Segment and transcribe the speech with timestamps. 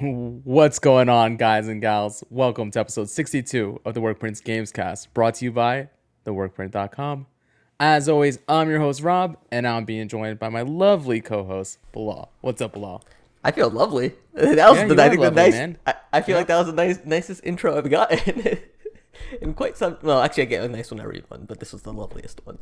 [0.00, 2.24] What's going on, guys and gals?
[2.30, 5.90] Welcome to episode 62 of the Workprints Gamescast, brought to you by
[6.24, 7.26] theworkprint.com.
[7.78, 11.80] As always, I'm your host, Rob, and I'm being joined by my lovely co host,
[11.92, 12.32] Bilal.
[12.40, 13.04] What's up, Bilal?
[13.44, 14.14] I feel lovely.
[14.32, 15.52] That was Yeah, the, I think lovely, the nice.
[15.52, 15.78] man.
[15.86, 18.58] I, I feel like that was the nice, nicest intro I've gotten
[19.42, 19.98] in quite some.
[20.00, 22.58] Well, actually, I get a nice one every one, but this was the loveliest one.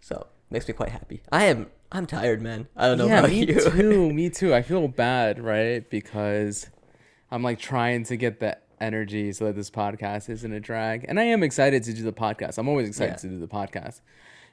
[0.00, 1.20] So makes me quite happy.
[1.30, 1.66] I am.
[1.92, 2.68] I'm tired, man.
[2.76, 3.60] I don't know yeah, about me you.
[3.60, 4.12] too.
[4.12, 4.54] Me too.
[4.54, 5.88] I feel bad, right?
[5.90, 6.68] Because
[7.30, 11.04] I'm like trying to get the energy so that this podcast isn't a drag.
[11.08, 12.58] And I am excited to do the podcast.
[12.58, 13.16] I'm always excited Yeah.
[13.16, 14.00] to do the podcast.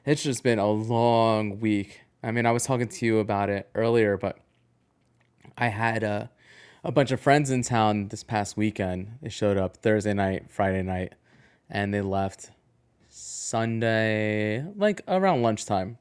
[0.04, 2.02] It's just been a long week.
[2.22, 4.38] I mean, I was talking to you about it earlier, but
[5.56, 6.30] I had a,
[6.84, 9.18] a bunch of friends in town this past weekend.
[9.22, 11.14] They showed up Thursday night, Friday night,
[11.70, 12.50] and they left
[13.52, 15.98] Sunday, like around lunchtime.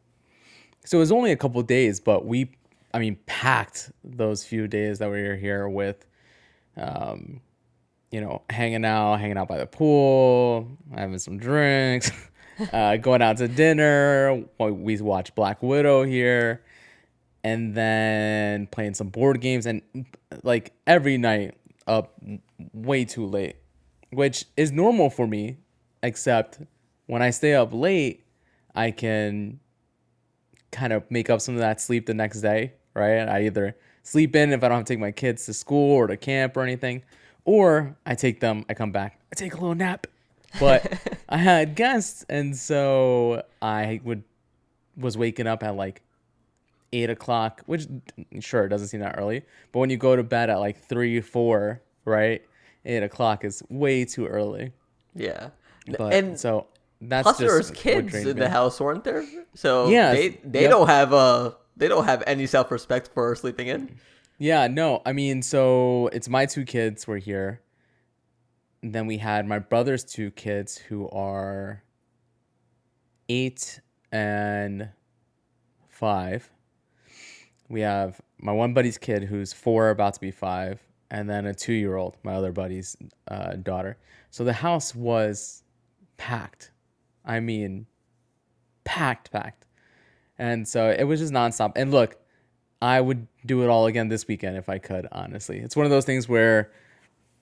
[0.85, 2.49] So it was only a couple days, but we,
[2.93, 6.05] I mean, packed those few days that we were here with,
[6.77, 7.41] um,
[8.09, 12.09] you know, hanging out, hanging out by the pool, having some drinks,
[12.71, 14.45] uh, going out to dinner.
[14.57, 16.63] We watched Black Widow here,
[17.43, 19.81] and then playing some board games, and
[20.43, 22.17] like every night up
[22.71, 23.57] way too late,
[24.11, 25.57] which is normal for me,
[26.01, 26.61] except
[27.11, 28.23] when I stay up late,
[28.73, 29.59] I can
[30.71, 33.27] kind of make up some of that sleep the next day, right?
[33.27, 36.07] I either sleep in if I don't have to take my kids to school or
[36.07, 37.03] to camp or anything,
[37.43, 40.07] or I take them, I come back, I take a little nap.
[40.57, 44.23] But I had guests, and so I would
[44.95, 46.03] was waking up at like
[46.93, 47.87] eight o'clock, which
[48.39, 49.41] sure it doesn't seem that early,
[49.73, 52.41] but when you go to bed at like three, four, right?
[52.85, 54.71] Eight o'clock is way too early.
[55.13, 55.49] yeah,
[55.97, 56.67] But and so
[57.01, 59.25] that's plus just there was kids in the house, weren't there?
[59.55, 60.69] So Yeah, they they yep.
[60.71, 63.97] don't have uh they don't have any self respect for sleeping in.
[64.37, 67.61] Yeah, no, I mean, so it's my two kids were here.
[68.81, 71.83] And then we had my brother's two kids who are
[73.29, 73.79] eight
[74.11, 74.89] and
[75.89, 76.49] five.
[77.69, 80.81] We have my one buddy's kid who's four, about to be five,
[81.11, 82.97] and then a two year old, my other buddy's
[83.27, 83.97] uh, daughter.
[84.31, 85.63] So the house was
[86.17, 86.71] packed.
[87.25, 87.85] I mean,
[88.83, 89.65] packed, packed.
[90.37, 91.73] And so it was just nonstop.
[91.75, 92.17] And look,
[92.81, 95.59] I would do it all again this weekend if I could, honestly.
[95.59, 96.71] It's one of those things where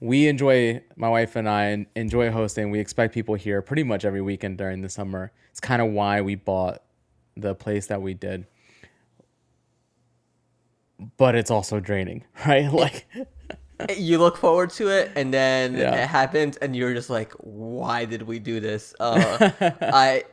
[0.02, 2.72] we enjoy, my wife and I enjoy hosting.
[2.72, 5.32] We expect people here pretty much every weekend during the summer.
[5.52, 6.84] It's kind of why we bought
[7.38, 8.48] the place that we did.
[11.18, 12.72] But it's also draining, right?
[12.72, 13.08] Like,
[13.98, 15.96] you look forward to it and then Yeah.
[16.04, 18.94] it happens and you're just like why did we do this?
[19.00, 19.50] Uh
[19.82, 20.24] i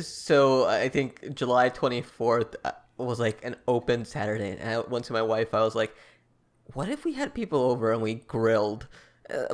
[0.00, 5.12] so i think july 24th uh, was like an open saturday and i went to
[5.12, 5.54] my wife.
[5.54, 5.94] I was like
[6.72, 8.88] what if we had people over and we grilled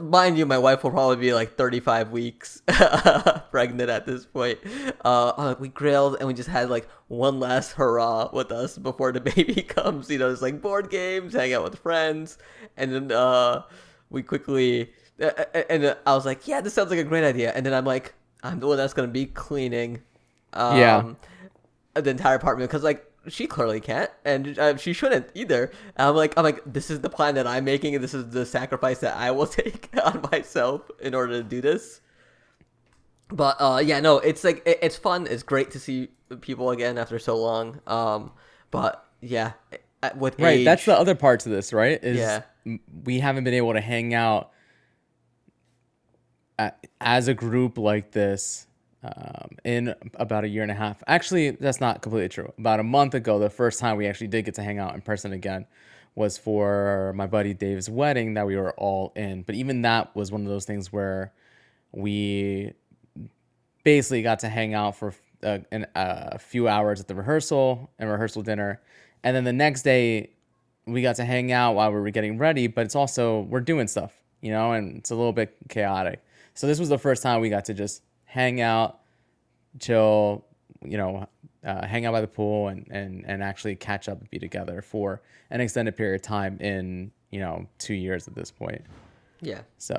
[0.02, 2.60] mind you my wife will probably be like 35 weeks
[3.50, 4.58] pregnant at this point.
[5.04, 9.20] Uh we grilled and we just had like one last hurrah with us before the
[9.32, 12.36] baby comes you know it's like board games hang out with friends.
[12.76, 13.62] And then uh
[14.10, 14.90] we quickly
[15.68, 17.52] and i was like yeah this sounds like a great idea.
[17.54, 20.02] And then i'm like i'm the one that's gonna be cleaning
[20.52, 21.14] um, Yeah.
[21.94, 22.68] the entire apartment.
[22.70, 26.60] Because like she clearly can't and uh, she shouldn't either and i'm like i'm like
[26.64, 29.46] this is the plan that i'm making and this is the sacrifice that i will
[29.60, 32.00] take on myself in order to do this
[33.28, 36.08] but uh yeah no it's like it, it's fun it's great to see
[36.40, 38.32] people again after so long um
[38.70, 39.52] but yeah
[40.16, 42.02] with right, that's the other part to this, right?
[42.02, 42.42] Is Yeah.
[43.04, 44.50] we haven't been able to hang out
[47.00, 48.66] as a group like this
[49.02, 51.02] um, in about a year and a half.
[51.06, 52.52] Actually, that's not completely true.
[52.58, 55.00] About a month ago, the first time we actually did get to hang out in
[55.00, 55.66] person again
[56.14, 59.42] was for my buddy Dave's wedding that we were all in.
[59.42, 61.32] But even that was one of those things where
[61.92, 62.72] we
[63.84, 68.10] basically got to hang out for a, an, a few hours at the rehearsal and
[68.10, 68.80] rehearsal dinner.
[69.22, 70.30] And then the next day,
[70.86, 73.86] we got to hang out while we were getting ready, but it's also, we're doing
[73.86, 76.22] stuff, you know, and it's a little bit chaotic.
[76.54, 79.00] So this was the first time we got to just hang out,
[79.80, 80.44] chill,
[80.82, 81.26] you know,
[81.64, 84.80] uh, hang out by the pool and, and, and actually catch up and be together
[84.82, 88.82] for an extended period of time in, you know, two years at this point.
[89.40, 89.96] yeah So,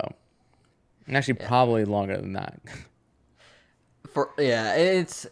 [1.07, 2.61] and actually probably longer than that.
[4.13, 5.25] for yeah it's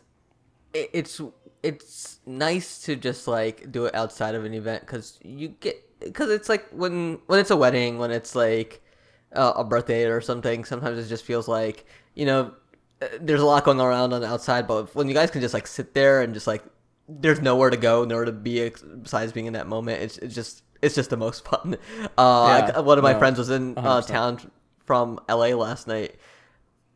[0.73, 1.21] it, it's
[1.63, 6.29] it's nice to just like do it outside of an event because you get because
[6.29, 8.81] it's like when when it's a wedding when it's like
[9.35, 11.85] uh, a birthday or something sometimes it just feels like
[12.15, 12.53] you know
[13.21, 15.67] there's a lot going around on the outside but when you guys can just like
[15.67, 16.63] sit there and just like
[17.07, 18.69] there's nowhere to go nowhere to be
[19.01, 21.75] besides being in that moment it's, it's just it's just the most fun.
[22.17, 24.39] Uh, Yeah, I- one of my no, friends was in uh, town
[24.85, 26.15] from LA last night.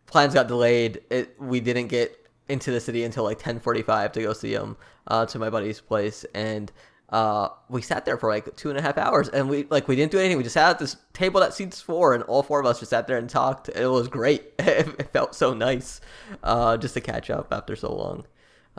[0.05, 1.01] Plans got delayed.
[1.09, 2.15] It we didn't get
[2.47, 4.77] into the city until like 10:45 to go see him
[5.07, 6.71] uh, to my buddy's place, and
[7.13, 9.95] uh, we sat there for like two and a half hours, and we like we
[9.95, 10.35] didn't do anything.
[10.35, 12.89] We just sat at this table that seats four, and all four of us just
[12.89, 13.69] sat there and talked.
[13.69, 14.51] It was great.
[14.59, 16.01] it felt so nice
[16.43, 18.25] uh, just to catch up after so long.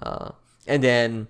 [0.02, 0.32] Uh,
[0.66, 1.28] and then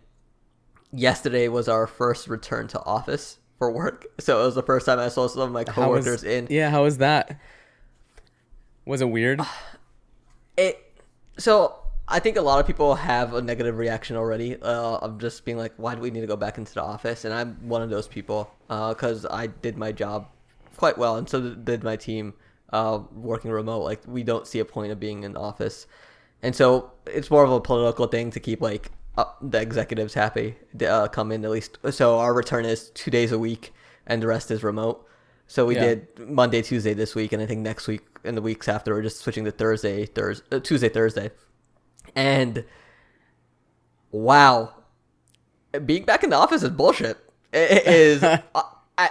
[0.95, 4.07] yesterday was our first return to office for work.
[4.21, 6.47] So it was the first time I saw some of my How was- coworkers in.
[6.49, 7.39] Yeah, how was that?
[8.87, 9.41] Was it weird?
[10.57, 10.79] It
[11.37, 11.75] so
[12.07, 15.57] I think a lot of people have a negative reaction already uh, of just being
[15.57, 17.25] like, why do we need to go back into the office?
[17.25, 20.29] And I'm one of those people because I did my job
[20.77, 22.35] quite well, and so did my team
[22.73, 23.85] uh, working remote.
[23.85, 25.87] Like we don't see a point of being in the office,
[26.43, 28.91] and so it's more of a political thing to keep like
[29.41, 30.57] the executives happy.
[30.79, 31.79] to, Uh, come in at least.
[31.91, 33.73] So our return is two days a week,
[34.07, 35.07] and the rest is remote.
[35.47, 35.81] So we Yeah.
[35.95, 39.03] did Monday, Tuesday this week, and I think next week and the weeks after we're
[39.03, 41.31] just switching to Thursday, Thursday, uh, Tuesday, Thursday,
[42.15, 42.65] and
[44.11, 44.73] wow,
[45.85, 47.19] being back in the office is bullshit.
[47.53, 48.23] It is.
[48.23, 48.43] I,
[48.99, 49.11] I,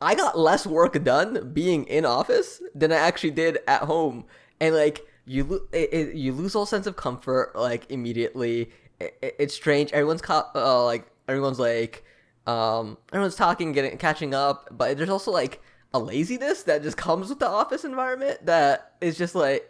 [0.00, 4.24] I got less work done being in office than I actually did at home,
[4.60, 8.70] and like you, lo- it, it, you lose all sense of comfort like immediately.
[9.00, 9.92] It, it- it's strange.
[9.92, 12.04] Everyone's ca- uh, like everyone's like
[12.46, 15.60] um everyone's talking, getting catching up, but there's also like
[15.94, 19.66] a laziness that just comes with the office environment that is just like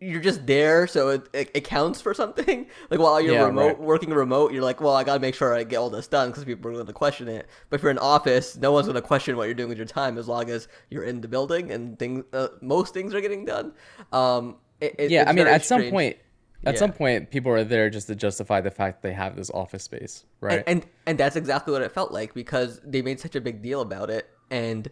[0.00, 2.68] you're just there, so it, it, it counts for something.
[2.90, 3.80] Like while you're Yeah, remote right.
[3.80, 6.44] working remote, you're like, well, I gotta make sure I get all this done because
[6.44, 7.48] people are going to question it.
[7.68, 9.86] But if you're in office, no one's going to question what you're doing with your
[9.88, 12.24] time as long as you're in the building and things.
[12.32, 13.72] Uh, most things are getting done.
[14.12, 16.16] Um, it, yeah, I mean, at some point,
[16.64, 16.78] at Yeah.
[16.78, 20.24] some point, people are there just to justify the fact they have this office space,
[20.40, 20.64] right?
[20.66, 23.62] and, and and that's exactly what it felt like because they made such a big
[23.62, 24.88] deal about it, and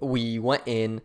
[0.00, 1.00] we went in,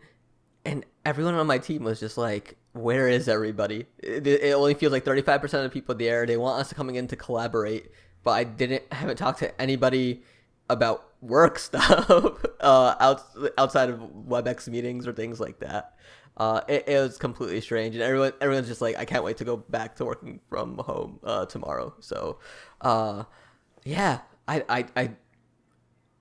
[0.66, 4.92] and everyone on my team was just like, "Where is everybody?" It, it only feels
[4.92, 6.26] like thirty five percent of the people there.
[6.26, 7.92] They want us to coming in to collaborate,
[8.24, 10.24] but I didn't I haven't talked to anybody
[10.70, 12.10] about work stuff
[12.60, 13.24] uh, out,
[13.58, 15.96] outside of WebEx meetings or things like that.
[16.38, 19.46] Uh, it, it was completely strange, and everyone everyone's just like, I can't wait to
[19.46, 21.94] go back to working from home uh, tomorrow.
[22.00, 22.40] So,
[22.80, 23.26] uh,
[23.84, 25.12] yeah, I, I, I,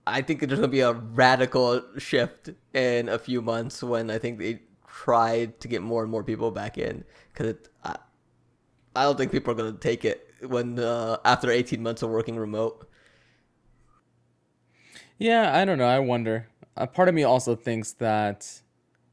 [0.07, 4.39] I think there's gonna be a radical shift in a few months when I think
[4.39, 7.55] they try to get more and more people back in because
[7.85, 7.97] I,
[8.97, 12.37] I don't think people are gonna take it when uh, after 18 months of working
[12.37, 12.89] remote.
[15.19, 15.87] Yeah, I don't know.
[15.87, 16.49] I wonder.
[16.77, 18.63] A part of me also thinks that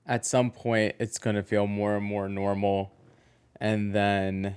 [0.05, 2.93] at some point it's to feel more and more normal,
[3.59, 4.55] and then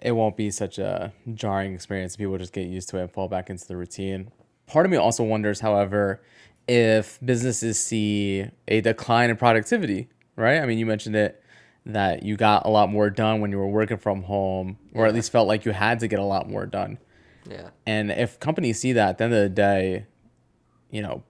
[0.00, 2.14] it won't be such a jarring experience.
[2.14, 4.30] People just get used to it and fall back into the routine.
[4.66, 6.22] Part of me also wonders, however,
[6.66, 10.60] if businesses see a decline in productivity, right?
[10.60, 11.42] I mean, you mentioned it
[11.86, 15.12] that you got a lot more done when you were working from home, or at
[15.14, 16.98] least felt like you had to get a lot more done.
[17.48, 17.68] Yeah.
[17.86, 20.06] And if companies see that, at the end of the day,
[20.90, 21.22] you know,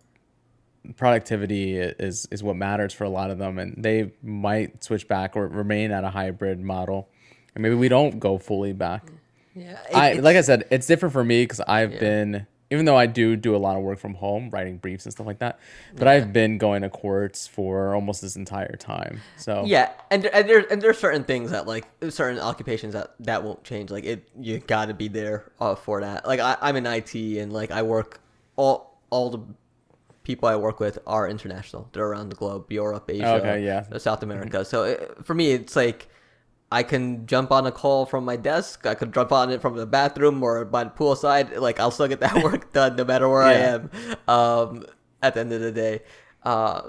[0.96, 5.34] productivity is is what matters for a lot of them, and they might switch back
[5.36, 7.08] or remain at a hybrid model,
[7.54, 9.10] and maybe we don't go fully back.
[9.56, 9.78] Yeah.
[9.92, 12.00] I like I said, it's different for me because I've Yeah.
[12.00, 15.12] been, even though I do do a lot of work from home, writing briefs and
[15.12, 15.58] stuff like that,
[15.94, 19.20] but I've been going to courts for almost this entire time.
[19.36, 23.42] So Yeah, and and there and there's certain things that like certain occupations that that
[23.42, 23.90] won't change.
[23.90, 26.26] Like it, you got to be there uh, for that.
[26.26, 28.20] Like I, I'm in IT and like I work
[28.56, 29.40] all all the
[30.24, 31.88] people I work with are international.
[31.92, 33.98] They're around the globe, Europe, Asia, Okay, yeah.
[33.98, 34.64] South America.
[34.64, 36.08] So it, for me, it's like
[36.74, 38.84] I can jump on a call from my desk.
[38.84, 41.56] I could jump on it from the bathroom or by the poolside.
[41.56, 43.90] Like I'll still get that work done no matter where I am.
[44.26, 44.84] Um,
[45.22, 46.00] at the end of the day,
[46.42, 46.88] uh,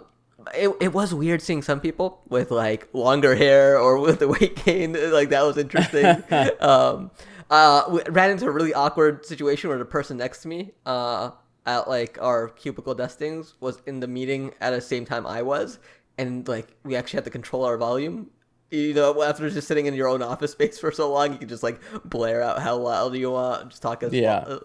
[0.55, 4.55] it it was weird seeing some people with like longer hair or with the weight
[4.65, 4.93] gain.
[5.11, 6.23] Like that was interesting.
[6.61, 7.11] um,
[7.51, 11.29] uh, ran into a really awkward situation where the person next to me, uh,
[11.67, 15.77] at like our cubicle deskings, was in the meeting at the same time I was,
[16.17, 18.31] and like we actually had to control our volume.
[18.75, 21.47] You know, after just sitting in your own office space for so long, you can
[21.49, 24.57] just like blare out how loud you want, just talk as Yeah.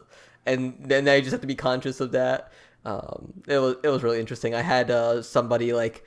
[0.46, 2.52] and then now you just have to be conscious of that.
[2.84, 4.54] Um, it was it was really interesting.
[4.54, 6.02] I had uh, somebody like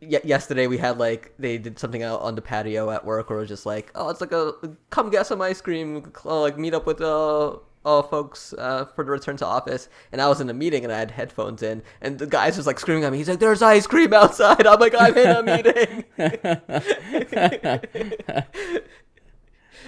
[0.00, 3.38] y- yesterday we had like they did something out on the patio at work where
[3.38, 4.54] it was just like oh it's like a
[4.88, 9.04] come get some ice cream uh, like meet up with uh uh, folks uh, for
[9.04, 11.82] the return to office and I was in a meeting and I had headphones in
[12.02, 14.78] and the guy's just like screaming at me he's like there's ice cream outside I'm
[14.78, 16.04] like I'm in a meeting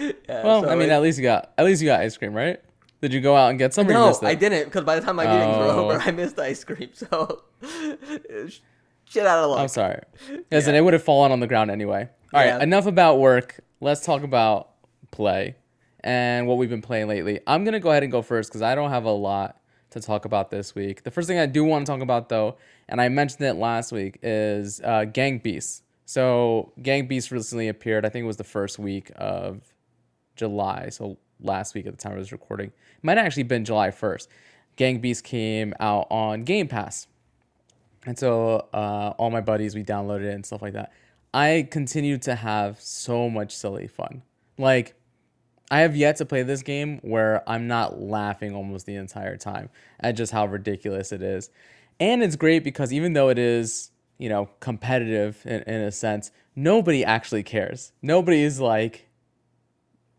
[0.01, 2.17] Yeah, well, so I mean, it- at least you got at least you got ice
[2.17, 2.59] cream, right?
[3.03, 3.87] Did you go out and get some?
[3.87, 4.17] No?
[4.23, 5.91] I didn't because by the time my meetings were Oh.
[5.91, 6.89] over, I missed ice cream.
[6.95, 7.43] So
[9.05, 9.61] shit out of luck.
[9.61, 10.01] I'm sorry.
[10.51, 12.09] Listen, it would have fallen on the ground anyway.
[12.33, 12.63] All right, Yeah.
[12.63, 13.61] enough about work.
[13.81, 14.71] Let's talk about
[15.11, 15.57] play
[16.05, 17.41] and what we've been playing lately.
[17.47, 20.25] I'm gonna go ahead and go first because I don't have a lot to talk
[20.25, 21.05] about this week.
[21.05, 22.57] The first thing I do want to talk about though,
[22.89, 25.83] and I mentioned it last week, is uh, Gang Beasts.
[26.05, 28.05] So Gang Beasts recently appeared.
[28.05, 29.63] I think it was the first week of
[30.37, 30.89] July.
[30.89, 33.89] So last week at the time I was recording, it might have actually been July
[33.89, 34.29] 1st.
[34.77, 37.07] Gang Beasts came out on Game Pass.
[38.07, 40.93] And so uh, all my buddies, we downloaded it and stuff like that.
[41.35, 44.23] I continue to have so much silly fun.
[44.59, 44.95] Like,
[45.73, 49.71] I have yet to play this game where I'm not laughing almost the entire time
[50.01, 51.49] at just how ridiculous it is.
[51.99, 56.31] And it's great because even though it is, you know, competitive in, in a sense,
[56.55, 57.93] nobody actually cares.
[58.03, 59.09] Nobody is like,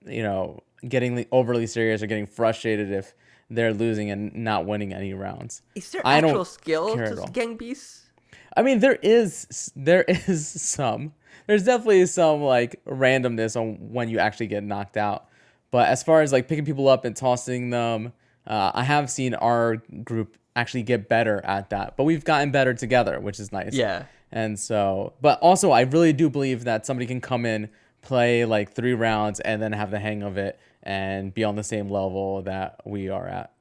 [0.08, 3.14] you know, getting overly serious or getting frustrated if
[3.48, 5.62] they're losing and not winning any rounds.
[5.76, 8.10] Is there I actual skill to gang beasts?
[8.58, 11.14] I mean, there is there is some.
[11.46, 15.28] There's definitely some like randomness on when you actually get knocked out.
[15.74, 18.14] But as far as like picking people up and tossing them,
[18.46, 21.98] uh, I have seen our group actually get better at that.
[21.98, 23.74] But we've gotten better together, which is nice.
[23.74, 24.04] Yeah.
[24.32, 27.70] And so, but also, I really do believe that somebody can come in,
[28.04, 31.64] play like three rounds, and then have the hang of it and be on the
[31.64, 33.52] same level that we are at.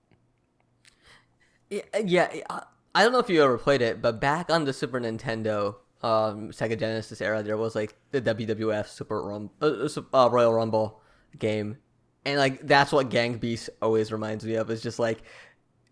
[1.71, 2.43] Yeah, yeah.
[2.95, 6.51] I- don't know if you ever played it, but back on the Super Nintendo, um,
[6.51, 11.01] Sega Genesis era, there was like the WWF Super Rum, uh, uh, Royal Rumble
[11.39, 11.79] game,
[12.25, 14.71] and like that's what Gang Beasts always reminds me of.
[14.71, 15.23] It's just like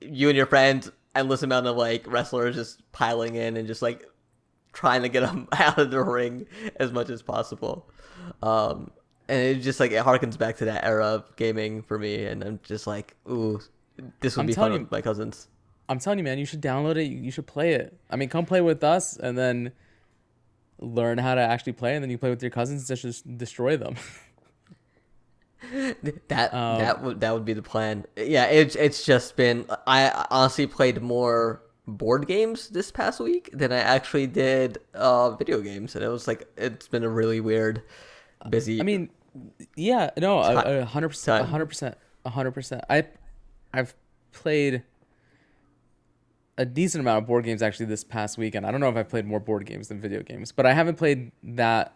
[0.00, 4.04] you and your friends, endless amount of like wrestlers just piling in and just like
[4.72, 6.46] trying to get them out of the ring
[6.76, 7.88] as much as possible.
[8.42, 8.90] Um,
[9.28, 12.42] and it just like it harkens back to that era of gaming for me, and
[12.42, 13.60] I'm just like, ooh,
[14.20, 15.48] this would I'm be fun telling with my cousins.
[15.88, 17.04] I'm telling you, man, you should download it.
[17.04, 17.96] You you should play it.
[18.10, 19.72] I mean, come play with us and then
[20.78, 23.76] learn how to actually play, and then you play with your cousins to just destroy
[23.76, 23.96] them.
[26.28, 28.06] That Um, that would that would be the plan.
[28.16, 33.72] Yeah, it's it's just been I honestly played more board games this past week than
[33.72, 37.82] I actually did uh video games, and it was like it's been a really weird,
[38.48, 38.80] busy.
[38.80, 39.10] I mean,
[39.76, 42.82] yeah, no, a- hundred percent, hundred percent, a hundred percent.
[42.88, 43.06] I,
[43.72, 43.94] I've
[44.32, 44.82] played
[46.58, 48.66] a decent amount of board games actually this past weekend.
[48.66, 50.96] I don't know if I've played more board games than video games, but I haven't
[50.96, 51.94] played that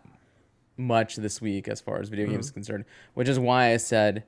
[0.77, 2.55] much this week as far as video games is Mm-hmm.
[2.55, 2.85] concerned.
[3.15, 4.25] Which is why I said,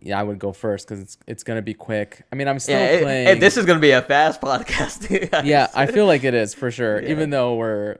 [0.00, 2.22] yeah, I would go first because it's it's gonna be quick.
[2.32, 3.28] I mean, I'm still yeah, playing.
[3.28, 5.30] it- this is gonna be a fast podcast.
[5.30, 5.44] guys.
[5.44, 7.02] yeah, I feel like it is for sure.
[7.02, 7.10] Yeah.
[7.10, 7.98] Even though we're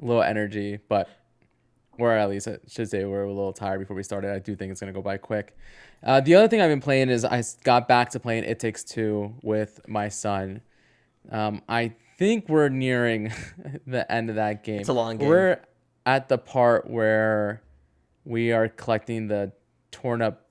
[0.00, 1.08] low energy, but
[1.98, 4.32] or at least I should say we're a little tired before we started.
[4.32, 5.56] I do think it's gonna go by quick.
[6.02, 8.82] Uh, the other thing I've been playing is I got back to playing It Takes
[8.82, 10.62] Two with my son.
[11.30, 13.30] Um, I think we're nearing
[13.86, 14.80] the end of that game.
[14.80, 15.28] It's a long game.
[15.28, 15.60] We're
[16.06, 17.62] at the part where
[18.24, 19.52] we are collecting the
[19.90, 20.46] torn up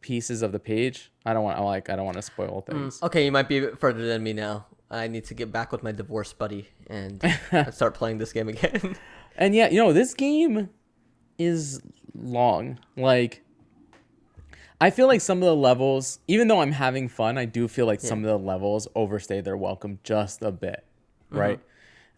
[0.00, 1.10] pieces of the page.
[1.24, 1.58] I don't want.
[1.58, 1.90] I like.
[1.90, 3.02] I don't want to spoil things.
[3.02, 4.66] okay, you might be a bit further than me now.
[4.90, 7.20] I need to get back with my divorce buddy and
[7.72, 8.96] start playing this game again.
[9.38, 10.70] And yeah, you know, this game
[11.38, 11.82] is
[12.14, 12.78] long.
[12.96, 13.42] Like
[14.80, 17.84] I feel like some of the levels, even though I'm having fun, I do feel
[17.84, 20.84] like some of the levels overstay their welcome just a bit,
[21.28, 21.58] right?
[21.58, 21.62] Uh,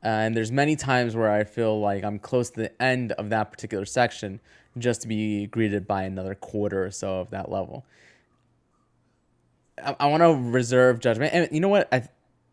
[0.05, 3.31] Uh, and there's many times where I feel like I'm close to the end of
[3.31, 4.41] that particular section
[4.77, 7.85] just to be greeted by another quarter or so of that level.
[9.85, 11.35] I, I want to reserve judgment.
[11.35, 11.93] And you know what?
[11.93, 12.09] I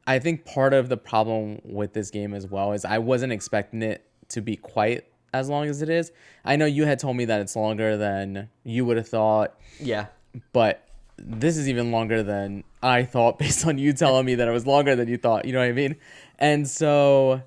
[0.07, 3.81] I think part of the problem with this game as well is I wasn't expecting
[3.81, 6.11] it to be quite as long as it is.
[6.43, 10.07] I know you had told me that it's longer than you would have thought, yeah,
[10.53, 10.87] but
[11.17, 14.67] this is even longer than I thought based on you telling me that it was
[14.67, 15.45] longer than you thought.
[15.45, 15.95] You know what I mean?
[16.39, 17.41] And so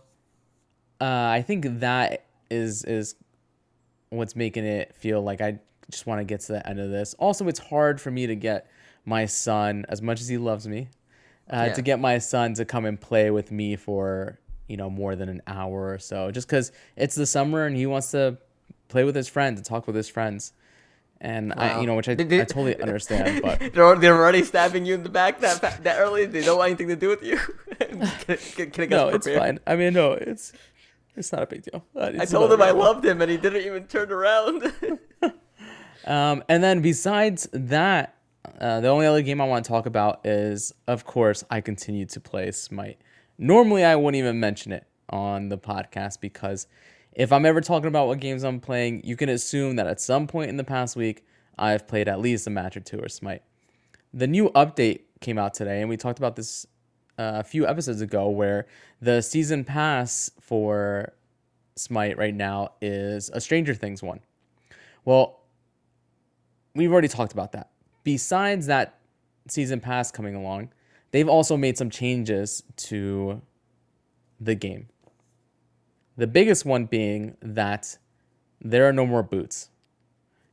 [1.00, 3.14] uh, I think that is is
[4.10, 7.14] what's making it feel like I just want to get to the end of this.
[7.14, 8.70] Also, it's hard for me to get
[9.04, 10.88] my son, as much as he loves me,
[11.50, 11.72] uh, Yeah.
[11.74, 15.28] to get my son to come and play with me for you know more than
[15.28, 18.38] an hour or so, just because it's the summer and he wants to
[18.88, 20.52] play with his friends and talk with his friends.
[21.20, 24.94] And I, you know, which I, I totally understand, but they're they're already stabbing you
[24.94, 26.26] in the back that that early.
[26.26, 27.40] They don't want anything to do with you.
[28.56, 29.58] can, can, no, it's fine.
[29.66, 30.52] I mean, no, it's
[31.16, 31.84] it's not a big deal.
[31.96, 34.72] Uh, I told him I loved him, and he didn't even turn around.
[36.08, 38.16] Um, and then besides that,
[38.58, 42.06] uh, the only other game I want to talk about is, of course, I continue
[42.06, 42.98] to play Smite.
[43.36, 46.66] Normally, I wouldn't even mention it on the podcast because
[47.12, 50.26] if I'm ever talking about what games I'm playing, you can assume that at some
[50.26, 51.24] point in the past week,
[51.58, 53.42] I've played at least a match or two or Smite.
[54.12, 56.66] the new update came out today, and we talked about this
[57.18, 58.66] uh, a few episodes ago, where
[59.00, 61.12] the season pass for
[61.76, 64.20] Smite right now is a Stranger Things one.
[65.04, 65.40] Well,
[66.74, 67.70] we've already talked about that.
[68.04, 68.98] Besides that
[69.48, 70.70] season pass coming along,
[71.10, 73.42] they've also made some changes to
[74.40, 74.88] the game.
[76.18, 77.96] The biggest one being that
[78.60, 79.70] there are no more boots.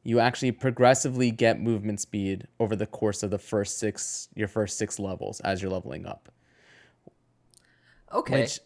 [0.04, 4.78] You actually progressively get movement speed over the course of the first six your first
[4.78, 6.32] six levels as you're leveling up.
[8.14, 8.42] Okay.
[8.42, 8.60] Which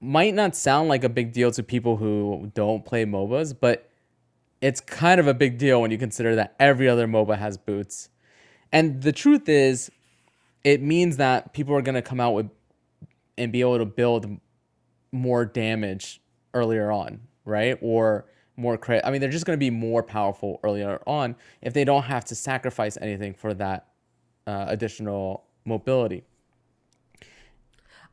[0.00, 3.90] might not sound like a big deal to people who don't play MOBAs, but
[4.60, 8.10] it's kind of a big deal when you consider that every other MOBA has boots.
[8.70, 9.90] And the truth is,
[10.62, 12.48] it means that people are going to come out with
[13.36, 14.38] and be able to build
[15.12, 16.20] more damage
[16.54, 17.78] earlier on, right?
[17.80, 18.26] Or
[18.56, 19.06] more credit.
[19.06, 22.24] I mean, they're just going to be more powerful earlier on if they don't have
[22.26, 23.86] to sacrifice anything for that
[24.46, 26.24] uh, additional mobility.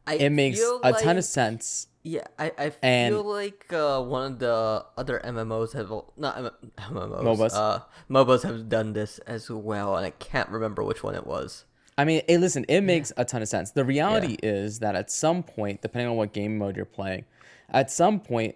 [0.07, 1.87] I It makes a ton of sense.
[2.01, 6.49] Yeah, I, I feel And- like uh, one of the other MMOs have not M-
[6.77, 7.51] MMOs MOBAs.
[7.53, 7.79] Uh,
[8.09, 11.65] MOBAs have done this as well, and I can't remember which one it was.
[11.99, 13.71] I mean, hey, listen, it makes a ton of sense.
[13.71, 17.25] The reality is that at some point, depending on what game mode you're playing,
[17.71, 18.55] at some point,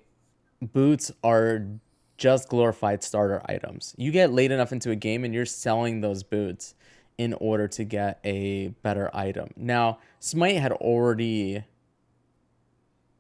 [0.62, 1.66] boots are
[2.16, 3.96] just glorified starter items.
[3.98, 6.74] You get late enough into a game and you're selling those boots
[7.18, 9.50] in order to get a better item.
[9.58, 11.66] Now, Smite had already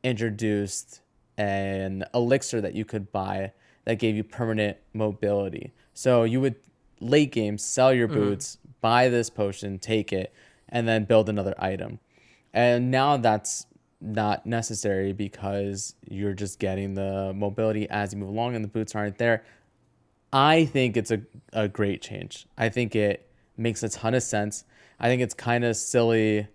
[0.06, 1.02] introduced
[1.38, 3.52] an elixir that you could buy
[3.84, 5.74] that gave you permanent mobility.
[5.94, 6.56] So you would
[7.02, 8.20] late game sell your mm-hmm.
[8.20, 10.34] boots, buy this potion, take it,
[10.68, 12.00] and then build another item.
[12.54, 13.66] And now that's
[14.02, 18.94] not necessary because you're just getting the mobility as you move along and the boots
[18.94, 19.46] aren't there.
[20.34, 21.22] I think it's a,
[21.54, 22.46] a great change.
[22.58, 24.66] I think it makes a ton of sense.
[25.00, 26.48] I think it's kind of silly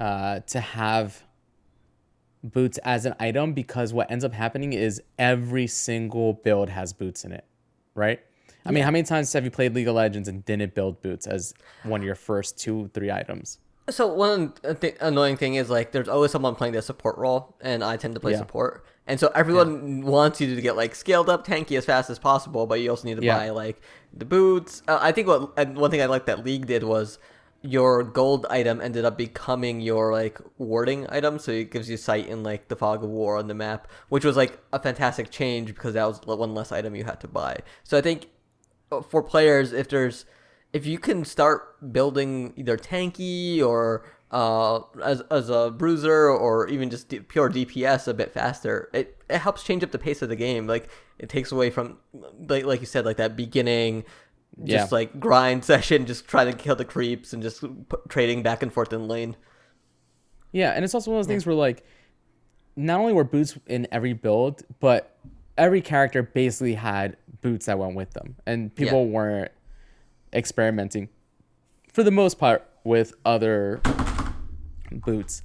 [0.00, 1.22] uh, to have
[2.42, 7.24] boots as an item because what ends up happening is every single build has boots
[7.24, 7.44] in it,
[7.94, 8.20] right?
[8.66, 11.26] I mean, how many times have you played League of Legends and didn't build boots
[11.26, 13.58] as one of your first two, three items?
[13.90, 17.84] So one th- annoying thing is like there's always someone playing the support role, and
[17.84, 18.38] I tend to play Yeah.
[18.38, 22.18] support, and so everyone wants you to get like scaled up tanky as fast as
[22.18, 23.36] possible, but you also need to Yeah.
[23.36, 23.82] buy like
[24.14, 24.82] the boots.
[24.88, 27.18] Uh, I think what and one thing I like that League did was
[27.60, 32.26] your gold item ended up becoming your like warding item, so it gives you sight
[32.26, 35.68] in like the fog of war on the map, which was like a fantastic change
[35.68, 37.58] because that was one less item you had to buy.
[37.82, 38.28] So I think
[39.02, 40.24] for players, if there's
[40.72, 46.90] if you can start building either tanky or uh, as, as a bruiser or even
[46.90, 50.28] just d- pure DPS a bit faster, it, it helps change up the pace of
[50.28, 50.66] the game.
[50.66, 51.98] Like it takes away from
[52.48, 54.04] like like you said like that beginning
[54.64, 54.96] just Yeah.
[54.96, 58.72] like grind session, just trying to kill the creeps and just p- trading back and
[58.72, 59.36] forth in lane.
[60.52, 61.84] Yeah, and it's also one of those things where like
[62.76, 65.16] not only were boots in every build, but
[65.56, 68.36] every character basically had boots that went with them.
[68.46, 69.52] And people weren't
[70.32, 71.10] experimenting
[71.92, 73.82] for the most part with other
[74.90, 75.42] boots.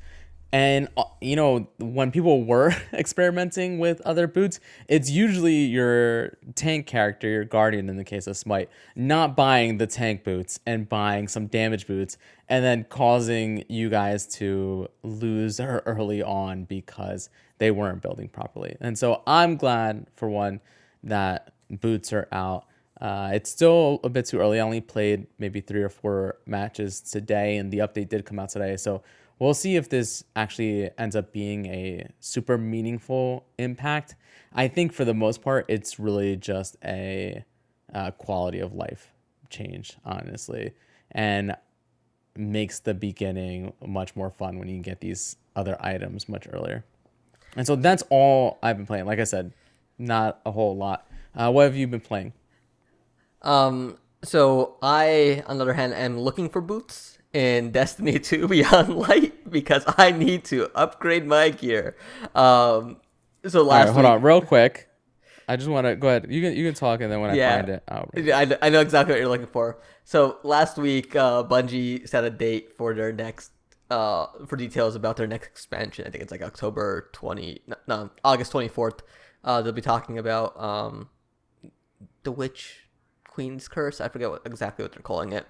[0.54, 6.88] And uh, you know, when people were experimenting with other boots, it's usually your tank
[6.88, 11.28] character, your guardian in the case of Smite, not buying the tank boots and buying
[11.28, 18.02] some damage boots and then causing you guys to lose early on because they weren't
[18.02, 18.78] building properly.
[18.80, 20.62] And so I'm glad for one
[21.04, 22.66] that boots are out.
[23.00, 24.60] Uh, it's still a bit too early.
[24.60, 28.50] I only played maybe three or four matches today, and the update did come out
[28.50, 28.76] today.
[28.76, 29.04] So
[29.40, 34.16] we'll see if this actually ends up being a super meaningful impact.
[34.54, 37.46] I think for the most part, it's really just a
[37.94, 39.14] uh, quality of life
[39.50, 40.74] change, honestly,
[41.12, 41.56] and
[42.36, 46.84] makes the beginning much more fun when you get these other items much earlier.
[47.56, 49.06] And so that's all I've been playing.
[49.06, 49.54] Like I said,
[49.98, 51.09] not a whole lot.
[51.36, 52.34] Uh, what have you been playing?
[53.42, 58.96] Um, so I, on the other hand, am looking for boots in Destiny 2 Beyond
[58.96, 61.96] Light because I need to upgrade my gear.
[62.36, 62.98] Um,
[63.48, 64.88] so last right, hold week, on, real quick.
[65.48, 66.28] I just want to go ahead.
[66.30, 67.54] You can you can talk, and then when Yeah.
[67.54, 69.80] I find it, I'll I, I know exactly what you're looking for.
[70.04, 73.52] So last week, uh, Bungie set a date for their next,
[73.90, 76.06] uh, for details about their next expansion.
[76.06, 79.00] I think it's like October 20, no, no August 24th.
[79.44, 81.10] Uh, they'll be talking about um,
[82.24, 82.88] the Witch
[83.28, 84.02] Queen's Curse.
[84.02, 85.46] I forget what, exactly what they're calling it,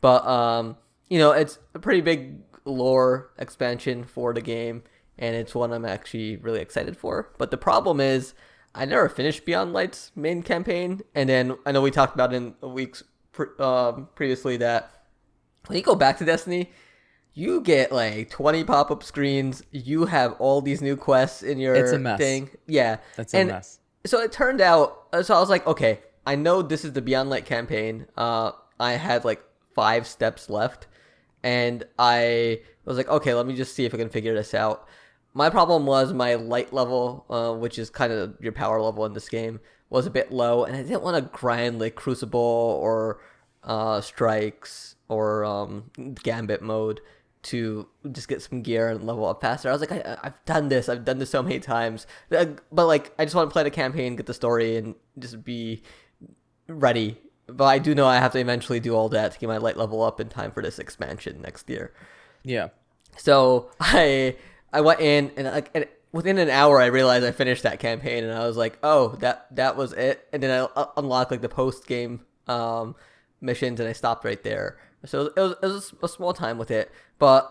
[0.00, 0.76] but um,
[1.08, 4.82] you know, it's a pretty big lore expansion for the game,
[5.18, 7.32] and it's one I'm actually really excited for.
[7.38, 8.34] But the problem is,
[8.74, 12.54] I never finished Beyond Light's main campaign, and then I know we talked about in
[12.62, 14.90] weeks pre- um, previously that
[15.66, 16.70] when you go back to Destiny,
[17.34, 19.62] you get like 20 pop-up screens.
[19.72, 22.18] You have all these new quests in your It's a mess.
[22.18, 22.50] thing.
[22.66, 22.98] Yeah.
[23.16, 23.80] That's a and mess.
[24.06, 27.30] So it turned out so I was like, okay, I know this is the Beyond
[27.30, 28.06] Light campaign.
[28.16, 29.42] Uh I had like
[29.74, 30.88] 5 steps left
[31.44, 34.88] and I was like, okay, let me just see if I can figure this out.
[35.34, 39.12] My problem was my light level, uh, which is kind of your power level in
[39.12, 39.60] this game,
[39.90, 43.20] was a bit low, and I didn't want to grind like Crucible or
[43.62, 45.90] uh, Strikes or um,
[46.22, 47.00] Gambit mode
[47.42, 49.68] to just get some gear and level up faster.
[49.68, 53.12] I was like, I, I've done this, I've done this so many times, but like,
[53.18, 55.82] I just want to play the campaign, get the story, and just be
[56.68, 57.18] ready.
[57.46, 59.76] But I do know I have to eventually do all that to get my light
[59.76, 61.92] level up in time for this expansion next year.
[62.42, 62.68] Yeah.
[63.16, 64.36] So I
[64.72, 68.24] I went in and like and within an hour I realized I finished that campaign
[68.24, 70.26] and I was like, oh that that was it.
[70.32, 72.94] And then I unlocked like the post game um,
[73.40, 74.78] missions and I stopped right there.
[75.04, 77.50] So it was it was a small time with it, but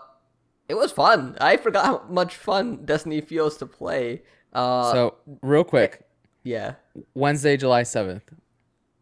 [0.68, 1.36] it was fun.
[1.40, 4.22] I forgot how much fun Destiny feels to play.
[4.52, 6.02] Uh, So real quick,
[6.42, 6.74] yeah,
[7.14, 8.24] Wednesday, July seventh,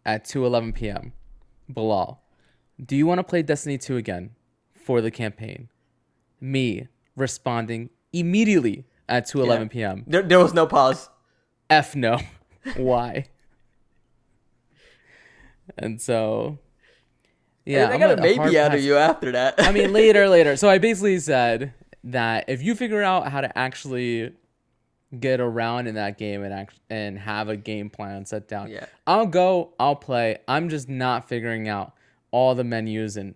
[0.05, 1.13] at two eleven p.m.
[1.69, 2.23] Bilal,
[2.85, 4.31] do you want to play Destiny two again
[4.75, 5.69] for the campaign?
[6.41, 10.05] Me responding immediately at two eleven p.m.
[10.07, 11.09] there there was no pause.
[11.71, 12.19] F no.
[12.77, 13.27] Why?
[15.79, 16.59] And so,
[17.65, 19.55] yeah, I I'm got a hard maybe out of you after that.
[19.59, 20.57] I mean, later, later.
[20.57, 21.73] So I basically said
[22.05, 24.33] that if you figure out how to actually
[25.19, 28.71] get around in that game and act- and have a game plan set down.
[28.71, 28.87] Yeah.
[29.07, 30.39] I'll go, I'll play.
[30.49, 31.95] I'm just not figuring out
[32.31, 33.35] all the menus and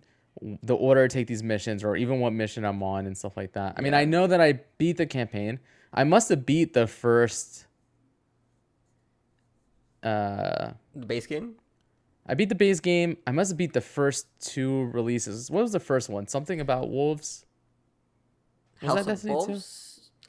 [0.63, 3.53] the order to take these missions or even what mission I'm on and stuff like
[3.53, 3.75] that.
[3.77, 3.93] I mean.
[3.93, 5.59] I know that I beat the campaign.
[5.93, 7.65] I must have beat the first
[10.03, 11.55] uh the base game?
[12.27, 13.17] I beat the base game.
[13.25, 15.49] I must have beat the first two releases.
[15.49, 16.27] What was the first one?
[16.27, 17.45] Something about wolves?
[18.81, 19.59] Was House that Destiny 2?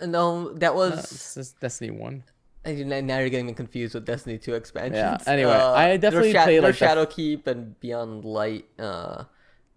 [0.00, 1.34] No, that Uh, was.
[1.34, 2.22] just Destiny one.
[2.64, 5.26] And you- now you're getting me confused with Destiny 2 expansions.
[5.26, 8.66] Uh, anyway, I definitely Sha- played, like, the- Shadowkeep and Beyond Light.
[8.78, 9.24] Uh,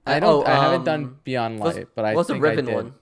[0.05, 0.43] I don't.
[0.43, 2.65] oh, I haven't um, done Beyond what's- Light, but I what's the think I Riven
[2.65, 2.75] did.
[2.75, 2.93] one?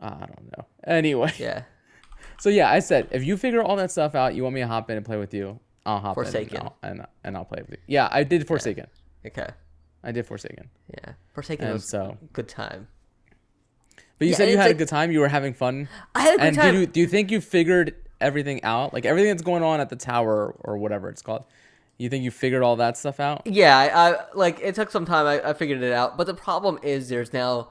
[0.00, 0.64] I don't know.
[0.84, 1.64] Anyway, Yeah,
[2.38, 4.68] so yeah, I said if you figure all that stuff out, you want me to
[4.68, 6.56] hop in and play with you, I'll hop Forsaken.
[6.56, 7.76] in and I'll, and, and I'll play with you.
[7.88, 8.86] Yeah, I did Forsaken.
[9.26, 9.48] okay,
[10.04, 10.70] I did Forsaken.
[10.96, 11.14] yeah.
[11.34, 12.86] Forsaken And was so, good time.
[14.18, 15.10] But you Yeah, said you had a good time.
[15.12, 15.88] You were having fun.
[16.14, 16.74] I had a good And time.
[16.74, 18.92] did you do you think you figured everything out?
[18.94, 21.44] Like everything that's going on at the tower or whatever it's called.
[21.98, 23.46] You think you figured all that stuff out?
[23.46, 25.26] Yeah, I, I like it took some time.
[25.26, 27.70] I, I figured it out, but the problem is there's now,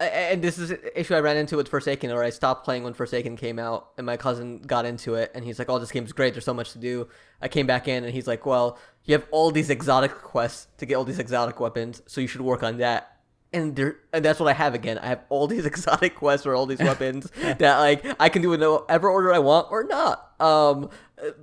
[0.00, 2.94] and this is an issue I ran into with Forsaken, or I stopped playing when
[2.94, 6.12] Forsaken came out, and my cousin got into it, and he's like, "Oh, this game's
[6.12, 6.34] great.
[6.34, 7.08] There's so much to do."
[7.42, 10.86] I came back in, and he's like, "Well, you have all these exotic quests to
[10.86, 13.15] get all these exotic weapons, so you should work on that."
[13.52, 14.98] And there, and that's what I have again.
[14.98, 18.52] I have all these exotic quests for all these weapons that like I can do
[18.52, 20.32] in whatever order I want or not.
[20.40, 20.90] Um,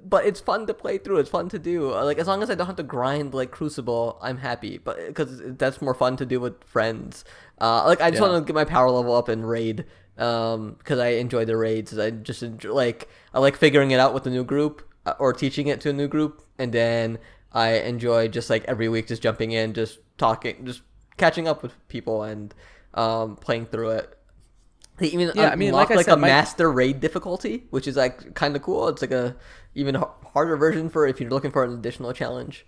[0.06, 1.18] but it's fun to play through.
[1.18, 1.92] It's fun to do.
[1.92, 4.78] Like as long as I don't have to grind like Crucible, I'm happy.
[4.78, 7.26] But because that's more fun to do with friends.
[7.60, 8.30] Uh, like I just Yeah.
[8.30, 9.86] want to get my power level up and raid.
[10.16, 11.98] Um, because I enjoy the raids.
[11.98, 15.34] I just enjoy, like I like figuring it out with a new group uh, or
[15.34, 17.18] teaching it to a new group, and then
[17.52, 20.84] I enjoy just like every week just jumping in, just talking, just
[21.18, 22.54] catching up with people and
[22.94, 24.18] um playing through it.
[24.98, 27.88] They even Yeah, I mean, like I like said, a my- master raid difficulty, which
[27.88, 28.88] is like kind of cool.
[28.90, 29.36] It's like a
[29.76, 29.96] even
[30.34, 32.66] harder version for if you're looking for an additional challenge.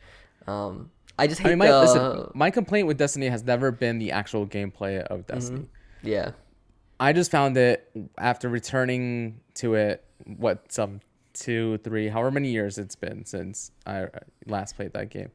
[0.47, 3.71] Um, I just hate I mean, my, the listen, my complaint with Destiny has never
[3.71, 5.67] been the actual gameplay of Destiny.
[6.03, 6.31] yeah
[6.99, 11.01] I just found it after returning to it, what some
[11.33, 14.07] two, three, however many years it's been since I
[14.47, 15.29] last played that game.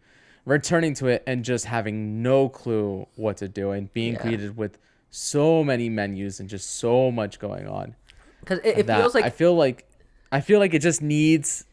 [0.46, 4.22] Returning to it and just having no clue what to do and being Yeah.
[4.22, 4.78] greeted with
[5.10, 7.94] so many menus and just so much going on.
[8.40, 9.86] because it, it feels like I feel like
[10.32, 11.64] I feel like it just needs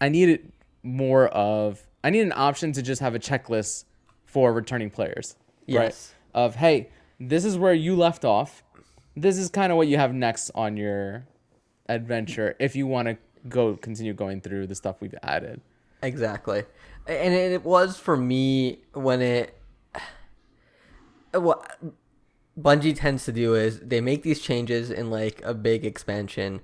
[0.00, 0.44] I need it
[0.82, 3.84] more of I need an option to just have a checklist
[4.24, 5.36] for returning players.
[5.66, 6.14] Yes.
[6.34, 6.42] Right?
[6.44, 6.88] Of hey,
[7.20, 8.62] this is where you left off.
[9.16, 11.24] This is kind of what you have next on your
[11.88, 13.16] adventure if you want to
[13.48, 15.60] go continue going through the stuff we've added.
[16.02, 16.64] Exactly.
[17.06, 19.58] And it, was for me when it.
[21.32, 21.78] What
[22.58, 26.60] Bungie tends to do is they make these changes in like a big expansion.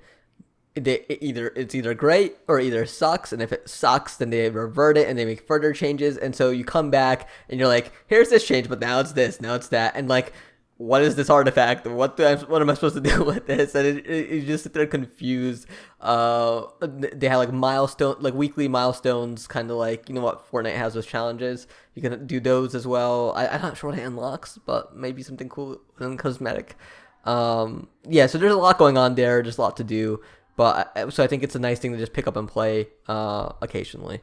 [0.75, 4.49] They it either it's either great or either sucks, and if it sucks, then they
[4.49, 6.17] revert it and they make further changes.
[6.17, 9.41] And so you come back and you're like, "Here's this change, but now it's this,
[9.41, 10.33] now it's that," and like
[10.79, 11.87] what is this artifact?
[11.87, 13.75] What do I, what am I supposed to do with this?
[13.75, 15.67] And it, it, you just sit there confused.
[16.01, 20.77] Uh, they had like milestone, like weekly milestones, kind of like you know what Fortnite
[20.77, 21.67] has with challenges.
[21.95, 23.33] You can do those as well.
[23.37, 26.77] I, I'm not sure what it unlocks, but maybe something cool and cosmetic.
[27.25, 29.43] Um, yeah, so there's a lot going on there.
[29.43, 30.21] There's a lot to do,
[30.57, 33.53] but so I think it's a nice thing to just pick up and play uh,
[33.61, 34.21] occasionally.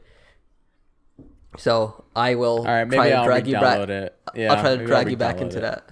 [1.56, 3.88] So I will All right, maybe try to I'll drag you back.
[3.88, 4.16] it.
[4.34, 5.62] Yeah, I'll try to drag you back into it.
[5.62, 5.90] that.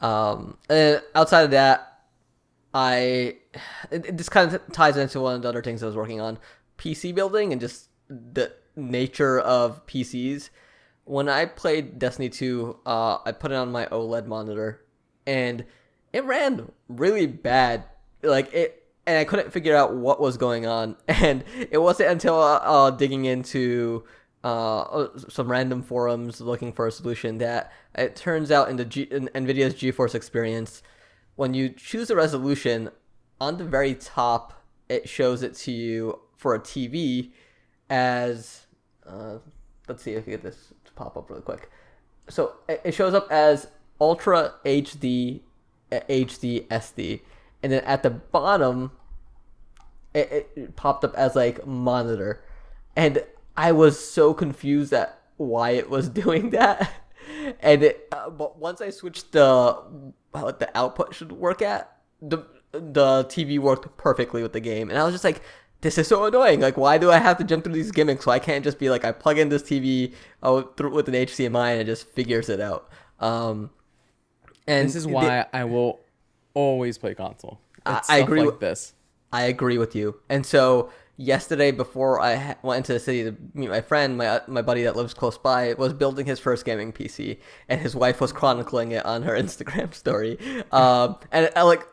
[0.00, 2.00] Um, and outside of that,
[2.72, 3.36] I
[3.90, 6.20] it, it- this kind of ties into one of the other things I was working
[6.20, 6.38] on:
[6.78, 10.50] PC building and just the nature of PCs.
[11.04, 14.80] When I played Destiny 2, uh, I put it on my OLED monitor,
[15.26, 15.64] and
[16.12, 17.84] it ran really bad.
[18.22, 20.96] Like it, and I couldn't figure out what was going on.
[21.08, 24.04] And it wasn't until uh, uh, digging into
[24.42, 29.08] uh, some random forums looking for a solution that it turns out in the G-
[29.10, 30.82] in NVIDIA's GeForce experience,
[31.36, 32.90] when you choose a resolution,
[33.40, 37.30] on the very top it shows it to you for a TV
[37.88, 38.66] as
[39.06, 39.38] uh,
[39.88, 41.70] let's see if I get this to pop up really quick.
[42.28, 43.68] So it shows up as
[44.00, 45.40] Ultra HD,
[45.92, 47.20] uh, HD SD,
[47.62, 48.92] and then at the bottom
[50.14, 52.42] it- it popped up as like monitor
[52.96, 53.24] and
[53.66, 56.90] i was so confused at why it was doing that
[57.60, 59.46] and it, uh, but once i switched the
[60.32, 61.82] what the output should work at
[62.22, 62.38] the
[62.72, 65.40] the tv worked perfectly with the game and i was just like
[65.82, 68.38] this is so annoying like why do i have to jump through these gimmicks why
[68.38, 71.80] can't just be like i plug in this tv oh, through with an hdmi and
[71.80, 72.88] it just figures it out
[73.20, 73.70] um
[74.66, 75.98] and This is why I will
[76.54, 77.58] always play console.
[77.84, 78.92] I- It's I stuff agree Like with- this.
[79.32, 80.20] I agree with you.
[80.28, 84.40] And so yesterday, before I went into the city to meet my friend, my uh,
[84.48, 88.20] my buddy that lives close by was building his first gaming PC, and his wife
[88.20, 90.38] was chronicling it on her Instagram story.
[90.72, 91.86] Um, and I, like.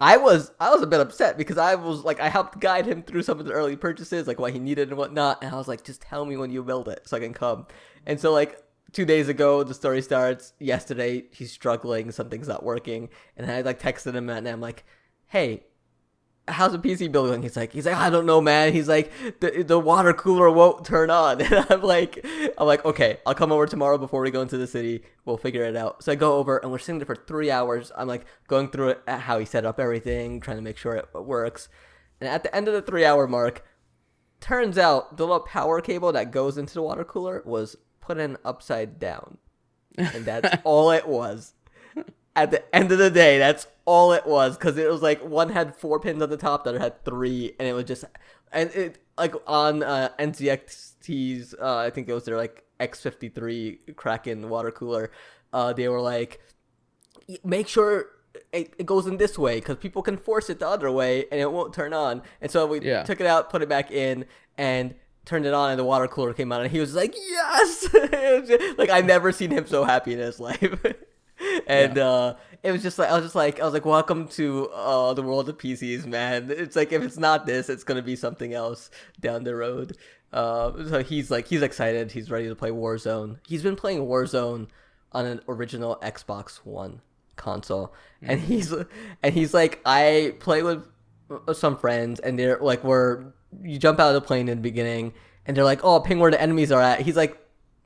[0.00, 3.04] I was I was a bit upset because I was like I helped guide him
[3.04, 5.68] through some of the early purchases, like what he needed and whatnot, and I was
[5.68, 7.68] like, just tell me when you build it so I can come.
[8.04, 10.54] And so like two days ago, the story starts.
[10.58, 14.82] Yesterday, he's struggling, something's not working, and I like texted him and I'm like,
[15.28, 15.62] hey,
[16.52, 17.42] how's the PC build going?
[17.42, 18.72] He's like, he's like, I don't know, man.
[18.72, 21.40] He's like, the the water cooler won't turn on.
[21.52, 22.24] And I'm like,
[22.56, 25.02] I'm like, okay, I'll come over tomorrow before we go into the city.
[25.24, 26.02] We'll figure it out.
[26.02, 27.92] So I go over and we're sitting there for three hours.
[27.96, 30.94] I'm like going through it, at how he set up everything, trying to make sure
[30.94, 31.68] it works.
[32.20, 33.64] And at the end of the three hour mark,
[34.40, 38.36] turns out the little power cable that goes into the water cooler was put in
[38.44, 39.38] upside down.
[39.96, 41.54] And that's all it was
[42.34, 45.50] at the end of the day, that's all it was because it was like one
[45.50, 48.04] had four pins on the top, the other had three, and it was just
[48.52, 54.48] and it like on uh, NZXT's, uh, I think it was their like X53 Kraken
[54.48, 55.10] water cooler.
[55.52, 56.40] Uh, they were like,
[57.44, 58.06] make sure
[58.52, 61.40] it, it goes in this way because people can force it the other way and
[61.40, 62.22] it won't turn on.
[62.40, 63.02] And so we Yeah.
[63.02, 64.24] took it out, put it back in,
[64.56, 67.86] and turned it on, and the water cooler came on, and he was like, "Yes!"
[68.78, 70.82] like I never seen him so happy in his life.
[71.66, 74.68] and uh, it was just like I was just like I was like, "Welcome to
[74.70, 78.16] uh, the world of PCs, man." It's like if it's not this, it's gonna be
[78.16, 79.96] something else down the road.
[80.32, 82.12] Uh, so he's like he's excited.
[82.12, 83.38] He's ready to play Warzone.
[83.46, 84.68] He's been playing Warzone
[85.12, 87.00] on an original Xbox One
[87.36, 88.72] console, and he's
[89.22, 90.86] and he's like, I play with
[91.52, 95.12] some friends, and they're like, we're you jump out of the plane in the beginning,
[95.46, 97.00] and they're like, oh, ping where the enemies are at.
[97.00, 97.38] He's like.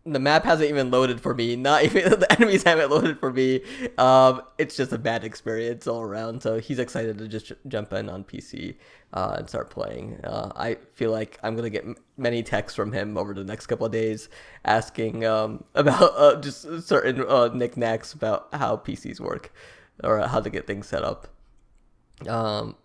[0.07, 1.57] The map hasn't even loaded for me.
[1.57, 3.63] Not even the enemies haven't loaded for me.
[3.99, 6.43] Um, it's just a bad experience all around.
[6.43, 8.77] So he's excited to just j- jump in on PC
[9.13, 10.21] uh, and start playing.
[10.23, 13.67] Uh, I feel like I'm gonna get m- many texts from him over the next
[13.67, 14.29] couple of days
[14.65, 19.53] asking um, about uh, just certain uh, knickknacks about how PCs work
[20.05, 21.27] or how to get things set up.
[22.29, 22.77] Um,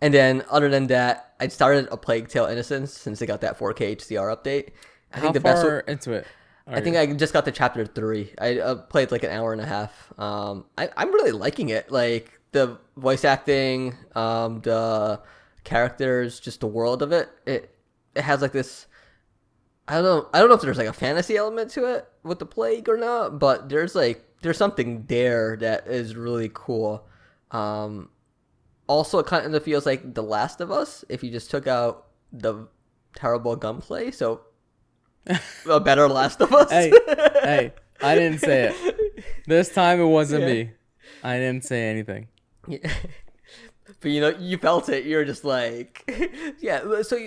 [0.00, 3.58] and then other than that, I started a Plague Tale Innocence since they got that
[3.58, 4.70] 4K HDR update.
[5.12, 5.66] I How think the far best.
[5.66, 6.26] way- into it?
[6.66, 8.32] I think I just got to chapter three.
[8.38, 10.12] I uh, played like an hour and a half.
[10.18, 11.90] Um, I, I'm really liking it.
[11.90, 15.20] Like the voice acting, um, the
[15.64, 17.28] characters, just the world of it.
[17.46, 17.74] It
[18.14, 18.86] it has like this.
[19.88, 20.28] I don't know.
[20.32, 22.96] I don't know if there's like a fantasy element to it with the plague or
[22.96, 27.06] not, but there's like there's something there that is really cool.
[27.50, 28.10] Um,
[28.86, 32.06] also, it kind of feels like The Last of Us if you just took out
[32.32, 32.68] the
[33.14, 34.10] terrible gunplay.
[34.10, 34.42] So
[35.68, 36.70] a better Last of Us.
[36.70, 36.90] hey,
[37.42, 38.96] hey, I didn't say it.
[39.46, 40.52] This time it wasn't Yeah.
[40.52, 40.70] me.
[41.24, 42.28] I didn't say anything.
[42.68, 42.78] Yeah.
[44.00, 45.04] but you know, you felt it.
[45.04, 46.08] You're just like,
[46.60, 47.02] yeah.
[47.02, 47.18] So,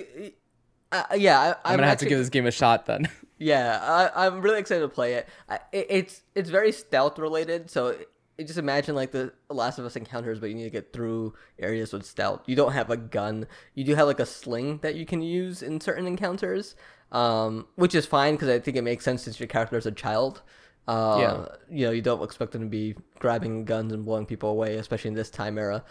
[0.91, 3.09] uh, yeah, I, I'm, I'm, gonna have actually- to give this game a shot then.
[3.39, 3.79] Yeah,
[4.15, 5.27] I, I'm really excited to play it.
[5.49, 5.87] I, it.
[5.89, 7.97] It's it's very stealth related, so
[8.37, 11.33] you just imagine like the Last of Us encounters, but you need to get through
[11.59, 12.41] areas with stealth.
[12.45, 13.47] You don't have a gun.
[13.75, 16.75] You do have like a sling that you can use in certain encounters,
[17.13, 19.91] um, which is fine because I think it makes sense since your character is a
[19.91, 20.41] child.
[20.87, 21.45] Uh, Yeah.
[21.69, 25.09] You know, you don't expect them to be grabbing guns and blowing people away, especially
[25.09, 25.85] in this time era.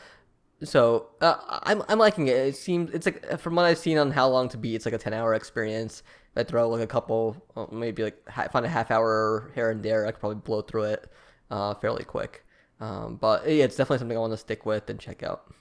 [0.64, 2.37] So uh, I'm I'm liking it.
[2.37, 4.94] It seems it's like from what I've seen on how long to beat, it's like
[4.94, 6.02] a ten hour experience.
[6.37, 9.82] If I throw like a couple, uh, maybe like find a half hour here and
[9.82, 11.11] there, I could probably blow through it
[11.50, 12.44] uh, fairly quick.
[12.80, 15.52] Um, but yeah, it's definitely something I want to stick with and check out.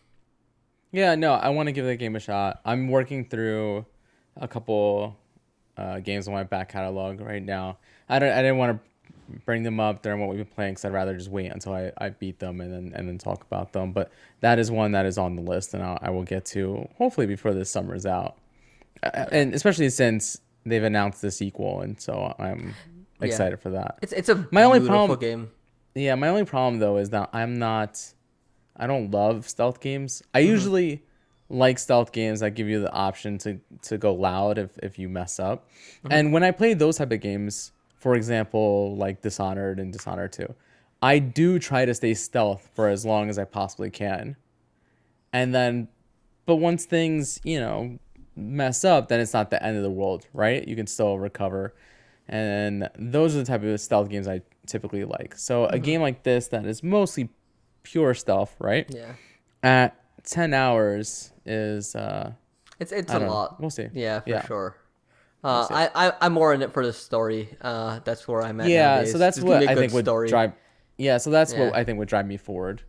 [0.92, 2.62] Yeah, no, I want to give that game a shot.
[2.66, 3.86] I'm working through
[4.38, 5.18] a couple
[5.82, 7.78] uh, games on my back catalog right now.
[8.10, 8.32] I don't.
[8.32, 11.16] I didn't want to bring them up during what we've been playing because I'd rather
[11.16, 13.92] just wait until I, I beat them and then and then talk about them.
[13.94, 16.88] But that is one that is on the list, and I'll, I will get to
[16.98, 18.36] hopefully before this summer's out.
[19.04, 22.76] Uh, and especially since they've announced the sequel, and so I'm
[23.20, 23.28] Yeah.
[23.28, 23.98] excited for that.
[24.02, 25.52] It's it's a My only problem- game.
[25.96, 28.14] Yeah, my only problem though is that I'm not
[28.78, 30.24] I don't love stealth games.
[30.34, 31.04] I usually
[31.52, 35.10] like stealth games that give you the option to to go loud if if you
[35.10, 35.68] mess up.
[35.70, 36.12] Mm-hmm.
[36.12, 40.54] And when I play those type of games, for example, like Dishonored and Dishonored 2,
[41.02, 44.38] I do try to stay stealth for as long as I possibly can.
[45.34, 45.90] And then
[46.46, 48.00] but once things, you know,
[48.36, 50.68] mess up, then it's not the end of the world, right?
[50.68, 51.74] You can still recover.
[52.28, 55.36] And those are the type of stealth games I typically like.
[55.38, 55.84] So a mm-hmm.
[55.84, 57.30] game like this that is mostly
[57.84, 58.90] pure stealth, right?
[58.90, 59.14] Yeah,
[59.64, 62.32] At 10 hours is uh
[62.80, 63.28] it's it's I a know.
[63.30, 63.60] lot.
[63.62, 63.88] We'll see.
[63.94, 64.46] Yeah, for Yeah.
[64.46, 64.76] sure.
[65.44, 67.50] Uh, I, I I'm more in it for the story.
[67.62, 68.70] Uh, that's where I'm at.
[68.70, 69.12] yeah, nowadays.
[69.12, 70.30] so that's Just what I think would story.
[70.30, 70.54] drive
[70.98, 72.84] Yeah, so that's what I think would drive me forward.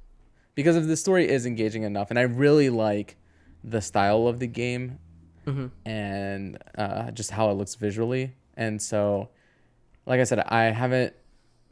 [0.54, 3.16] Because if the story is engaging enough and I really like
[3.64, 4.98] the style of the game
[5.46, 5.66] Mm-hmm.
[5.90, 8.32] and uh, just how it looks visually.
[8.56, 9.30] And so
[10.06, 11.14] like I said, I haven't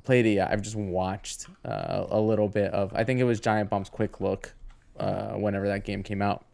[0.03, 0.51] played it yet.
[0.51, 4.21] I've just watched uh, a little bit of I think it was Giant Bomb's quick
[4.21, 4.55] look
[4.99, 6.45] uh, whenever that game came out.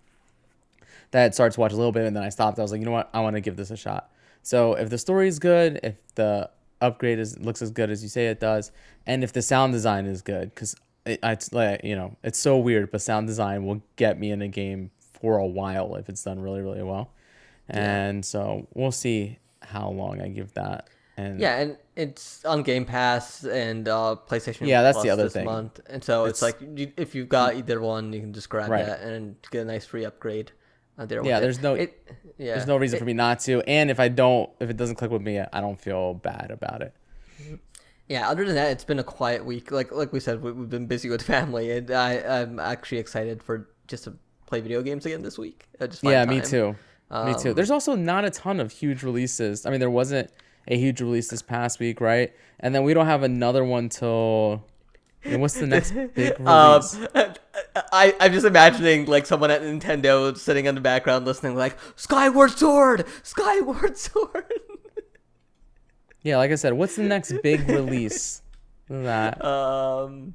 [1.16, 2.58] That started to watch a little bit and then I stopped.
[2.58, 4.10] I was like, you know what, I want to give this a shot.
[4.42, 6.50] So if the story is good, if the
[6.82, 8.70] upgrade is looks as good as you say it does,
[9.06, 10.76] and if the sound design is good, because
[11.06, 14.42] it, it's like you know it's so weird, but sound design will get me in
[14.42, 17.12] a game for a while if it's done really really well.
[17.68, 20.88] And so we'll see how long I give that.
[21.16, 24.66] And Yeah, and it's on Game Pass and uh, PlayStation.
[24.66, 25.46] Yeah, that's the other this thing.
[25.46, 25.80] Month.
[25.88, 28.70] And so it's, It's- like you, if you've got either one, you can just grab
[28.70, 28.84] Right.
[28.84, 30.52] that and get a nice free upgrade.
[30.98, 31.40] There with Yeah, it.
[31.42, 32.02] there's no- It,
[32.38, 33.60] yeah, there's no reason for me not to.
[33.62, 36.80] And if I don't, if it doesn't click with me, I don't feel bad about
[36.82, 36.94] it.
[38.08, 39.70] Yeah, other than that, it's been a quiet week.
[39.72, 43.42] Like like we said, we, we've been busy with family, and I I'm actually excited
[43.42, 44.14] for just to
[44.46, 45.66] play video games again this week.
[45.80, 46.48] I just find Yeah, me time.
[46.50, 46.66] too.
[47.26, 47.48] me too.
[47.50, 49.66] Um, There's also not a ton of huge releases.
[49.66, 50.30] I mean, there wasn't
[50.68, 52.32] a huge release this past week, right?
[52.60, 54.64] And then we don't have another one till.
[55.30, 57.08] Mean, what's the next big Um, release?
[57.92, 62.50] I I'm just imagining like someone at Nintendo sitting in the background listening, like Skyward
[62.52, 64.52] Sword, Skyward Sword.
[66.22, 68.42] yeah, like I said, what's the next big release?
[68.88, 70.34] That Um,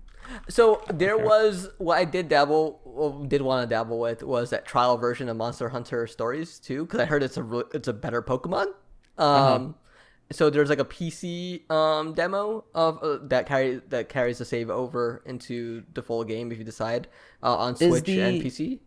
[0.49, 4.65] so there was what I did dabble, well, did want to dabble with was that
[4.65, 7.93] trial version of Monster Hunter Stories too, because I heard it's a re- it's a
[7.93, 8.67] better Pokemon.
[8.67, 8.73] Um,
[9.17, 9.67] Uh-huh.
[10.31, 14.69] So there's like a PC um demo of uh, that carry that carries the save
[14.69, 17.07] over into the full game if you decide
[17.43, 18.79] uh, on Is Switch and PC.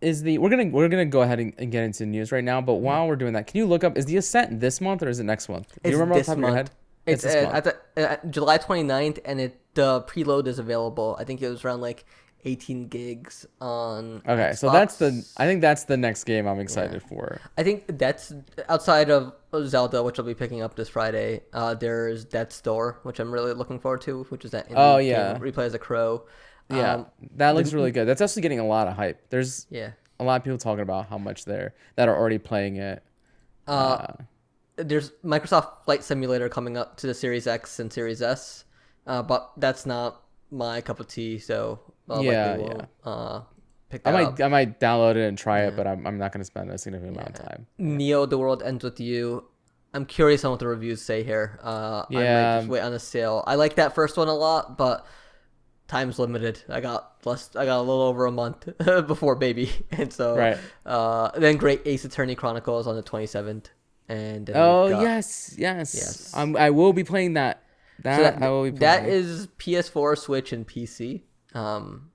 [0.00, 2.60] is the we're gonna we're gonna go ahead and, and get into news right now.
[2.60, 5.08] But while we're doing that, can you look up is the Ascent this month or
[5.08, 5.68] is it next month?
[5.82, 6.68] Do you It's remember off the top of your month.
[6.68, 6.70] head?
[7.06, 7.54] It's, this uh, month.
[7.54, 11.16] at the uh, July 29th, and it the preload is available.
[11.18, 12.04] I think it was around like
[12.46, 14.22] 18 gigs on.
[14.26, 17.40] Okay, so that's the I think that's the next game I'm excited for.
[17.58, 18.32] I think that's
[18.68, 21.42] outside of Zelda, which I'll be picking up this Friday.
[21.52, 25.36] Uh, there's Death's Door, which I'm really looking forward to, which is that Oh, yeah.
[25.38, 26.24] you as a crow.
[26.70, 27.06] Yeah, Um,
[27.36, 28.06] that looks really good.
[28.06, 29.28] That's actually getting a lot of hype.
[29.30, 29.90] There's yeah.
[30.18, 33.02] a lot of people talking about how much they're that are already playing it.
[33.66, 34.06] Uh,
[34.76, 38.64] there's Microsoft Flight Simulator coming up to the Series X and Series S,
[39.06, 41.38] uh, but that's not my cup of tea.
[41.38, 43.40] So I'll Yeah, will, uh,
[43.90, 44.40] pick I might up.
[44.40, 47.16] I might download it and try it, but I'm I'm not gonna spend a significant
[47.16, 47.66] amount of time.
[47.78, 49.44] Neo: The World Ends with You.
[49.94, 51.58] I'm curious on what the reviews say here.
[51.64, 52.58] Uh, I might Yeah.
[52.58, 53.42] just wait on a sale.
[53.46, 55.06] I like that first one a lot, but
[55.88, 56.60] time's limited.
[56.68, 57.54] I got less.
[57.56, 58.68] I got a little over a month
[59.06, 60.58] before baby, and so Right.
[60.84, 63.66] Uh, then Great Ace Attorney Chronicles on the 27th,
[64.08, 65.94] and Oh got- yes, yes.
[65.94, 66.32] Yes.
[66.34, 67.62] I'm, I will be playing that.
[68.02, 68.80] That, So that, I will be playing.
[68.80, 71.22] that is PS4, Switch, and PC.
[71.54, 72.10] Um,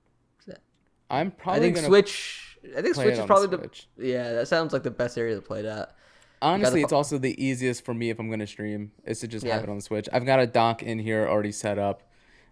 [1.10, 2.58] I'm I probably think gonna Switch.
[2.76, 3.88] I think Switch it is probably Switch.
[3.96, 4.32] the yeah.
[4.32, 5.94] That sounds like the best area to play that.
[6.40, 9.46] Honestly, fo- it's also the easiest for me if I'm gonna stream is to just
[9.46, 10.08] have it on the Switch.
[10.12, 12.02] I've got a dock in here already set up,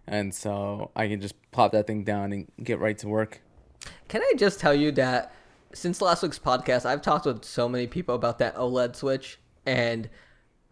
[0.07, 3.41] and so I can just pop that thing down and get right to work.
[4.07, 5.33] Can I just tell you that
[5.73, 10.07] since last week's podcast, I've talked with so many people about that OLED Switch, and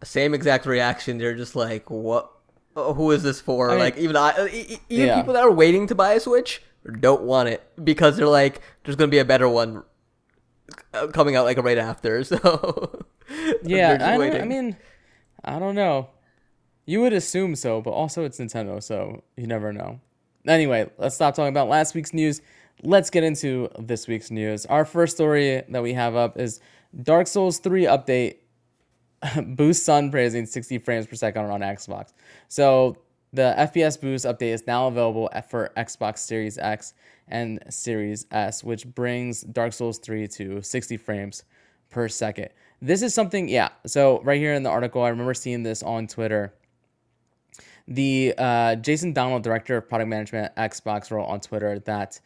[0.04, 1.18] same exact reaction.
[1.18, 2.30] They're just like, "What?
[2.76, 4.48] Oh, Who is this for?" I mean- like even I,
[4.88, 5.16] even Yeah.
[5.16, 6.62] people that are waiting to buy a Switch
[7.00, 9.82] don't want it because they're like, "There's gonna be a better one
[10.94, 13.04] uh, coming out like right after." So
[13.62, 14.76] Yeah, I, I mean,
[15.44, 16.08] I don't know.
[16.86, 20.00] You would assume so, but also it's Nintendo, so you never know.
[20.48, 22.40] Anyway, let's stop talking about last week's news.
[22.82, 24.66] Let's get into this week's news.
[24.66, 26.58] Our first story that we have up is
[27.02, 28.36] Dark Souls 3 update
[29.46, 32.12] boosts sun praising 60 frames per second on Xbox.
[32.48, 32.96] So
[33.32, 36.94] the FPS boost update is now available for Xbox Series X
[37.28, 41.44] and Series S, which brings Dark Souls 3 to 60 frames
[41.90, 42.48] per second.
[42.82, 43.68] This is something, yeah.
[43.86, 46.54] So right here in the article, I remember seeing this on Twitter.
[47.86, 52.20] The uh, Jason Ronald, director of product management at Xbox, wrote on Twitter that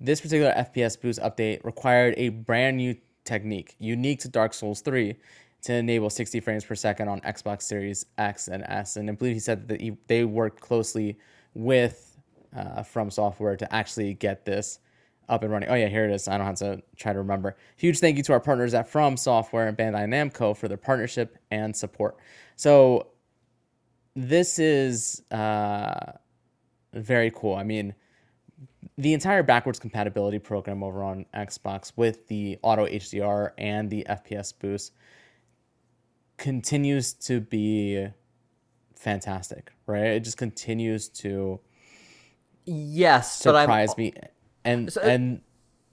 [0.00, 5.16] this particular FPS boost update required a brand new technique unique to Dark Souls 3
[5.62, 8.96] to enable 60 frames per second on Xbox Series X and S.
[8.96, 11.18] And I believe he said that he, they worked closely
[11.54, 12.16] with
[12.56, 14.78] uh, From Software to actually get this
[15.28, 15.68] up and running.
[15.68, 16.28] Oh yeah, here it is.
[16.28, 17.56] I don't have to try to remember.
[17.76, 21.36] Huge thank you to our partners at From Software and Bandai Namco for their partnership
[21.50, 22.16] and support.
[22.54, 23.08] So
[24.14, 26.12] this is uh,
[26.94, 27.54] very cool.
[27.54, 27.94] I mean,
[28.98, 34.54] the entire backwards compatibility program over on Xbox with the auto HDR and the FPS
[34.58, 34.94] boost
[36.36, 38.08] continues to be
[38.94, 40.06] fantastic, right?
[40.06, 41.60] It just continues to
[42.64, 44.14] yes, surprise me.
[44.64, 45.40] And So- and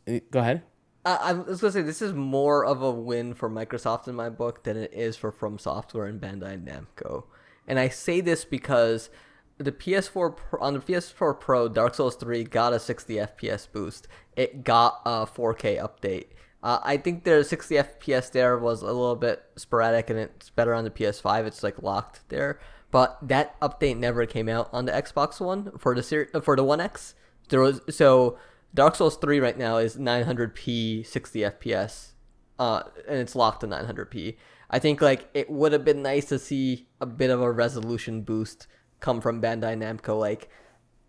[0.08, 0.64] uh, go ahead.
[1.06, 4.30] I, I was gonna say this is more of a win for Microsoft in my
[4.30, 7.26] book than it is for From Software and Bandai Namco,
[7.68, 9.10] and I say this because
[9.58, 14.08] the PS4 Pro, on the PS4 Pro, Dark Souls 3 got a 60 FPS boost.
[14.36, 16.28] It got a 4K update.
[16.64, 20.74] Uh, I think the 60 FPS there was a little bit sporadic, and it's better
[20.74, 21.46] on the PS5.
[21.46, 22.58] It's like locked there,
[22.90, 26.64] but that update never came out on the Xbox One for the ser- for the
[26.64, 27.16] One X.
[27.50, 28.40] There was so
[28.74, 32.14] Dark Souls 3 right now is 900p 60 FPS,
[32.58, 34.38] uh, and it's locked to 900p.
[34.70, 38.22] I think like it would have been nice to see a bit of a resolution
[38.22, 38.68] boost
[39.02, 40.18] come from Bandai Namco.
[40.18, 40.50] Like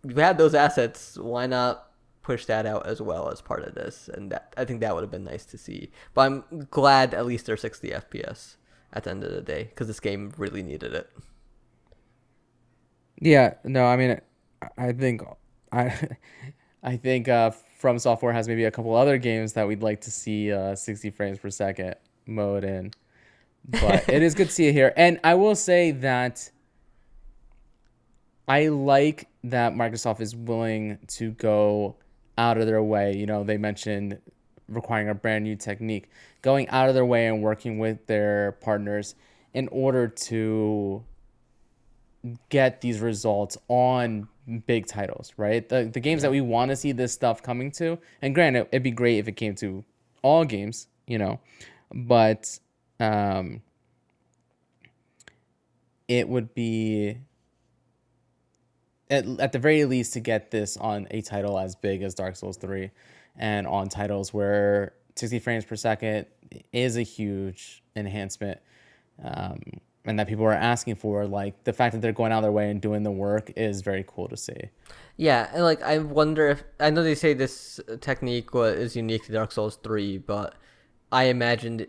[0.02, 1.90] you had those assets, why not
[2.24, 4.10] push that out as well as part of this?
[4.12, 5.92] And that I think that would have been nice to see.
[6.12, 8.56] But I'm glad at least they're 60 FPS
[8.92, 11.10] at the end of the day because this game really needed it.
[13.20, 14.20] Yeah, no, I mean,
[14.76, 15.22] I think
[15.70, 16.08] I,
[16.82, 20.10] I think uh, From Software has maybe a couple other games that we'd like to
[20.10, 21.94] see uh, 60 frames per second
[22.26, 22.92] mode in,
[23.68, 24.92] but it is good to see it here.
[24.96, 26.50] And I will say that
[28.46, 31.96] I like that Microsoft is willing to go
[32.36, 33.16] out of their way.
[33.16, 34.18] You know, they mentioned
[34.68, 36.08] requiring a brand new technique,
[36.42, 39.14] going out of their way and working with their partners
[39.52, 41.04] in order to
[42.48, 44.28] get these results on
[44.66, 45.68] big titles, right?
[45.68, 47.98] The the games that we want to see this stuff coming to.
[48.22, 49.84] And granted, it'd be great if it came to
[50.22, 51.40] all games, you know,
[51.92, 52.58] but
[53.00, 53.62] um
[56.08, 57.18] it would be
[59.14, 62.36] at, at the very least to get this on a title as big as Dark
[62.36, 62.90] Souls 3
[63.36, 66.26] and on titles where 60 frames per second
[66.72, 68.58] is a huge enhancement
[69.22, 69.60] um,
[70.04, 72.52] and that people are asking for like the fact that they're going out of their
[72.52, 74.70] way and doing the work is very cool to see.
[75.16, 79.32] Yeah, and like I wonder if I know they say this technique is unique to
[79.32, 80.54] Dark Souls three, but
[81.10, 81.86] I imagined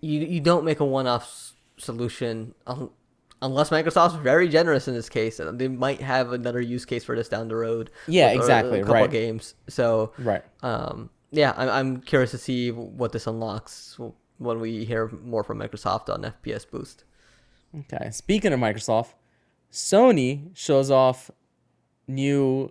[0.00, 2.90] you you don't make a one off s- solution un-
[3.44, 7.14] unless Microsoft's very generous in this case, and they might have another use case for
[7.14, 7.90] this down the road.
[8.08, 9.10] Yeah, with exactly, A couple right.
[9.10, 13.98] games, so right um, yeah, I'm I'm curious to see what this unlocks
[14.38, 17.04] when we hear more from Microsoft on FPS boost.
[17.82, 19.14] okay speaking of microsoft
[19.72, 21.30] sony shows off
[22.06, 22.70] new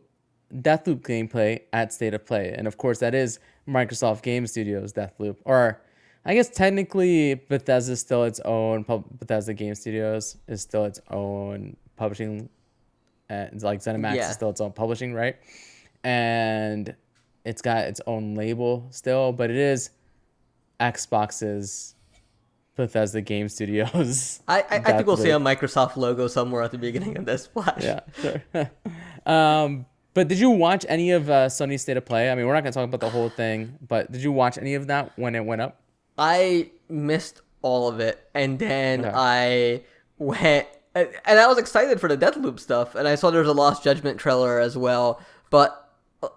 [0.54, 5.36] deathloop gameplay at state of play and of course that is microsoft game studios deathloop
[5.46, 5.82] or
[6.26, 11.00] i guess technically bethesda is still its own pub- bethesda game studios is still its
[11.10, 12.50] own publishing
[13.30, 14.30] uh, like ZeniMax Yeah.
[14.30, 15.38] is still its own publishing, right?
[16.04, 16.94] And
[17.46, 19.90] it's got its own label still, but it is
[20.80, 21.96] Xbox's
[22.76, 24.42] Bethesda Game Studios.
[24.48, 27.44] I I, I think we'll see a Microsoft logo somewhere at the beginning of this
[27.46, 27.82] splash.
[27.84, 28.72] Yeah, sure.
[29.26, 32.30] um, but did you watch any of uh, Sony's State of Play?
[32.32, 34.76] I mean, we're not gonna talk about the whole thing, but did you watch any
[34.76, 35.80] of that when it went up?
[36.18, 39.06] I missed all of it, and then.
[39.14, 39.82] I
[40.20, 43.50] went and, and I was excited for the Deathloop stuff, and I saw there was
[43.50, 45.92] a Lost Judgment trailer as well, but
[46.22, 46.30] uh,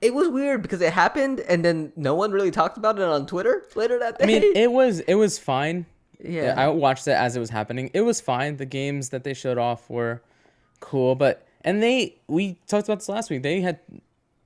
[0.00, 3.26] it was weird because it happened, and then no one really talked about it on
[3.26, 4.24] Twitter later that day.
[4.24, 5.86] I mean, it was it was fine.
[6.18, 7.90] yeah, I watched it as it was happening.
[7.92, 8.56] It was fine.
[8.56, 10.22] The games that they showed off were
[10.80, 13.42] cool, but and they we talked about this last week.
[13.42, 13.80] They had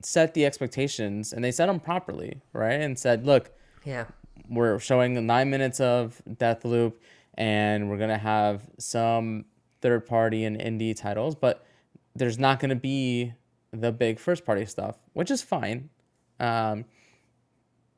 [0.01, 2.73] set the expectations and they set them properly, right?
[2.81, 3.51] And said, look,
[3.85, 4.05] yeah,
[4.49, 6.93] we're showing nine minutes of Deathloop,
[7.35, 9.45] and we're gonna have some
[9.81, 11.65] third party and indie titles, but
[12.15, 13.33] there's not gonna be
[13.71, 15.89] the big first party stuff, which is fine.
[16.39, 16.85] Um,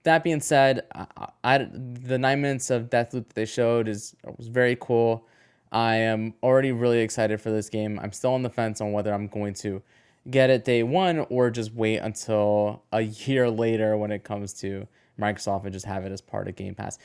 [0.03, 1.07] that being said, I,
[1.43, 5.27] I, the nine minutes of Deathloop that they showed is was very cool.
[5.71, 7.99] I am already really excited for this game.
[7.99, 9.81] I'm still on the fence on whether I'm going to
[10.29, 14.88] get it day one or just wait until a year later when it comes to
[15.20, 16.97] Microsoft and just have it as part of Game Pass.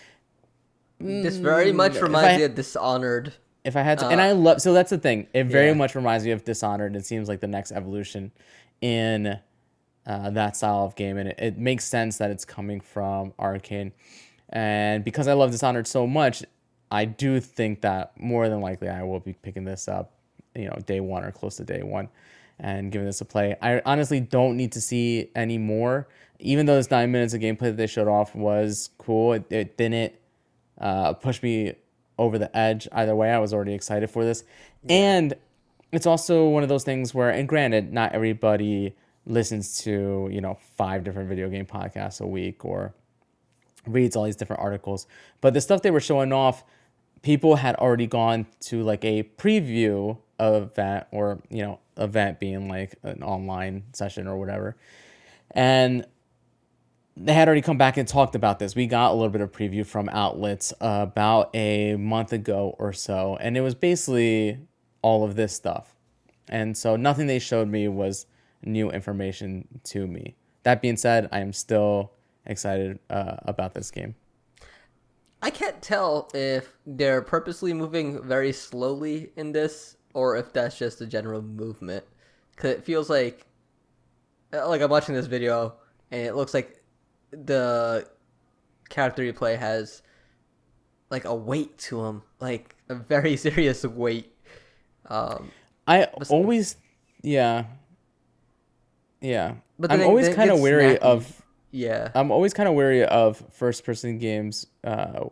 [0.98, 3.32] this very much Mm, if reminds I- me of Dishonored.
[3.64, 5.26] If I had to, and I love so that's the thing.
[5.34, 5.78] It very Uh, Yeah.
[5.78, 6.96] much reminds me of Dishonored.
[6.96, 8.32] It seems like the next evolution
[8.80, 9.38] in
[10.06, 13.92] uh, that style of game, and it, it makes sense that it's coming from Arcane.
[14.48, 16.42] And because I love Dishonored so much,
[16.90, 20.12] I do think that more than likely I will be picking this up,
[20.54, 22.08] you know, day one or close to day one,
[22.58, 23.56] and giving this a play.
[23.62, 26.08] I honestly don't need to see any more.
[26.40, 29.76] Even though this nine minutes of gameplay that they showed off was cool, it, it
[29.76, 30.14] didn't
[30.80, 31.74] uh, push me
[32.18, 33.30] over the edge either way.
[33.30, 34.44] I was already excited for this.
[34.88, 35.34] And
[35.92, 38.94] it's also one of those things where, and granted, not everybody
[39.26, 42.94] listens to, you know, five different video game podcasts a week or
[43.86, 45.06] reads all these different articles.
[45.40, 46.64] But the stuff they were showing off,
[47.22, 52.94] people had already gone to like a preview event or, you know, event being like
[53.02, 54.76] an online session or whatever.
[55.50, 56.06] And
[57.16, 58.74] they had already come back and talked about this.
[58.74, 63.36] We got a little bit of preview from outlets about a month ago or so,
[63.40, 64.58] and it was basically
[65.02, 65.94] all of this stuff.
[66.48, 68.26] And so nothing they showed me was
[68.62, 70.36] new information to me.
[70.62, 72.12] That being said, I am still
[72.46, 74.14] excited uh, about this game.
[75.42, 81.00] I can't tell if they're purposely moving very slowly in this, or if that's just
[81.00, 82.04] a general movement.
[82.56, 83.46] Cause it feels like,
[84.52, 85.76] like I'm watching this video,
[86.10, 86.79] and it looks like
[87.30, 88.08] the
[88.88, 90.02] character you play has
[91.10, 94.32] like a weight to him, like a very serious weight.
[95.06, 95.50] Um,
[95.86, 96.76] I always,
[97.22, 97.64] yeah,
[99.20, 99.54] yeah.
[99.78, 101.02] But I'm always kind of wary snappy.
[101.02, 105.24] of yeah, I'm always kind of wary of first person games uh,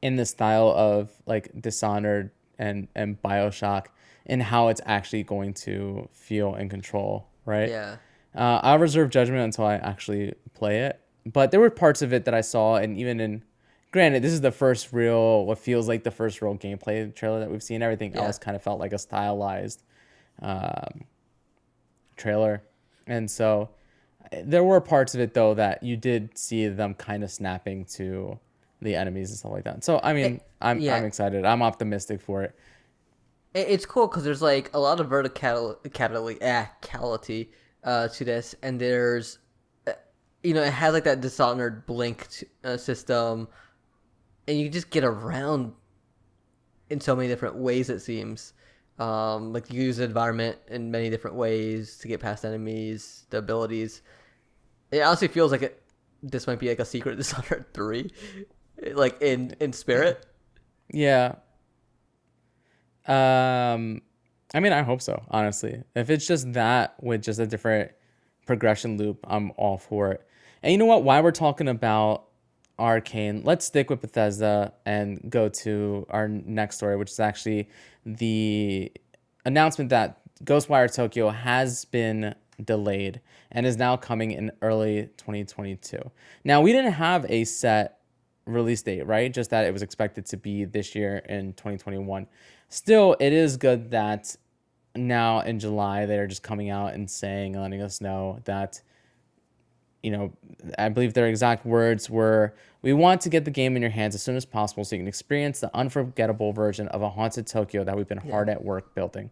[0.00, 3.86] in the style of like Dishonored and and BioShock
[4.26, 7.68] and how it's actually going to feel and control, right?
[7.68, 7.96] yeah,
[8.34, 11.00] Uh, I'll reserve judgment until I actually play it.
[11.26, 13.42] But there were parts of it that I saw, and even in,
[13.92, 17.50] granted, this is the first real, what feels like the first real gameplay trailer that
[17.50, 17.82] we've seen.
[17.82, 18.22] Everything Yeah.
[18.22, 19.82] else kind of felt like a stylized
[20.40, 21.04] um,
[22.16, 22.62] trailer.
[23.06, 23.68] And so
[24.44, 28.38] there were parts of it, though, that you did see them kind of snapping to
[28.80, 29.84] the enemies and stuff like that.
[29.84, 30.96] So, I mean, I'm, yeah.
[30.96, 31.44] I'm excited.
[31.44, 32.54] I'm optimistic for it.
[33.54, 35.82] It- it's cool because there's like a lot of verticality
[36.82, 37.48] cality,
[37.84, 39.38] uh, to this, and there's,
[39.86, 39.92] uh,
[40.42, 43.48] you know, it has like that dishonored blink t- uh, system,
[44.46, 45.72] and you just get around
[46.90, 47.90] in so many different ways.
[47.90, 48.52] It seems,
[48.98, 53.38] um, like you use the environment in many different ways to get past enemies, the
[53.38, 54.02] abilities.
[54.90, 55.82] It honestly feels like it.
[56.22, 58.12] This might be like a secret Dishonored three,
[58.94, 60.24] like in in spirit.
[60.92, 61.36] Yeah.
[63.06, 64.02] Um,
[64.54, 65.22] I mean, I hope so.
[65.30, 67.92] Honestly, if it's just that with just a different
[68.46, 70.26] progression loop, I'm all for it.
[70.62, 71.04] And you know what?
[71.04, 72.24] While we're talking about
[72.78, 77.68] Arcane, let's stick with Bethesda and go to our next story, which is actually
[78.04, 78.92] the
[79.44, 85.98] announcement that Ghostwire Tokyo has been delayed and is now coming in early 2022.
[86.44, 87.98] Now, we didn't have a set
[88.46, 89.32] release date, right?
[89.32, 92.26] Just that it was expected to be this year in 2021.
[92.68, 94.34] Still, it is good that
[94.94, 98.80] now in July they're just coming out and saying, letting us know that,
[100.02, 100.32] you know,
[100.78, 104.14] I believe their exact words were, "We want to get the game in your hands
[104.14, 107.84] as soon as possible so you can experience the unforgettable version of a haunted Tokyo
[107.84, 109.30] that we've been hard at work building."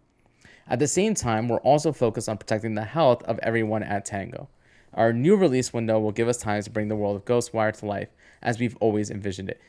[0.69, 4.49] At the same time, we're also focused on protecting the health of everyone at Tango.
[4.95, 7.87] Our new release window will give us time to bring the world of Ghostwire to
[7.87, 8.09] life
[8.41, 9.61] as we've always envisioned it.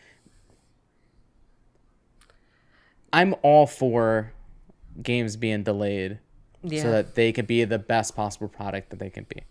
[3.11, 4.31] I'm all for
[5.01, 6.19] games being delayed
[6.63, 6.81] Yeah.
[6.83, 9.43] so that they could be the best possible product that they can be.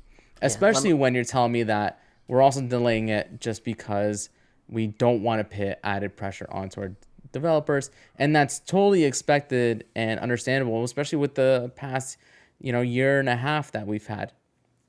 [0.43, 4.30] Especially when you're telling me that we're also delaying it just because
[4.68, 6.93] we don't want to put added pressure onto our
[7.32, 12.16] developers, and that's totally expected and understandable, especially with the past,
[12.61, 14.32] you know, year and a half that we've had.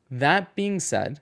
[0.10, 1.20] That being said,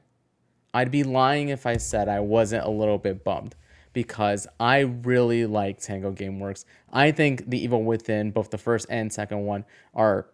[0.74, 3.56] I'd be lying if I said I wasn't a little bit bummed
[4.00, 6.64] because I really like Tango Gameworks.
[6.94, 10.28] I think The Evil Within, both the first and second one, are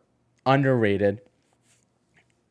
[0.45, 1.21] underrated.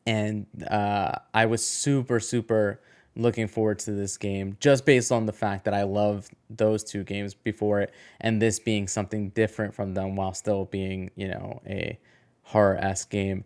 [0.05, 2.81] And uh, I was super, super
[3.15, 7.05] looking forward to this game just based on the fact that I love those two
[7.05, 11.61] games before it and this being something different from them while still being, you know,
[11.65, 11.97] a
[12.43, 13.45] horror esque game.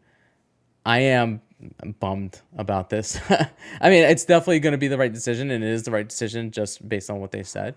[0.88, 1.42] I am
[2.00, 3.20] bummed about this.
[3.30, 6.08] I mean, it's definitely going to be the right decision, and it is the right
[6.08, 7.76] decision just based on what they said.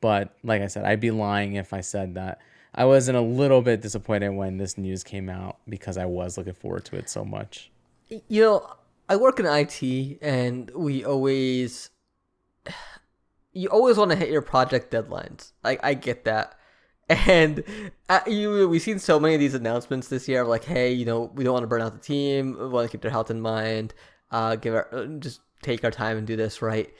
[0.00, 2.40] But like I said, I'd be lying if I said that
[2.74, 6.54] I wasn't a little bit disappointed when this news came out because I was looking
[6.54, 7.70] forward to it so much.
[8.08, 8.70] You know,
[9.08, 11.90] I work in IT, and we always,
[13.52, 15.52] you always want to hit your project deadlines.
[15.62, 16.58] Like I get that,
[17.26, 17.64] and
[18.08, 21.04] uh, you we've seen so many of these announcements this year of like, hey, you
[21.04, 22.56] know, we don't want to burn out the team.
[22.58, 23.94] We want to keep their health in mind.
[24.30, 26.92] Uh, give our uh, just take our time and do this right.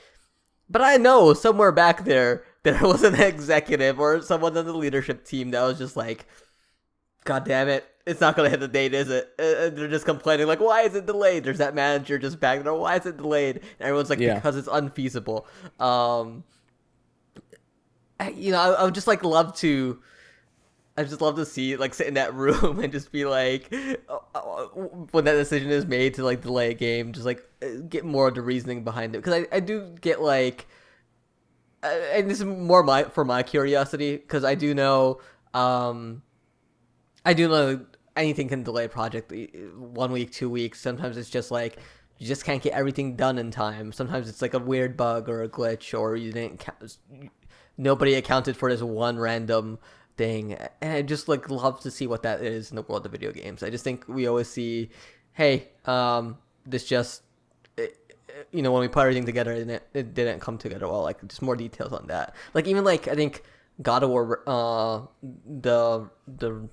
[0.69, 5.25] But I know somewhere back there there was an executive or someone on the leadership
[5.25, 6.27] team that was just like,
[7.25, 9.31] God damn it, it's not gonna hit the date, is it?
[9.39, 11.45] Uh, they're just complaining like, why is it delayed?
[11.45, 12.75] There's that manager just back there.
[12.75, 13.57] Why is it delayed?
[13.57, 14.35] And everyone's like, yeah.
[14.35, 15.47] because it's unfeasible.
[15.79, 16.45] Um,
[18.31, 20.01] you know, I, I would just like love to.
[20.97, 23.73] I just love to see like sit in that room and just be like,
[24.09, 27.81] oh, oh, when that decision is made to like delay a game, just like uh,
[27.89, 29.19] get more of the reasoning behind it.
[29.19, 30.67] Because I, I do get like,
[31.83, 35.21] uh, and this is more my for my curiosity because I do know,
[35.55, 36.23] um,
[37.25, 39.33] I do know anything can delay a project
[39.75, 40.81] one week, two weeks.
[40.81, 41.79] Sometimes it's just like
[42.19, 43.91] you just can't get everything done in time.
[43.91, 46.65] Sometimes it's like a weird bug or a glitch, or you didn't
[47.77, 49.79] nobody accounted for this one random
[50.17, 50.55] thing.
[50.81, 53.33] And i just like love to see what that is in the world of video
[53.33, 53.63] games.
[53.63, 54.91] I just think we always see
[55.35, 57.23] hey um this just
[57.79, 57.97] it,
[58.51, 61.03] you know when we put everything together and it, it didn't come together well.
[61.03, 62.35] Like just more details on that.
[62.55, 63.43] Like even like i think
[63.81, 65.01] god of war uh
[65.61, 66.69] the the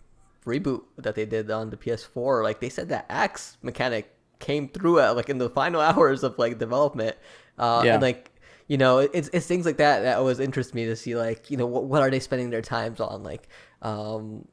[0.45, 4.99] reboot that they did on the ps4 like they said that axe mechanic came through
[4.99, 7.15] at like in the final hours of like development.
[7.57, 7.93] Uh yeah.
[7.93, 8.31] and like
[8.69, 11.57] you know, it's it's things like that that always interest me to see like you
[11.57, 13.49] know what, what are they spending their times on like.
[13.81, 14.47] Um,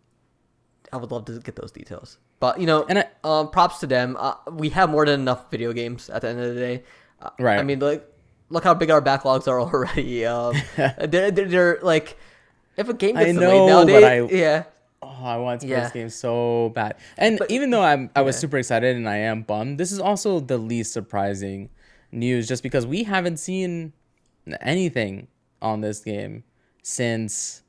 [0.93, 3.87] I would love to get those details, but you know, and I, um, props to
[3.87, 4.17] them.
[4.19, 6.85] Uh, we have more than enough video games at the end of the day.
[7.21, 7.59] Uh, right.
[7.59, 8.09] I mean, like,
[8.49, 10.25] look how big our backlogs are already.
[10.25, 12.17] Um, they're, they're, they're like,
[12.77, 14.65] if a game gets I know, nowadays, I, yeah.
[15.03, 15.83] Oh, I want to play yeah.
[15.85, 16.97] this game so bad.
[17.19, 18.41] And but, even though I'm, I was yeah.
[18.41, 21.71] super excited and I am bummed, this is also the least surprising
[22.13, 23.93] news, just because we haven't seen
[24.61, 25.29] anything
[25.61, 26.45] on this game
[26.83, 27.63] since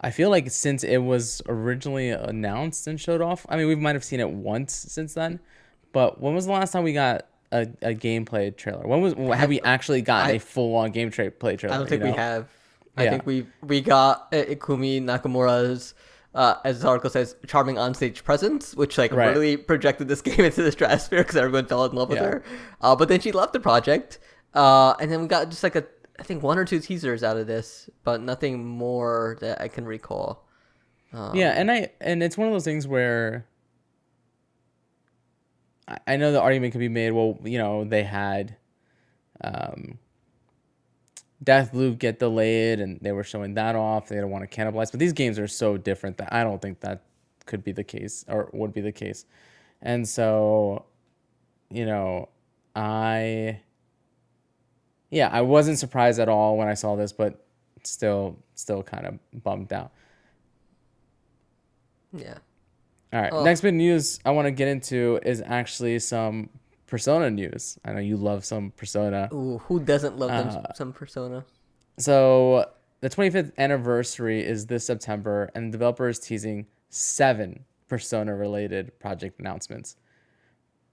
[0.00, 3.46] I feel like since it was originally announced and showed off.
[3.48, 5.40] I mean, we might have seen it once since then,
[5.92, 8.86] but when was the last time we got a, a gameplay trailer?
[8.86, 11.74] When was have we actually got a full on game tra- play trailer?
[11.74, 12.12] I don't think you know?
[12.12, 12.48] we have.
[12.96, 13.10] I yeah.
[13.10, 15.94] think we we got uh, Ikumi Nakamura's
[16.34, 19.34] uh, as the article says, charming onstage presence, which like right.
[19.34, 22.42] really projected this game into the stratosphere because everyone fell in love with her.
[22.80, 24.18] Uh, but then she left the project,
[24.54, 25.84] uh, and then we got just like a,
[26.18, 29.84] I think one or two teasers out of this, but nothing more that I can
[29.84, 30.46] recall.
[31.12, 33.46] Um, yeah, and I and it's one of those things where
[36.06, 37.10] I, know the argument could be made.
[37.10, 38.56] Well, you know, they had
[39.42, 39.98] um,
[41.44, 44.08] Deathloop get delayed, and they were showing that off.
[44.08, 46.80] They don't want to cannibalize, but these games are so different that I don't think
[46.80, 47.02] that
[47.46, 49.26] could be the case or would be the case.
[49.80, 50.86] And so,
[51.70, 52.28] you know,
[52.76, 53.60] I
[55.12, 57.44] yeah, I wasn't surprised at all when I saw this, but
[57.84, 59.92] still, still kind of bummed out.
[62.14, 62.38] Yeah.
[63.12, 63.32] All right.
[63.32, 63.44] Oh.
[63.44, 66.48] Next bit of news I want to get into is actually some
[66.86, 67.78] Persona news.
[67.84, 69.28] I know you love some Persona.
[69.34, 71.44] Ooh, who doesn't love uh, them, some Persona?
[71.98, 79.40] So the 25th anniversary is this September, and the developer is teasing seven Persona-related project
[79.40, 79.96] announcements.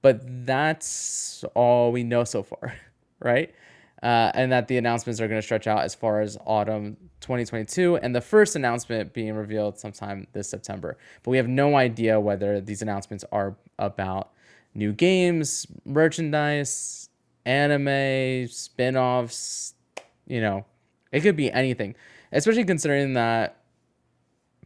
[0.01, 2.75] But that's all we know so far,
[3.21, 3.53] right?
[4.01, 7.97] Uh, and that the announcements are going to stretch out as far as autumn 2022,
[7.97, 10.97] and the first announcement being revealed sometime this September.
[11.23, 14.31] But we have no idea whether these announcements are about
[14.73, 17.09] new games, merchandise,
[17.45, 19.73] anime, spin offs.
[20.27, 20.65] You know,
[21.11, 21.95] it could be anything,
[22.31, 23.59] especially considering that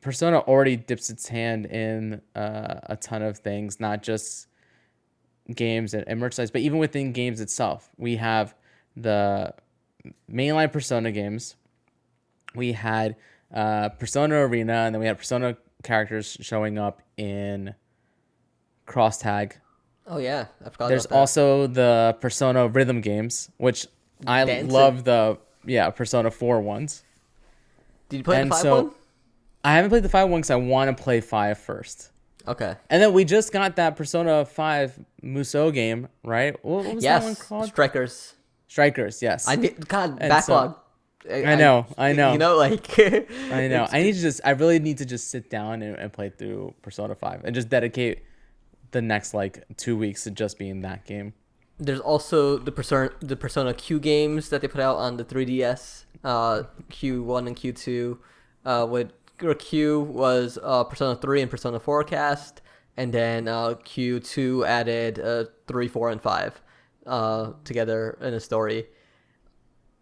[0.02, 4.48] Persona already dips its hand in uh, a ton of things, not just
[5.56, 7.90] games and, and merchandise, but even within games itself.
[7.98, 8.54] We have
[8.96, 9.54] the
[10.32, 11.56] mainline Persona games.
[12.56, 13.16] We had
[13.54, 17.74] uh, Persona Arena, and then we had Persona characters showing up in
[18.86, 19.58] Cross Tag.
[20.06, 20.90] Oh yeah, I forgot.
[20.90, 21.20] There's about that.
[21.20, 23.88] also the Persona rhythm games, which
[24.28, 24.70] I Dancing.
[24.70, 27.04] love the yeah Persona 4 ones.
[28.10, 28.92] Did you play and the five so- one?
[29.66, 32.12] I haven't played the 5 one because I want to play five first.
[32.46, 32.76] Okay.
[32.90, 36.54] And then we just got that Persona 5 Musou game, right?
[36.66, 37.68] What, what was that one Yes, called?
[37.70, 38.34] strikers.
[38.74, 39.48] Strikers, yes.
[39.48, 40.76] I need God And backlog.
[41.32, 42.32] I know, I know.
[42.32, 43.86] You know, like I know.
[43.92, 44.42] I need to just.
[44.44, 47.70] I really need to just sit down and, and play through Persona Five and just
[47.70, 48.24] dedicate
[48.90, 51.34] the next like two weeks to just being that game.
[51.78, 56.06] There's also the Persona the Persona Q games that they put out on the 3DS.
[56.24, 58.18] Uh, Q1 and Q2.
[58.66, 59.12] Uh, with
[59.44, 62.64] or Q was uh, Persona 3 and Persona 4 cast,
[62.98, 66.62] and then uh, Q2 added uh, 3, 4, and 5
[67.06, 68.86] uh, together in a story.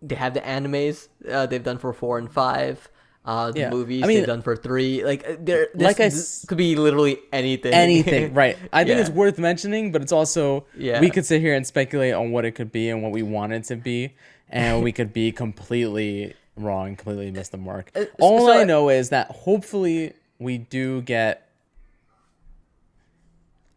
[0.02, 2.90] They have the animes uh, they've done for 4 and 5.
[3.24, 3.70] Uh, the Yeah.
[3.70, 6.76] movies I mean- they've done for three, like uh, there, Like I s- could be
[6.76, 7.72] literally anything.
[7.72, 8.58] Anything, right?
[8.74, 9.02] I think Yeah.
[9.02, 11.00] it's worth mentioning, but it's also Yeah.
[11.00, 13.54] we could sit here and speculate on what it could be and what we want
[13.54, 14.16] it to be,
[14.50, 17.92] and we could be completely wrong, completely miss the mark.
[17.96, 21.48] Uh, All so I I- know is that hopefully we do get.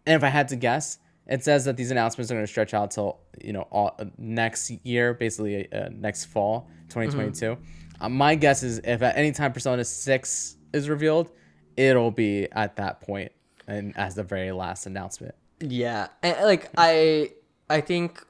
[0.06, 2.74] And if I had to guess, it says that these announcements are going to stretch
[2.74, 7.56] out till you know all, uh, next year, basically uh, next fall, 2022.
[8.00, 11.30] Uh, my guess is if at any time Persona 6 is revealed,
[11.76, 13.32] it'll be at that point
[13.66, 15.34] and as the very last announcement.
[15.60, 17.30] Yeah, and like I,
[17.70, 18.22] I think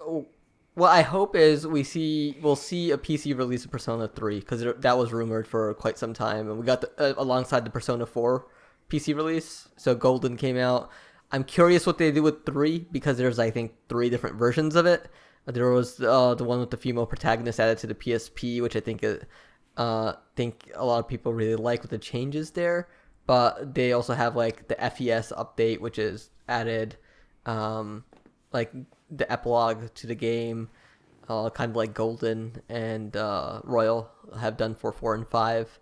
[0.74, 4.64] what I hope is we see we'll see a PC release of Persona Three because
[4.78, 8.06] that was rumored for quite some time, and we got the, uh, alongside the Persona
[8.06, 8.46] Four
[8.88, 9.68] PC release.
[9.76, 10.90] So Golden came out.
[11.34, 14.86] I'm curious what they do with three because there's I think three different versions of
[14.86, 15.08] it.
[15.46, 18.80] There was uh, the one with the female protagonist added to the PSP, which I
[18.80, 19.16] think uh,
[19.76, 22.88] uh think a lot of people really like with the changes there.
[23.26, 26.96] But they also have like the FES update, which is added
[27.46, 28.04] um,
[28.52, 28.72] like
[29.10, 30.68] the epilogue to the game,
[31.28, 34.08] uh, kind of like Golden and uh, Royal
[34.38, 35.80] have done for four and five.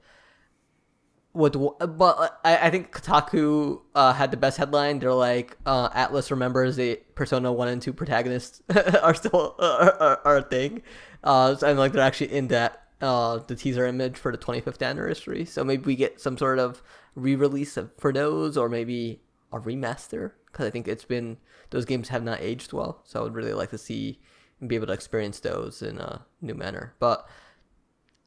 [1.32, 1.52] What,
[1.96, 4.98] but I, I think Kotaku uh, had the best headline.
[4.98, 8.60] They're like, uh, Atlus remembers the Persona one and two protagonists
[9.02, 10.82] are still are, are, are a thing,
[11.24, 15.44] uh, and like they're actually in that uh, the teaser image for the 25th anniversary.
[15.44, 16.82] So maybe we get some sort of
[17.14, 19.20] re-release of, for those, or maybe
[19.52, 21.38] a remaster because I think it's been
[21.70, 23.00] those games have not aged well.
[23.04, 24.20] So I would really like to see
[24.60, 26.94] and be able to experience those in a new manner.
[27.00, 27.26] But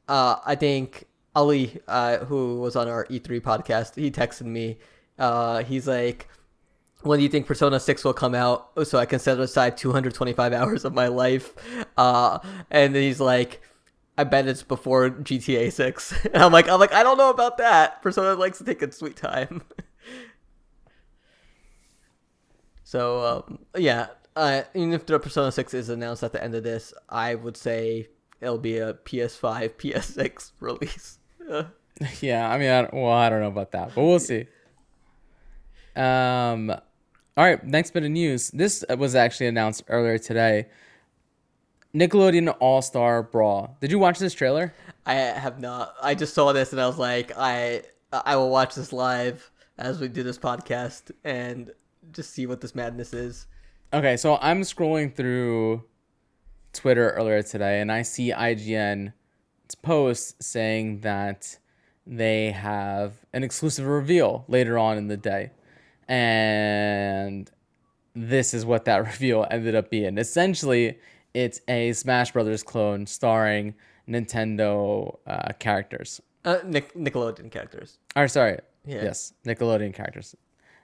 [0.08, 4.78] uh, I think Ali, uh, who was on our E3 podcast, he texted me.
[5.20, 6.28] Uh, he's like,
[7.02, 10.54] "When do you think Persona 6 will come out so I can set aside 225
[10.60, 11.54] hours of my life?"
[11.98, 12.40] Uh,
[12.72, 13.62] and he's like.
[14.18, 16.26] I bet it's before GTA 6.
[16.34, 18.02] And I'm like, I'm like, I don't know about that.
[18.02, 19.62] Persona likes to take its sweet time.
[22.86, 26.64] So um, yeah, uh, even if the Persona Six is announced at the end of
[26.64, 28.08] this, I would say
[28.40, 31.18] it'll be a PS5, PS6 release.
[32.20, 34.48] Yeah, I mean, I, well, I don't know about that, but we'll see.
[35.96, 38.50] Um, all right, next bit of news.
[38.52, 40.68] This was actually announced earlier today.
[41.96, 43.78] Nickelodeon All Star Brawl.
[43.80, 44.74] Did you watch this trailer?
[45.06, 45.96] I have not.
[46.02, 50.00] I just saw this and I was like, I I will watch this live as
[50.00, 51.72] we do this podcast and
[52.12, 53.48] just see what this madness is.
[53.94, 55.84] Okay, so I'm scrolling through
[56.74, 59.14] Twitter earlier today, and I see IGN's
[59.74, 61.58] post saying that
[62.06, 65.50] they have an exclusive reveal later on in the day,
[66.08, 67.50] and
[68.14, 70.18] this is what that reveal ended up being.
[70.18, 71.00] Essentially,
[71.34, 73.74] it's a Smash Brothers clone starring
[74.08, 76.22] Nintendo uh, characters.
[76.44, 77.98] Uh, Nic- Nickelodeon characters.
[78.16, 79.04] Or sorry, Yeah.
[79.04, 80.36] yes, Nickelodeon characters.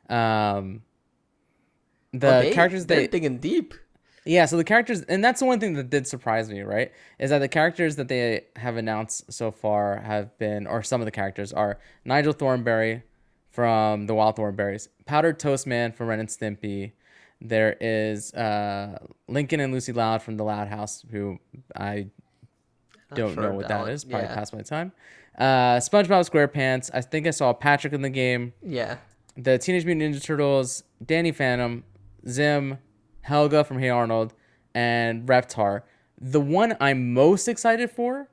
[0.09, 0.82] Um,
[2.11, 3.73] the Oh, they- characters they're they digging deep.
[4.26, 6.91] Yeah, so the characters, and that's the one thing that did surprise me, right?
[7.19, 11.05] Is that the characters that they have announced so far have been, or some of
[11.05, 13.01] the characters are Nigel Thornberry
[13.49, 16.91] from the Wild Thornberrys, Powdered Toast Man from Ren and Stimpy.
[17.41, 21.39] There is uh, Lincoln and Lucy Loud from the Loud House, who
[21.76, 22.07] I
[23.15, 24.03] don't sure know what that is.
[24.05, 24.36] Probably Yeah.
[24.36, 24.91] past my time.
[25.38, 26.91] Uh, SpongeBob SquarePants.
[26.93, 28.97] I think I saw Patrick in the game Yeah.
[29.36, 31.84] the Teenage Mutant Ninja Turtles, Danny Phantom,
[32.28, 32.78] Zim,
[33.22, 34.34] Helga from Hey Arnold,
[34.74, 35.84] and Reptar.
[36.19, 38.30] The one I'm most excited for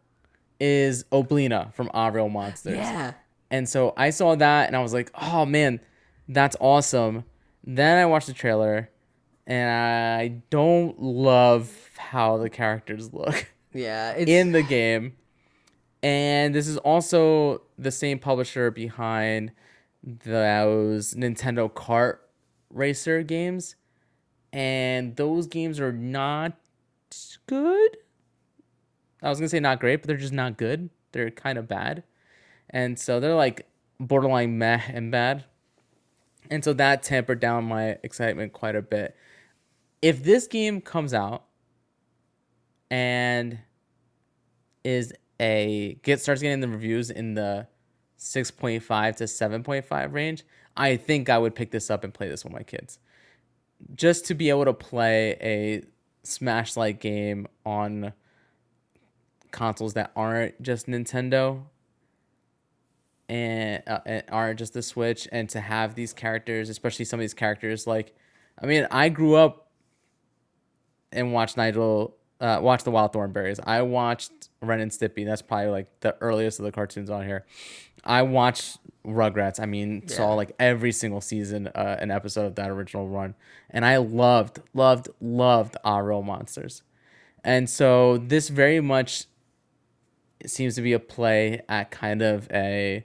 [0.60, 2.14] is Oblina from Aaahh!!!
[2.14, 2.76] Real Monsters.
[2.76, 3.12] Yeah.
[3.50, 5.80] And so I saw that and I was like, oh man,
[6.28, 7.24] that's awesome.
[7.64, 8.90] Then I watched the trailer
[9.46, 14.12] and I don't love how the characters look Yeah.
[14.12, 15.16] It's, in the game.
[16.02, 19.52] And this is also the same publisher behind
[20.02, 22.18] those Nintendo Kart
[22.70, 23.74] Racer games.
[24.52, 26.54] And those games are not
[27.46, 27.96] good.
[29.22, 30.90] I was to say not great, but they're just not good.
[31.12, 32.04] They're kind of bad.
[32.70, 33.66] And so they're like
[33.98, 35.44] borderline meh and bad.
[36.50, 39.16] And so that tempered down my excitement quite a bit.
[40.00, 41.44] If this game comes out
[42.90, 43.58] and
[44.84, 47.66] is a get starts getting the reviews in the
[48.18, 50.44] 6.5 to 7.5 range,
[50.76, 52.98] I think I would pick this up and play this with my kids.
[53.94, 55.84] Just to be able to play a
[56.24, 58.12] Smash like game on
[59.50, 61.62] consoles that aren't just Nintendo
[63.28, 67.22] and, uh, and aren't just the Switch, and to have these characters, especially some of
[67.22, 68.14] these characters, like,
[68.60, 69.68] I mean, I grew up
[71.12, 73.60] and watched Nigel, uh, the Wild Thornberrys.
[73.64, 75.24] I watched Ren and Stimpy.
[75.24, 77.46] That's probably like the earliest of the cartoons on here.
[78.04, 79.60] I watched Rugrats.
[79.60, 80.16] I mean, yeah.
[80.16, 83.34] saw like every single season, uh, an episode of that original run,
[83.70, 86.82] and I loved, loved, loved Our Monsters.
[87.44, 89.26] And so this very much
[90.46, 93.04] seems to be a play at kind of a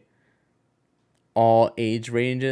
[1.36, 2.46] all age range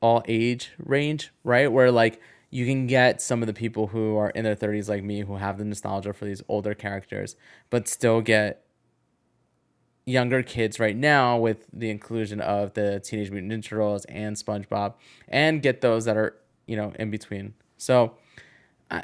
[0.00, 2.20] all age range right where like
[2.52, 5.36] you can get some of the people who are in their 30s like me who
[5.36, 7.34] have the nostalgia for these older characters
[7.70, 8.64] but still get
[10.04, 14.94] younger kids right now with the inclusion of the teenage mutant ninja turtles and spongebob
[15.28, 16.36] and get those that are
[16.66, 18.14] you know in between so
[18.90, 19.02] i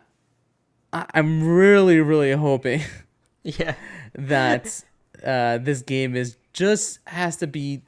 [0.93, 2.83] i'm really really hoping
[3.43, 3.75] yeah
[4.15, 4.85] that
[5.25, 7.83] uh this game is just has to be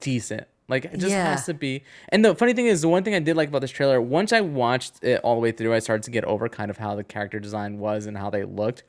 [0.00, 0.46] decent.
[0.70, 1.30] Like it just yeah.
[1.30, 1.82] has to be.
[2.10, 4.32] And the funny thing is, the one thing I did like about this trailer, once
[4.32, 6.94] I watched it all the way through, I started to get over kind of how
[6.94, 8.84] the character design was and how they looked,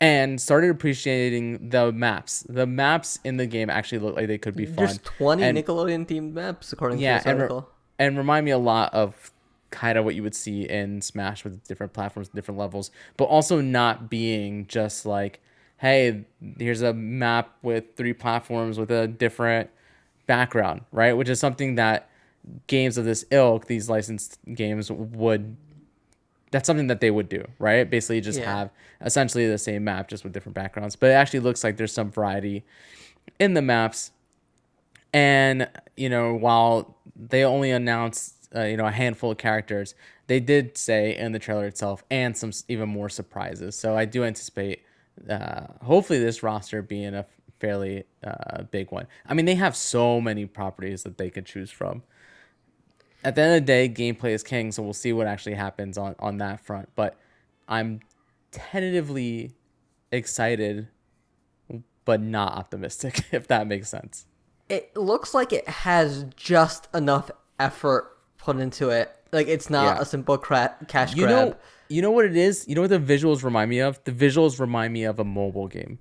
[0.00, 2.44] and started appreciating the maps.
[2.48, 4.76] The maps in the game actually look like they could be fun.
[4.76, 7.58] There's 20 and, Nickelodeon themed maps according yeah, to this article.
[7.58, 9.30] And, re- and remind me a lot of
[9.70, 13.60] kind of what you would see in Smash with different platforms, different levels, but also
[13.60, 15.40] not being just like,
[15.78, 16.24] hey,
[16.58, 19.70] here's a map with three platforms with a different
[20.32, 21.12] background, right?
[21.12, 22.08] Which is something that
[22.66, 25.56] games of this ilk, these licensed games, would.
[26.52, 27.84] That's something that they would do, right?
[27.88, 28.56] Basically, just yeah.
[28.56, 28.70] have
[29.02, 30.96] essentially the same map, just with different backgrounds.
[30.96, 32.64] But it actually looks like there's some variety
[33.38, 34.10] in the maps.
[35.12, 35.68] And
[35.98, 39.94] you know, while they only announced uh, you know a handful of characters,
[40.28, 43.76] they did say in the trailer itself, and some even more surprises.
[43.76, 44.80] So I do anticipate,
[45.28, 47.26] uh, hopefully, this roster being a
[47.62, 49.06] fairly uh, big one.
[49.24, 52.02] I mean, they have so many properties that they could choose from.
[53.22, 55.96] At the end of the day, gameplay is king, so we'll see what actually happens
[55.96, 56.88] on, on that front.
[56.96, 57.16] But
[57.68, 58.00] I'm
[58.50, 59.52] tentatively
[60.10, 60.88] excited,
[62.04, 64.26] but not optimistic, if that makes sense.
[64.68, 69.14] It looks like it has just enough effort put into it.
[69.30, 70.02] Like it's not yeah.
[70.02, 71.48] a simple cra- cash you grab.
[71.50, 71.56] Know,
[71.88, 72.66] you know what it is?
[72.66, 74.02] You know what the visuals remind me of?
[74.02, 76.00] The visuals remind me of a mobile game.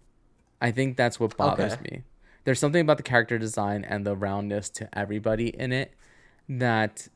[0.61, 1.81] I think that's what bothers okay.
[1.91, 2.03] me.
[2.43, 5.93] There's something about the character design and the roundness to everybody in it
[6.47, 7.07] that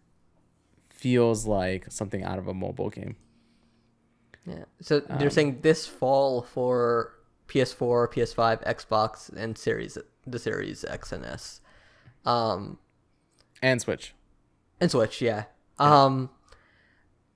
[0.90, 3.16] feels like something out of a mobile game.
[4.46, 4.66] Yeah.
[4.82, 7.14] So they're um, saying this fall for
[7.48, 11.62] PS4, PS5, Xbox, and Series the Series X and S.
[12.26, 12.80] Um,
[13.62, 14.14] and Switch.
[14.80, 15.46] And Switch, yeah.
[15.80, 16.04] yeah.
[16.04, 16.30] Um,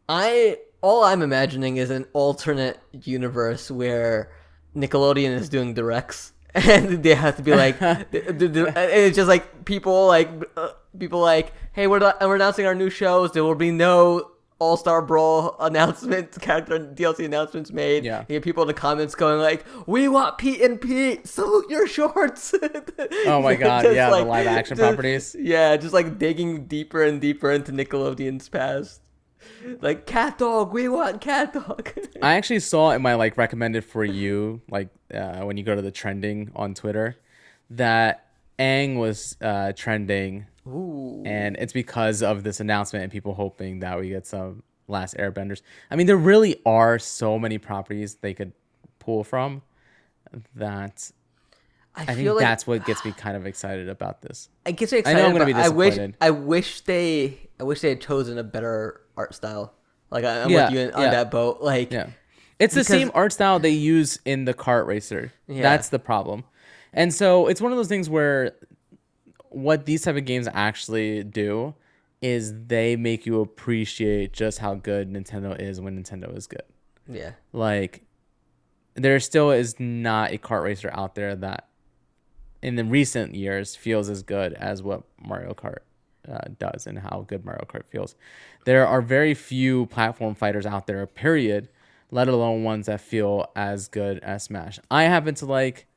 [0.07, 4.31] I all I'm imagining is an alternate universe where
[4.79, 10.29] Nickelodeon is doing directs, and they have to be like, it's just like people like
[10.57, 13.31] uh, people like, hey, we're we're announcing our new shows.
[13.31, 18.03] There will be no all Star Brawl announcement, character DLC announcements made.
[18.03, 18.21] Yeah.
[18.27, 21.87] You get people in the comments going like, "We want Pete and Pete, salute your
[21.87, 22.53] shorts."
[23.25, 23.85] oh my god!
[23.93, 25.35] yeah, like, the live action just, properties.
[25.39, 29.01] Yeah, just like digging deeper and deeper into Nickelodeon's past
[29.81, 34.89] like CatDog we want CatDog i actually saw in my like recommended for you like
[35.13, 37.15] uh, when you go to the trending on twitter
[37.69, 38.25] that
[38.57, 41.23] Aang was uh, trending Ooh.
[41.25, 45.61] and it's because of this announcement and people hoping that we get some last airbenders
[45.91, 48.53] i mean there really are so many properties they could
[48.99, 49.61] pull from
[50.55, 51.11] that
[51.95, 54.47] I, I think like, that's what gets me kind of excited about this.
[54.65, 55.17] I get me excited.
[55.17, 56.15] I know I'm gonna be disappointed.
[56.21, 59.73] I wish I wish they I wish they had chosen a better art style.
[60.11, 61.11] Like I, am yeah, with you on yeah.
[61.11, 61.61] that boat.
[61.61, 62.09] Like yeah,
[62.57, 65.31] it's because, the same art style they use in the kart racer.
[65.47, 65.61] Yeah.
[65.61, 66.43] That's the problem,
[66.93, 68.55] and so it's one of those things where
[69.49, 71.75] what these type of games actually do
[72.21, 76.63] is they make you appreciate just how good Nintendo is when Nintendo is good.
[77.07, 78.03] Yeah, like
[78.95, 81.69] there still is not a kart racer out there that
[82.61, 85.79] in the recent years feels as good as what Mario Kart
[86.29, 88.15] uh, does and how good Mario Kart feels.
[88.65, 91.69] There are very few platform fighters out there, period,
[92.11, 94.79] let alone ones that feel as good as Smash.
[94.91, 95.87] I happen to like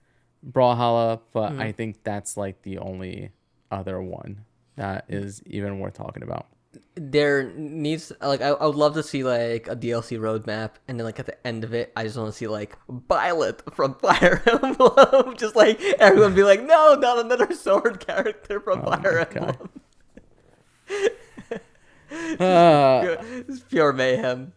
[0.49, 3.31] Brawlhalla, but I think that's like the only
[3.71, 4.45] other one
[4.77, 6.47] that is even worth talking about.
[6.95, 11.05] there needs like I, I would love to see like a DLC roadmap, and then
[11.05, 12.77] like at the end of it, I just want to see like
[13.09, 18.83] Violet from Fire Emblem, just like everyone be like, no, not another sword character from
[18.83, 19.57] Oh Fire Emblem.
[19.59, 19.69] God.
[22.39, 23.17] Uh,
[23.49, 24.53] It's pure mayhem.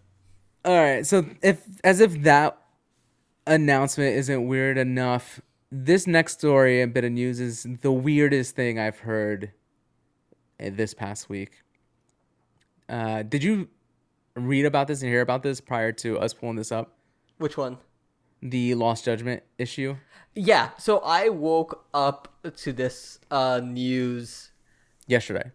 [0.63, 1.05] All right.
[1.05, 2.57] So if as if that
[3.47, 5.39] announcement isn't weird enough,
[5.71, 9.51] this next story and bit of news is the weirdest thing I've heard
[10.59, 11.61] this past week.
[12.87, 13.67] Uh, did you
[14.35, 16.97] read about this and hear about this prior to us pulling this up?
[17.37, 17.77] Which one?
[18.41, 19.95] The lost judgment issue.
[20.33, 20.69] Yeah.
[20.77, 24.51] So I woke up to this uh news
[25.07, 25.51] yesterday.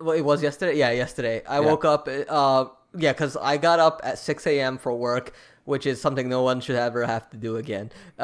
[0.00, 0.76] Well, it was yesterday.
[0.76, 1.42] Yeah, yesterday.
[1.46, 1.66] I Yeah.
[1.66, 2.08] woke up.
[2.28, 2.66] Uh,
[2.96, 4.78] yeah, because I got up at six a.m.
[4.78, 5.32] for work,
[5.64, 7.90] which is something no one should ever have to do again.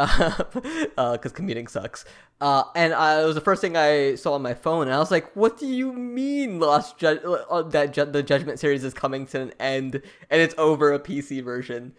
[0.54, 2.04] Because commuting sucks.
[2.40, 4.98] Uh, and I, it was the first thing I saw on my phone, and I
[4.98, 7.06] was like, "What do you mean, Lost Ju-
[7.50, 10.98] uh, that ju- the Judgment series is coming to an end, and it's over a
[10.98, 11.94] PC version?"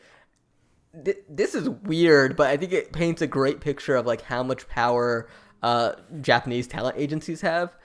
[1.06, 4.44] Th- this is weird, but I think it paints a great picture of like how
[4.44, 5.28] much power
[5.64, 7.76] uh, Japanese talent agencies have.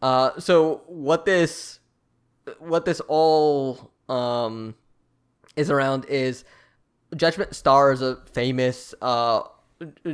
[0.00, 1.80] Uh, so what this
[2.60, 4.74] what this all um,
[5.56, 6.44] is around is
[7.16, 9.42] Judgment Star is a famous uh,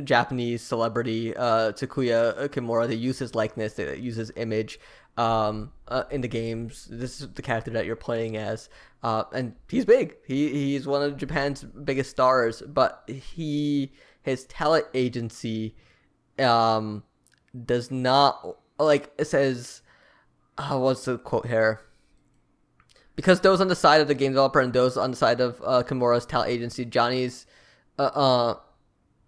[0.03, 2.87] Japanese celebrity, uh, Takuya Kimura.
[2.87, 4.79] They use his likeness, they use his image
[5.17, 6.87] um, uh, in the games.
[6.89, 8.69] This is the character that you're playing as,
[9.03, 10.15] uh, and he's big.
[10.25, 13.91] He he's one of Japan's biggest stars, but he
[14.23, 15.75] his talent agency
[16.39, 17.03] um,
[17.65, 19.81] does not like it says.
[20.57, 21.81] Uh, what's the quote here?
[23.15, 25.61] because those on the side of the game developer and those on the side of
[25.63, 27.45] uh, Kimura's talent agency, Johnny's
[27.97, 28.55] uh, uh,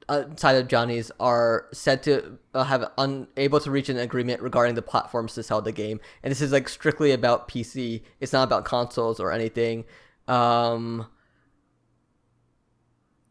[0.09, 4.75] uh, side of Johnny's are said to uh, have unable to reach an agreement regarding
[4.75, 8.03] the platforms to sell the game, and this is like strictly about PC.
[8.19, 9.85] It's not about consoles or anything.
[10.27, 11.07] Um,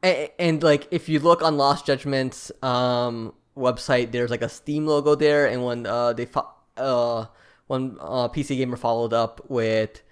[0.03, 4.87] and, and like if you look on Lost Judgment's um website, there's like a Steam
[4.87, 7.27] logo there, and when uh they fo- uh
[7.67, 10.03] when uh PC Gamer followed up with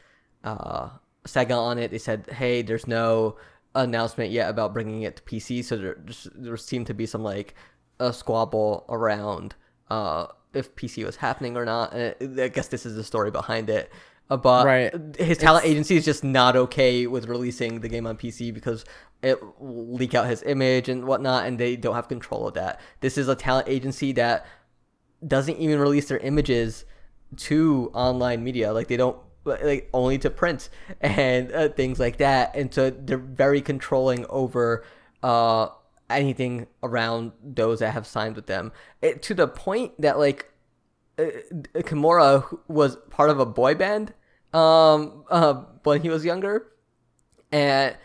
[0.42, 0.90] uh
[1.26, 3.36] Sega on it, they said, "Hey, there's no
[3.74, 7.22] announcement yet about bringing it to PC." So there just, there seemed to be some
[7.22, 7.54] like
[8.00, 9.54] a squabble around
[9.90, 11.92] uh if PC was happening or not.
[11.92, 13.90] And I guess this is the story behind it.
[14.28, 15.16] But Right.
[15.18, 18.84] his talent agency is just not okay with releasing the game on PC because
[19.24, 22.80] it leak out his image and whatnot, and they don't have control of that.
[23.00, 24.46] This is a talent agency that
[25.26, 26.84] doesn't even release their images
[27.36, 28.72] to online media.
[28.72, 30.68] Like they don't like only to print
[31.00, 32.54] and uh, things like that.
[32.54, 34.84] And so they're very controlling over
[35.22, 35.68] uh
[36.10, 38.72] anything around those that have signed with them.
[39.00, 40.50] It, to the point that like
[41.18, 41.24] uh,
[41.76, 44.12] Kimura was part of a boy band
[44.52, 46.70] um uh, when he was younger
[47.50, 47.96] and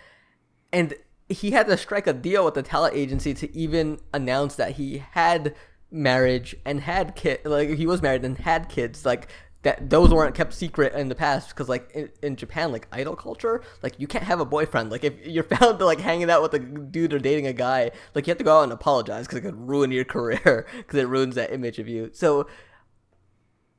[0.72, 0.93] and
[1.30, 5.03] he had to strike a deal with the talent agency to even announce that he
[5.11, 5.55] had
[5.91, 9.27] marriage and had kid like he was married and had kids like
[9.63, 13.15] that those weren't kept secret in the past because like in, in japan like idol
[13.15, 14.89] culture like you can't have a boyfriend.
[14.91, 18.27] Like if you're found like hanging out with a dude or dating a guy like
[18.27, 21.07] you have to go out and apologize because it could ruin your career because it
[21.07, 22.09] ruins that image of you.
[22.13, 22.47] So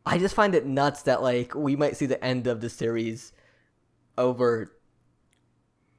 [0.07, 3.33] i just find it nuts that like we might see the end of the series
[4.17, 4.73] over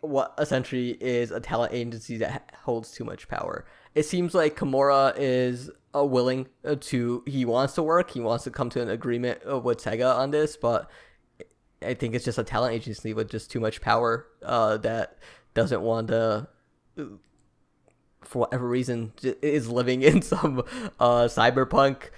[0.02, 3.66] what essentially is a talent agency that holds too much power.
[3.96, 8.44] It seems like Kimura is uh, willing uh, to, he wants to work, he wants
[8.46, 10.90] to come to an agreement uh, with Sega on this, but
[11.82, 15.18] I think it's just a talent agency with just too much power uh, that
[15.54, 16.48] doesn't want to,
[18.22, 20.60] for whatever reason, is living in some
[21.00, 22.10] uh, cyberpunk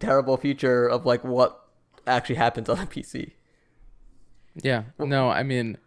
[0.00, 1.60] terrible future of like what
[2.06, 3.32] actually happens on a PC.
[4.62, 4.84] Yeah.
[4.98, 5.78] No, I mean,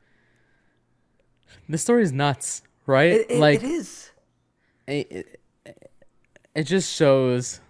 [1.69, 3.11] this story is nuts, right?
[3.11, 4.11] It, it, like it is.
[4.87, 5.39] it, it,
[6.55, 7.61] it just shows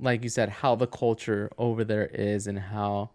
[0.00, 3.10] like you said how the culture over there is and how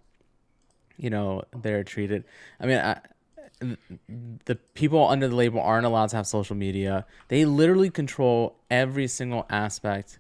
[0.97, 2.23] you know they're treated
[2.61, 2.99] i mean I,
[4.45, 9.07] the people under the label aren't allowed to have social media they literally control every
[9.07, 10.19] single aspect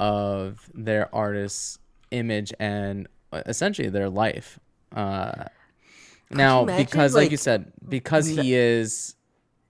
[0.00, 1.78] of their artist's
[2.10, 4.58] image and uh, essentially their life
[4.94, 5.44] uh
[6.30, 9.14] now imagine, because like, you said because he is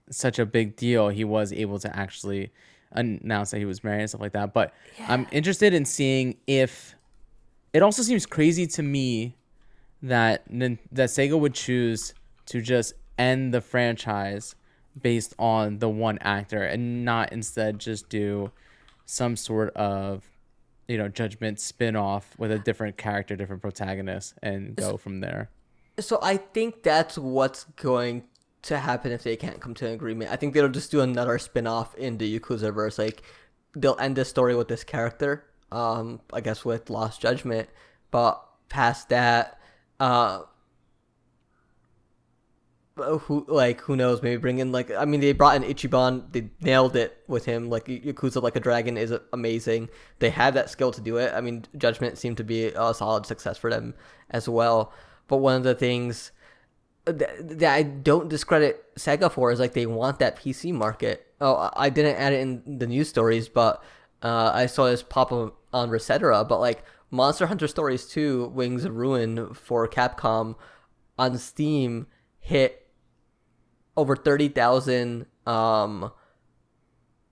[0.09, 2.51] such a big deal, he was able to actually
[2.91, 4.53] announce that he was married and stuff like that.
[4.53, 4.73] But
[5.07, 6.95] I'm interested in seeing if
[7.73, 9.35] it also seems crazy to me
[10.01, 12.13] that that Sega would choose
[12.47, 14.55] to just end the franchise
[14.99, 18.51] based on the one actor and not instead just do
[19.05, 20.23] some sort of
[20.87, 25.49] you know judgment spin-off with a different character different protagonist and go from there
[25.99, 28.23] So I think that's what's going
[28.63, 30.31] to happen if they can't come to an agreement.
[30.31, 32.97] I think they'll just do another spin-off in the Yakuza verse.
[32.99, 33.23] Like
[33.75, 35.45] they'll end the story with this character.
[35.71, 37.69] Um, I guess with Lost Judgment,
[38.09, 39.59] but past that,
[39.99, 40.43] uh,
[42.97, 44.21] who like who knows?
[44.21, 46.31] Maybe bring in like I mean they brought in Ichiban.
[46.31, 47.69] They nailed it with him.
[47.69, 49.89] Like Yakuza like a dragon is amazing.
[50.19, 51.33] They have that skill to do it.
[51.33, 53.93] I mean Judgment seemed to be a solid success for them
[54.31, 54.93] as well.
[55.27, 56.31] But one of the things
[57.05, 61.25] that, that I don't discredit Sega for is like they want that PC market.
[61.39, 63.83] Oh, I didn't add it in the news stories, but
[64.23, 66.47] uh, I saw this pop up on Resetera.
[66.47, 70.55] But like Monster Hunter Stories 2 Wings of Ruin for Capcom
[71.17, 72.07] on Steam
[72.39, 72.87] hit
[73.95, 76.11] over 30,000 um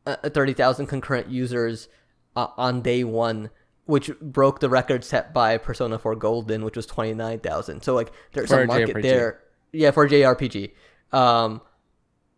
[0.08, 1.90] uh, 30,000 concurrent users
[2.36, 3.50] uh, on day 1
[3.86, 7.82] which broke the record set by Persona 4 Golden which was 29,000.
[7.84, 9.02] So like there's For a market JRPG.
[9.02, 9.40] there.
[9.72, 10.72] Yeah, for JRPG.
[11.12, 11.62] Um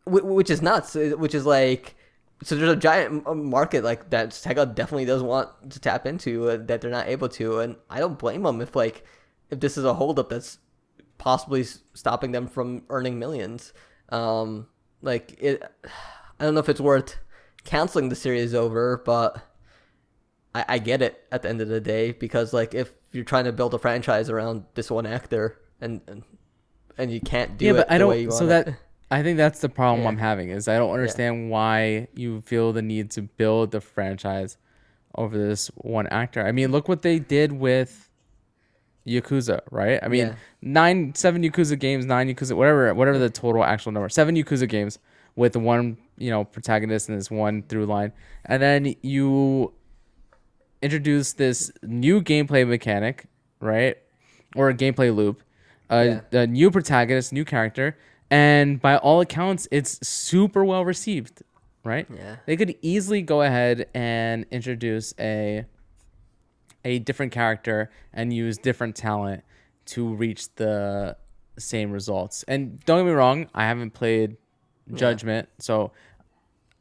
[0.05, 1.95] which is nuts, uh, which is like
[2.43, 6.57] so there's a giant market like that Sega definitely does want to tap into uh,
[6.65, 9.03] that they're not able to and I don't blame them if like
[9.49, 10.59] if this is a holdup that's
[11.17, 13.73] possibly stopping them from earning millions.
[14.09, 14.67] Um,
[15.01, 15.63] like it,
[16.39, 17.17] I don't know if it's worth
[17.63, 19.41] canceling the series over, but
[20.57, 23.45] I, I get it at the end of the day because like if you're trying
[23.45, 26.23] to build a franchise around this one actor and and,
[26.97, 28.69] and you can't do yeah it but i the way you don't so that
[29.11, 30.09] i think that's the problem Yeah.
[30.09, 34.57] i'm having is i don't understand why you feel the need to build the franchise
[35.15, 36.45] over this one actor.
[36.45, 38.09] I mean look what they did with
[39.07, 39.99] yakuza right?
[40.03, 40.35] I mean Yeah.
[40.61, 44.99] nine seven yakuza games nine yakuza whatever whatever the total actual number seven yakuza games
[45.35, 48.11] with one you know protagonist and this one through line.
[48.45, 49.73] And then you
[50.81, 53.25] introduce this new gameplay mechanic
[53.59, 53.97] right?
[54.55, 55.41] Or a gameplay loop.
[55.89, 57.97] A, a new protagonist new character.
[58.29, 61.41] And by all accounts it's super well received
[61.87, 62.05] right?
[62.13, 62.35] Yeah.
[62.45, 65.65] they could easily go ahead and introduce a
[66.85, 69.43] a different character and use different talent
[69.85, 71.15] to reach the
[71.57, 72.43] same results.
[72.47, 74.37] And don't get me wrong, I haven't played
[74.93, 75.91] Judgment, so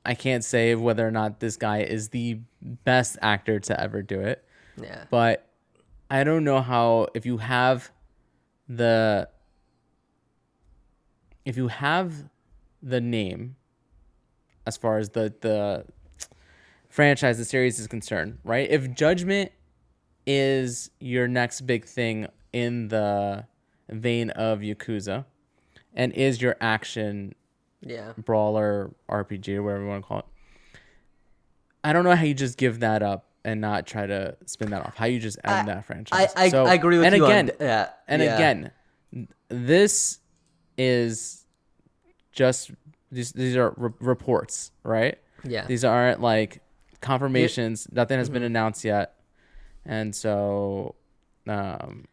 [0.07, 4.21] I can't say whether or not this guy is the best actor to ever do
[4.21, 4.45] it.
[4.81, 5.49] yeah But
[6.09, 7.91] I don't know how if you have
[8.69, 9.29] the
[11.45, 12.13] if you have
[12.83, 13.57] the name
[14.65, 15.85] as far as the the
[16.89, 18.71] franchise the series is concerned, right?
[18.71, 19.51] If Judgment
[20.25, 23.45] is your next big thing in the
[23.89, 25.25] vein of Yakuza
[25.95, 27.35] and is your action
[27.81, 30.25] yeah brawler RPG or whatever you want to call it.
[31.85, 34.83] I don't know how you just give that up and not try to spin that
[34.85, 34.97] off.
[34.97, 36.33] How you just end I- that franchise.
[36.37, 37.07] I, I, So- I agree with you.
[37.13, 38.35] and you again, on that and yeah.
[38.35, 38.71] again,
[39.49, 40.19] this
[40.77, 41.47] is
[42.33, 42.71] just
[43.13, 45.19] these these are re- reports, right?
[45.45, 46.61] yeah These aren't like
[47.01, 47.87] confirmations.
[47.93, 48.47] Nothing has been Mm-hmm.
[48.47, 49.15] announced yet,
[49.85, 50.97] and so
[51.47, 52.07] um,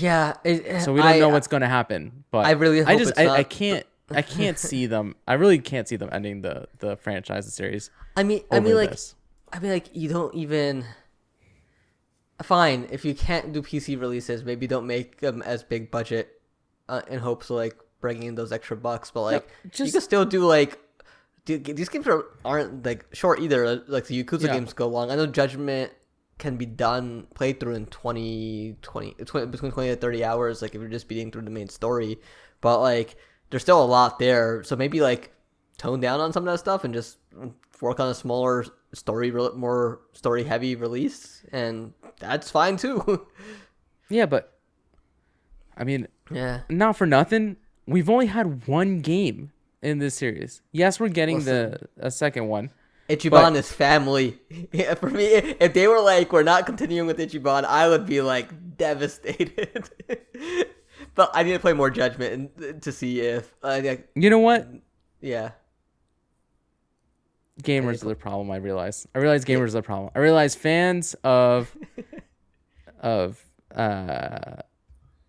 [0.00, 2.24] yeah it, so we don't I- know what's going to happen.
[2.30, 5.16] But I really I just I, I can't I can't see them.
[5.28, 7.90] I really can't see them ending the the franchise the series.
[8.16, 9.14] I mean I mean like this.
[9.52, 10.84] I mean, like you don't even.
[12.42, 16.40] Fine, if you can't do PC releases, maybe don't make them as big budget,
[16.88, 19.12] uh, in hopes of like bringing in those extra bucks.
[19.12, 20.78] But like, you just- can still do like.
[21.44, 23.84] dude, These games are, aren't like short either.
[23.86, 24.54] Like the Yakuza Yeah.
[24.54, 25.10] games go long.
[25.12, 25.92] I know Judgment
[26.38, 30.62] can be done played through in 20, 20, 20 between twenty to thirty hours.
[30.62, 32.18] Like if you're just beating through the main story,
[32.60, 33.16] but like
[33.50, 34.62] there's still a lot there.
[34.64, 35.32] So maybe like
[35.78, 37.18] tone down on some of that stuff and just
[37.80, 43.26] work on a smaller story, more story heavy release, and that's fine too.
[44.08, 44.52] Yeah, but
[45.74, 47.56] I mean, yeah, not for nothing.
[47.86, 50.60] We've only had one game in this series.
[50.70, 52.70] Yes, we're getting the a second one.
[53.08, 54.38] Ichiban But- is family.
[54.72, 58.20] Yeah, for me, if they were like, we're not continuing with Ichiban, I would be
[58.20, 59.88] like devastated.
[61.14, 64.38] but I need to play more Judgment and, to see if, uh, like, You know
[64.38, 64.68] what?
[65.20, 65.50] yeah,
[67.62, 68.50] Gamers are the problem.
[68.50, 69.06] I realize.
[69.14, 70.10] I realize gamers are the problem.
[70.14, 71.76] I realize fans of
[73.00, 74.56] of uh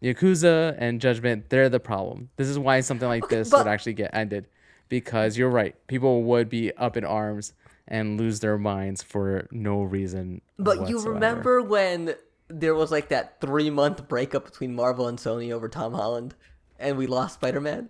[0.02, 2.30] Yakuza and Judgment, they're the problem.
[2.38, 4.48] This is why something like Okay, this but- would actually get ended.
[4.90, 5.76] Because you're right.
[5.88, 7.54] People would be up in arms
[7.94, 10.42] and lose their minds for no reason.
[10.58, 12.16] But you remember when
[12.48, 16.34] there was like that three month breakup between Marvel and Sony over Tom Holland,
[16.80, 17.90] and we lost Spider Man.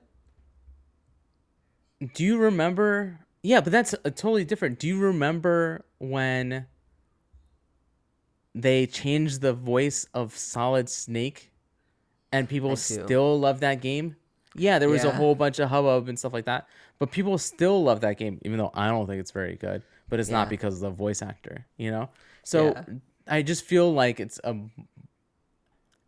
[2.13, 3.21] Do you remember?
[3.43, 4.77] Yeah, but that's a totally different.
[4.77, 6.65] Do you remember when
[8.53, 11.49] they changed the voice of Solid Snake
[12.29, 14.17] and people still love that game?
[14.55, 16.67] Yeah, there was a whole bunch of hubbub and stuff like that,
[16.99, 19.81] but people still love that game, even though I don't think it's very good.
[20.09, 20.37] But it's Yeah.
[20.37, 22.09] not because of the voice actor, you know.
[22.43, 22.83] So Yeah.
[23.27, 24.55] I just feel like it's a.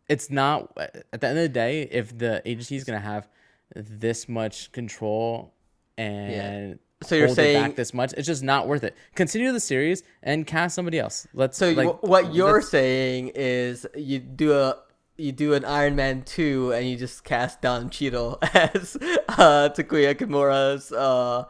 [0.08, 3.28] It's not at the end of the day if the agency is gonna have
[3.74, 5.52] this much control
[5.98, 8.94] and So you're saying back this much, it's just not worth it.
[9.16, 11.26] Continue the series and cast somebody else.
[11.34, 11.72] Let's so.
[11.72, 14.76] like what you're let's- saying is you do a
[15.18, 18.96] you do an Iron Man two, and you just cast Don Cheadle as
[19.28, 21.44] uh, Takuya Kimura's uh,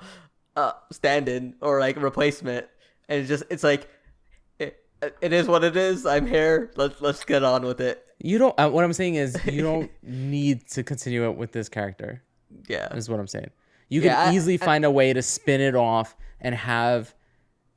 [0.56, 2.66] uh, stand-in or like replacement,
[3.09, 3.88] and it's just it's like.
[5.02, 6.06] It, it is what it is.
[6.06, 6.70] I'm here.
[6.76, 8.02] Let's let's get on with it.
[8.18, 8.59] you don't.
[8.59, 12.22] Uh, what I'm saying is you don't need to continue it with this character.
[12.66, 12.94] Yeah.
[12.94, 13.51] Is what I'm saying.
[13.90, 17.14] You Yeah, can I- easily find a way to spin it off and have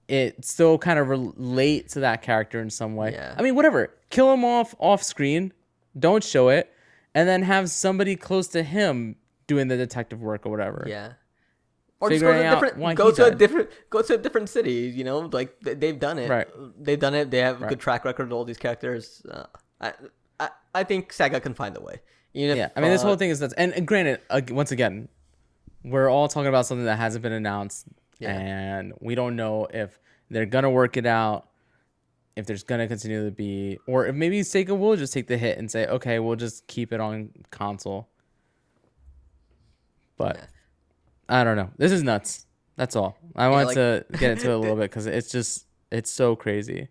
[0.07, 3.11] it still kind of relate to that character in some way.
[3.11, 3.36] Yeah.
[3.38, 3.94] I mean, whatever.
[4.10, 5.52] Kill him off off screen.
[5.99, 6.71] Don't show it,
[7.13, 9.15] and then have somebody close to him
[9.47, 10.85] doing the detective work or whatever.
[10.88, 11.13] Yeah.
[12.01, 14.47] Or just go to a different go he to a different go to a different
[14.47, 16.30] city, you know, like they've done it.
[16.30, 16.47] Right.
[16.80, 17.30] They've done it.
[17.30, 17.69] They have a Right.
[17.69, 19.21] good track record of all these characters.
[19.30, 19.43] Uh,
[19.81, 19.93] I,
[20.39, 21.99] I I think Sega can find a way.
[22.34, 23.53] Even if, Yeah, I mean, this uh, whole thing is nuts.
[23.57, 25.09] And, and granted, uh, once again,
[25.84, 27.88] we're all talking about something that hasn't been announced,
[28.19, 28.31] Yeah.
[28.38, 29.99] and we don't know if
[30.30, 31.48] they're gonna work it out,
[32.40, 35.57] if there's gonna continue to be, or if maybe Sega will just take the hit
[35.57, 38.10] and say, okay, we'll just keep it on console.
[40.18, 40.40] But
[41.28, 41.70] I don't know.
[41.78, 42.45] This is nuts.
[42.76, 43.18] That's all.
[43.36, 46.36] I wanted like- to get into it a little bit because it's just it's so
[46.36, 46.90] crazy.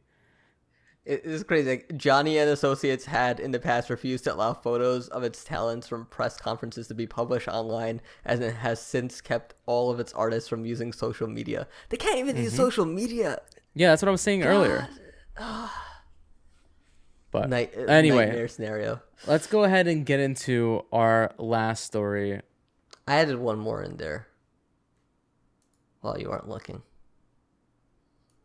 [1.05, 1.71] It is crazy.
[1.71, 5.89] Like, Johnny and Associates had in the past refused to allow photos of its talents
[5.89, 10.13] from press conferences to be published online, and it has since kept all of its
[10.13, 11.67] artists from using social media.
[11.89, 12.45] They can't even Mm-hmm.
[12.45, 13.41] use social media.
[13.75, 14.87] Yeah, that's what I was saying earlier.
[17.31, 19.03] But Night, uh, anyway, nightmare scenario.
[19.27, 22.41] Let's go ahead and get into our last story.
[23.07, 24.29] I added one more in there
[26.01, 26.81] while you aren't looking.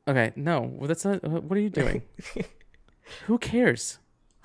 [0.06, 1.24] Okay, no, well, that's not.
[1.24, 2.02] What are you doing?
[3.28, 4.00] Who cares?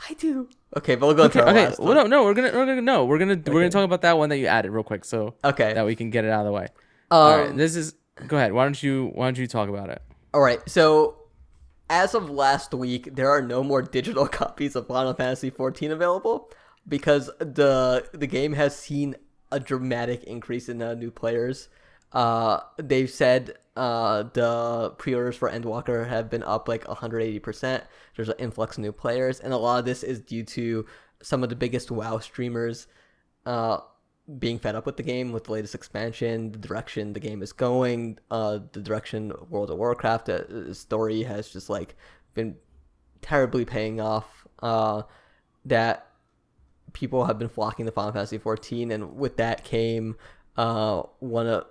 [0.08, 0.48] I do.
[0.76, 1.74] Okay, but we'll go Okay, into our okay.
[1.80, 4.18] Well, no, no, we're gonna, we're gonna, no, we're gonna, we're gonna talk about that
[4.18, 5.72] one that you added real quick, so Okay.
[5.74, 6.68] that we can get it out of the way.
[7.10, 7.96] All right, Um, this is.
[8.28, 8.52] Go ahead.
[8.52, 10.00] Why don't you, why don't you talk about it?
[10.32, 10.60] all right.
[10.68, 11.17] So,
[11.90, 16.50] as of last week, there are no more digital copies of Final Fantasy XIV available
[16.86, 19.16] because the the game has seen
[19.50, 21.68] a dramatic increase in uh, new players.
[22.12, 27.82] Uh, they've said uh, the pre-orders for Endwalker have been up like 180%.
[28.16, 30.86] There's an influx of new players, and a lot of this is due to
[31.22, 32.86] some of the biggest WoW streamers
[33.46, 33.78] uh,
[34.38, 37.52] being fed up with the game with the latest expansion, the direction the game is
[37.52, 41.96] going, uh, the direction World of Warcraft uh, story has just like
[42.34, 42.56] been
[43.22, 44.46] terribly paying off.
[44.60, 45.02] Uh,
[45.64, 46.08] that
[46.92, 50.16] people have been flocking to Final Fantasy 14, and with that came
[50.56, 51.62] uh, one uh,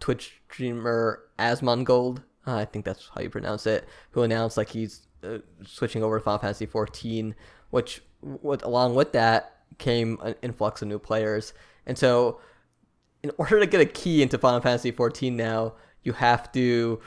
[0.00, 2.18] Twitch streamer Asmongold.
[2.46, 3.88] Uh, I think that's how you pronounce it.
[4.12, 7.34] Who announced like he's uh, switching over to Final Fantasy 14,
[7.70, 11.52] which with along with that came an influx of new players,
[11.86, 12.40] and so
[13.22, 17.00] in order to get a key into Final Fantasy 14 now, you have to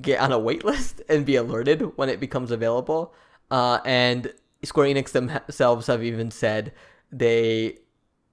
[0.00, 3.14] get on a wait list and be alerted when it becomes available.
[3.50, 4.32] Uh, and
[4.64, 6.72] Square Enix themselves have even said
[7.12, 7.78] they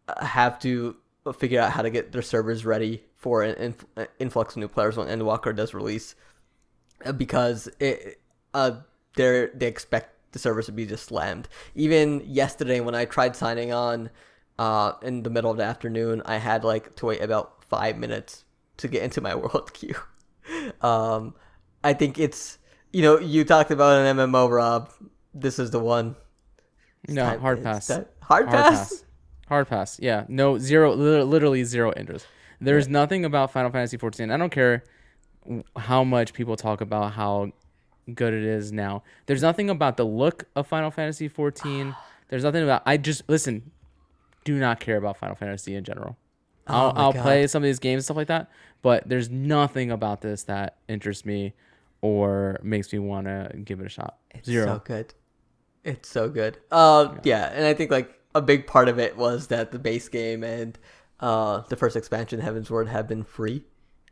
[0.08, 0.96] uh, have to
[1.38, 4.98] figure out how to get their servers ready for an uh, influx of new players
[4.98, 6.16] when Endwalker does release,
[7.06, 8.20] uh, because it
[8.54, 8.72] uh
[9.16, 11.48] they they expect the servers to be just slammed.
[11.76, 14.10] Even yesterday when I tried signing on,
[14.60, 18.46] uh, in the middle of the afternoon, I had like to wait about five minutes
[18.78, 19.96] to get into my world queue.
[20.82, 21.36] Um,
[21.84, 22.58] I think it's
[22.92, 24.92] you know you talked about an MMO, Rob.
[25.34, 26.16] This is the one.
[27.04, 27.88] It's No, time- hard pass.
[27.88, 28.78] time- Hard, Hard pass.
[28.90, 29.04] pass.
[29.48, 30.00] Hard pass.
[30.00, 30.24] Yeah.
[30.30, 30.94] No zero.
[30.96, 32.26] Literally zero interest.
[32.62, 34.32] There's nothing about Final Fantasy 14.
[34.32, 34.84] I don't care
[35.76, 37.52] how much people talk about how
[38.14, 39.04] good it is now.
[39.26, 41.94] There's nothing about the look of Final Fantasy 14.
[42.30, 42.84] There's nothing about.
[42.86, 43.72] I just listen.
[44.44, 46.18] Do not care about Final Fantasy in general.
[46.68, 48.50] I'll, Oh I'll play some of these games and stuff like that,
[48.82, 51.54] but there's nothing about this that interests me
[52.02, 54.18] or makes me want to give it a shot.
[54.32, 54.66] It's Zero.
[54.66, 55.14] so good.
[55.84, 56.58] It's so good.
[56.72, 57.52] Uh, yeah.
[57.54, 60.78] and I think like a big part of it was that the base game and
[61.20, 63.64] uh, the first expansion, Heavensward, have been free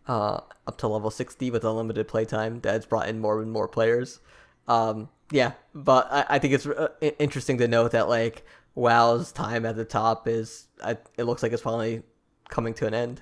[0.08, 2.60] uh, up to level 60 with unlimited playtime.
[2.62, 4.20] That's brought in more and more players.
[4.68, 6.90] Um, yeah, but I, I think it's uh,
[7.20, 8.46] interesting to note that like
[8.76, 12.04] WoW's time at the top is I, it looks like it's finally
[12.50, 13.22] coming to an end.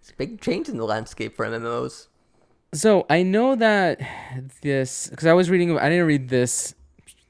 [0.00, 2.08] It's a big change in the landscape for MMOs.
[2.74, 4.00] So I know that
[4.62, 5.78] this because I was reading.
[5.78, 6.74] I didn't read this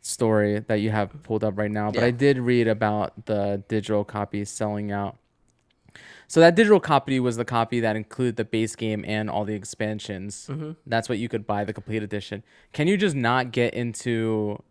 [0.01, 2.06] story that you have pulled up right now, but Yeah.
[2.06, 5.16] I did read about the digital copy selling out.
[6.26, 9.55] So that digital copy was the copy that included the base game and all the
[9.55, 10.48] expansions.
[10.51, 10.72] Mm-hmm.
[10.86, 12.43] That's what you could buy the complete edition.
[12.72, 14.62] Can you just not get into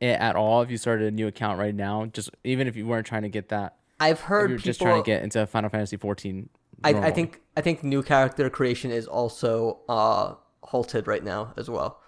[0.00, 2.06] it at all if you started a new account right now?
[2.06, 4.62] Just even if you weren't trying to get that, I've heard people.
[4.64, 6.48] just trying to get into Final Fantasy 14.
[6.84, 11.70] I, I think I think new character creation is also uh, halted right now as
[11.70, 12.00] well,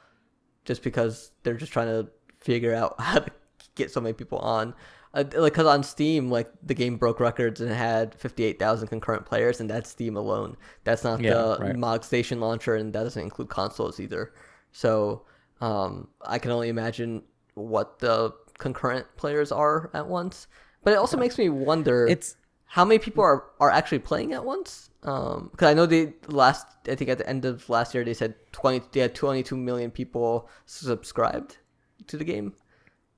[0.64, 3.30] just because they're just trying to figure out how to
[3.74, 4.74] get so many people on.
[5.14, 8.88] Uh, like, cause on Steam, like the game broke records and had fifty eight thousand
[8.88, 10.54] concurrent players, and that's Steam alone.
[10.84, 11.76] That's not Yeah, the right.
[11.76, 14.34] Mog Station launcher, and that doesn't include consoles either.
[14.70, 15.24] So,
[15.62, 17.22] um, I can only imagine
[17.58, 20.46] what the concurrent players are at once.
[20.82, 24.44] But it also makes me wonder it's how many people are, are actually playing at
[24.44, 24.90] once?
[25.02, 28.14] Um, because I know they last I think at the end of last year they
[28.14, 31.58] said twenty they had twenty two million people subscribed
[32.06, 32.54] to the game.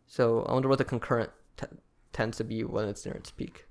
[0.06, 1.66] So I wonder what the concurrent t-
[2.12, 3.66] tends to be when it's near its peak.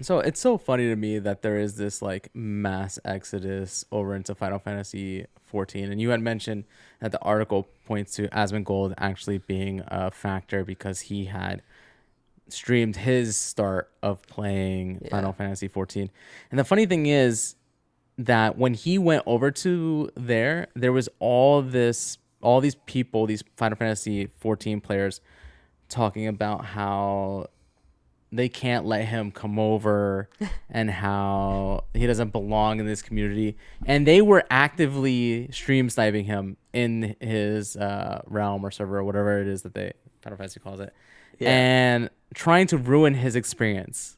[0.00, 4.34] So it's so funny to me that there is this like mass exodus over into
[4.34, 6.64] Final Fantasy 14, and you had mentioned
[7.00, 11.62] that the article points to Asmongold actually being a factor because he had
[12.48, 15.10] streamed his start of playing Yeah.
[15.10, 16.10] Final Fantasy 14.
[16.50, 17.54] And the funny thing is
[18.18, 23.42] that when he went over to there, there was all this, all these people, these
[23.56, 25.20] Final Fantasy 14 players,
[25.88, 27.46] talking about how
[28.36, 30.28] they can't let him come over
[30.70, 33.56] and how he doesn't belong in this community.
[33.86, 39.40] And they were actively stream sniping him in his uh, realm or server or whatever
[39.40, 39.92] it is that they
[40.22, 40.92] Final Fantasy calls it
[41.38, 41.50] Yeah.
[41.50, 44.16] and trying to ruin his experience.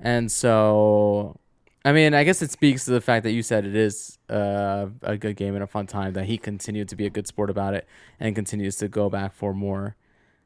[0.00, 1.38] And so
[1.84, 4.86] I mean I guess it speaks to the fact that you said it is uh,
[5.02, 7.48] a good game and a fun time that he continued to be a good sport
[7.50, 7.86] about it
[8.20, 9.96] and continues to go back for more.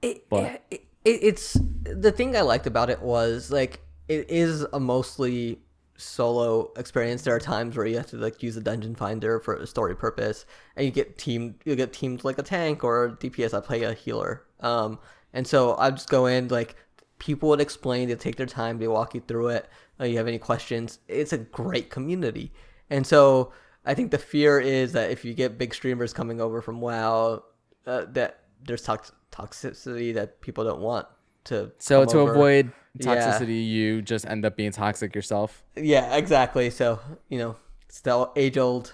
[0.02, 4.62] It, But- it, it it's the thing I liked about it was like it is
[4.72, 5.60] a mostly
[5.96, 7.22] solo experience.
[7.22, 9.96] There are times where you have to like use a dungeon finder for a story
[9.96, 10.46] purpose,
[10.76, 11.54] and you get teamed.
[11.64, 13.54] You get teamed like a tank or DPS.
[13.54, 14.44] I play a healer.
[14.60, 14.98] Um,
[15.32, 16.76] and so I just go in like
[17.18, 18.08] people would explain.
[18.08, 18.78] They take their time.
[18.78, 19.68] They walk you through it.
[20.00, 20.98] Uh, you have any questions?
[21.08, 22.52] It's a great community,
[22.90, 23.52] and so
[23.84, 27.42] I think the fear is that if you get big streamers coming over from WoW,
[27.86, 31.06] uh, that there's tox- toxicity that people don't want
[31.44, 31.72] to.
[31.78, 32.32] So to over.
[32.32, 33.06] avoid Yeah.
[33.16, 35.64] toxicity, you just end up being toxic yourself.
[35.76, 36.70] yeah, exactly.
[36.70, 37.56] So you know,
[37.88, 38.92] it's the age old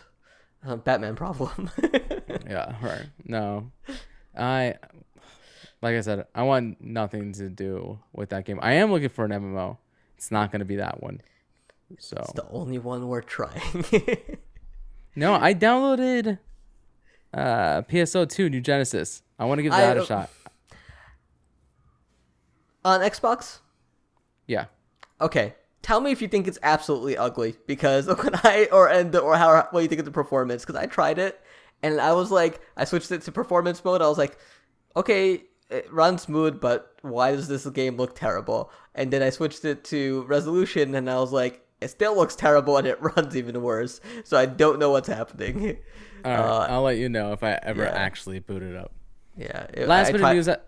[0.67, 1.71] uh, Batman problem.
[2.49, 3.07] Yeah, right.
[3.25, 3.71] No,
[4.37, 4.75] I
[5.83, 8.59] like I said, I want nothing to do with that game.
[8.63, 9.77] I am looking for an MMO.
[10.17, 11.21] It's not going to be that one.
[11.99, 13.61] So it's the only one worth trying.
[15.17, 16.39] no, I downloaded
[17.35, 19.23] uh PSO two New Genesis.
[19.39, 20.31] I want to give that a shot.
[22.85, 23.59] On Xbox,
[24.47, 24.67] Yeah.
[25.21, 25.55] okay.
[25.83, 29.69] Tell me if you think it's absolutely ugly because when I or and or how
[29.71, 31.41] what you think of the performance because I tried it
[31.83, 34.03] and I was like I switched it to performance mode.
[34.03, 34.39] I was like,
[34.97, 38.71] okay, it runs smooth, but why does this game look terrible?
[38.95, 42.77] And then I switched it to resolution and I was like, it still looks terrible
[42.77, 44.01] and it runs even worse.
[44.25, 45.79] So I don't know what's happening.
[46.25, 46.41] All right.
[46.41, 47.91] Uh, I'll let you know if I ever yeah.
[47.91, 48.93] actually boot it up.
[49.39, 49.67] Yeah.
[49.73, 50.67] it- Last I bit tried- of news that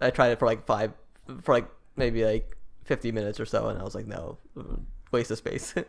[0.00, 0.92] I tried it for like five,
[1.42, 4.38] for like maybe like 50 minutes or so, and I was like, no,
[5.12, 5.74] waste of space.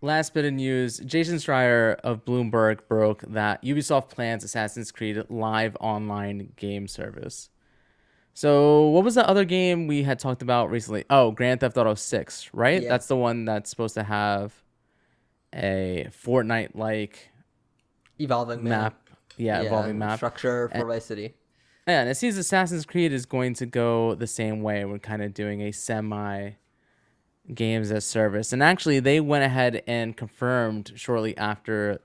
[0.00, 5.76] Last bit of news Jason Schreier of Bloomberg broke that Ubisoft plans Assassin's Creed live
[5.80, 7.50] online game service.
[8.32, 11.04] So, what was the other game we had talked about recently?
[11.10, 12.80] Oh, Grand Theft Auto 6, right?
[12.80, 12.88] Yeah.
[12.88, 14.52] That's the one that's supposed to have
[15.52, 17.30] a Fortnite like
[18.20, 19.07] Evolving map.
[19.38, 20.16] Yeah, evolving map.
[20.18, 21.34] structure for Vice City.
[21.86, 24.84] Yeah, and it seems Assassin's Creed is going to go the same way.
[24.84, 26.50] We're kind of doing a semi
[27.54, 28.52] games as service.
[28.52, 32.00] And actually, they went ahead and confirmed shortly after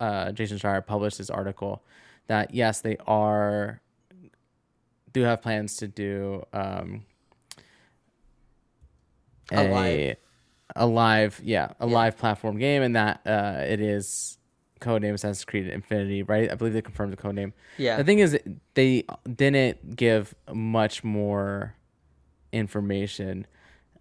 [0.00, 1.82] uh, Jason Schreier published his article
[2.28, 3.82] that yes, they are
[5.12, 7.04] do have plans to do um,
[9.52, 10.16] A a live-
[10.76, 11.94] a live yeah a Yeah.
[11.94, 14.37] live platform game, and that uh, it is
[14.78, 16.50] codename Assassin's Creed Infinity, right?
[16.50, 17.52] I believe they confirmed the codename.
[17.76, 17.96] Yeah.
[17.96, 18.38] The thing is,
[18.74, 21.74] they didn't give much more
[22.52, 23.46] information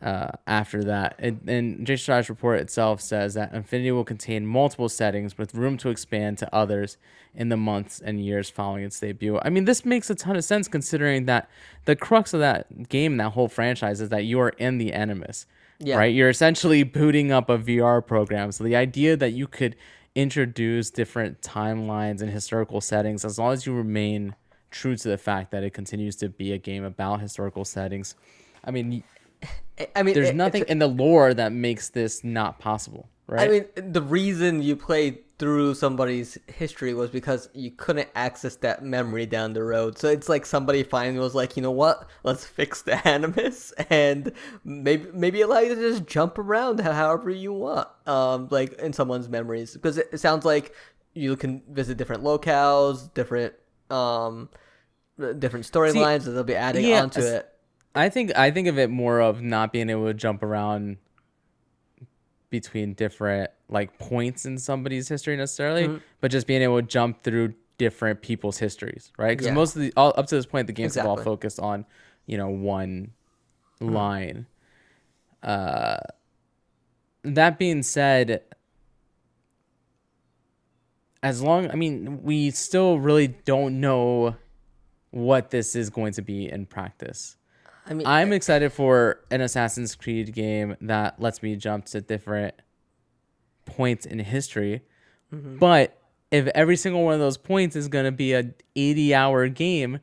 [0.02, 1.16] uh, after that.
[1.20, 5.78] And, and Jason Schreier's report itself says that Infinity will contain multiple settings with room
[5.78, 6.98] to expand to others
[7.34, 9.40] in the months and years following its debut.
[9.42, 11.50] I mean, this makes a ton of sense considering that
[11.86, 15.46] the crux of that game, that whole franchise, is that you are in the Animus.
[15.80, 15.98] Yeah.
[15.98, 16.14] Right?
[16.14, 18.52] You're essentially booting up a VR program.
[18.52, 19.76] So the idea that you could
[20.18, 24.36] introduce different timelines and historical settings as long as you remain
[24.72, 28.16] true to the fact that it continues to be a game about historical settings.
[28.66, 29.04] I mean,
[29.96, 33.48] I mean, there's it- nothing in the lore that makes this not possible, right?
[33.48, 38.84] I mean, the reason you played through somebody's history was because you couldn't access that
[38.84, 39.98] memory down the road.
[39.98, 42.10] So it's like somebody finally was like, you know what?
[42.24, 44.32] Let's fix the animus and
[44.64, 49.30] maybe maybe allow you to just jump around however you want, um, like in someone's
[49.30, 49.74] memories.
[49.74, 50.74] Because it, it sounds like
[51.14, 53.54] you can visit different locales, different
[53.92, 54.50] um,
[55.18, 57.48] different storylines that they'll be adding yeah, onto it.
[57.94, 60.98] I think I think of it more of not being able to jump around
[62.50, 65.98] between different like points in somebody's history necessarily, Mm-hmm.
[66.22, 69.30] but just being able to jump through different people's histories, right?
[69.32, 69.54] Because Yeah.
[69.54, 71.86] most of the all, up to this point, the games have all focused on
[72.26, 73.12] you know one
[73.82, 73.94] Mm-hmm.
[73.94, 74.46] line.
[75.44, 75.98] Uh,
[77.24, 78.42] that being said,
[81.24, 84.36] as long I mean, we still really don't know
[85.12, 87.37] what this is going to be in practice.
[87.90, 92.56] I mean, I'm excited for an Assassin's Creed game that lets me jump to different
[93.66, 94.82] points in history.
[95.34, 95.58] Mm-hmm.
[95.58, 95.98] But
[96.32, 100.00] if every single one of those points is going to be a 80 hour game,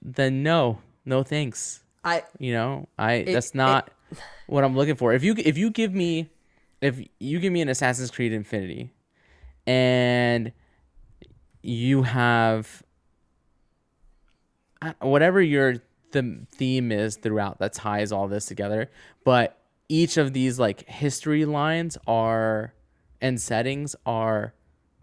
[0.00, 1.82] then no, no thanks.
[2.04, 3.90] I You know, I that's not
[4.46, 5.12] what I'm looking for.
[5.12, 6.30] If you if you give me
[6.80, 8.90] if you give me an Assassin's Creed Infinity
[9.66, 10.50] and
[11.62, 12.82] you have
[14.82, 15.76] uh, whatever your
[16.12, 18.90] the theme is throughout that ties all this together,
[19.24, 19.58] but
[19.88, 22.72] each of these like history lines are
[23.20, 24.54] and settings are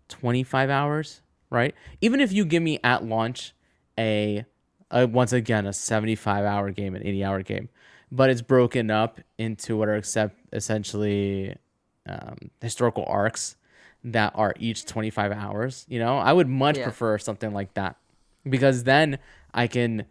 [0.10, 1.76] 25 hours, right?
[2.02, 3.53] Even if you give me at launch
[3.98, 4.45] a,
[4.91, 7.69] a once again a 75 hour game, an 80 hour game,
[8.11, 11.56] but it's broken up into what are except essentially
[12.07, 13.56] um, historical arcs
[14.03, 15.86] that are each 25 hours.
[15.90, 16.84] You know, I would much Yeah.
[16.86, 17.98] prefer something like that
[18.48, 19.19] because then
[19.53, 20.06] I can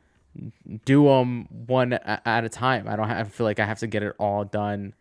[0.85, 2.89] do them one at a time.
[2.89, 4.94] I don't have, I feel like I have to get it all done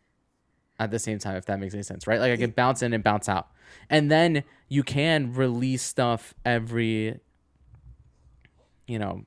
[0.79, 2.19] at the same time if that makes any sense, right?
[2.19, 3.47] Like I can bounce in and bounce out.
[3.89, 7.19] And then you can release stuff every
[8.87, 9.25] you know,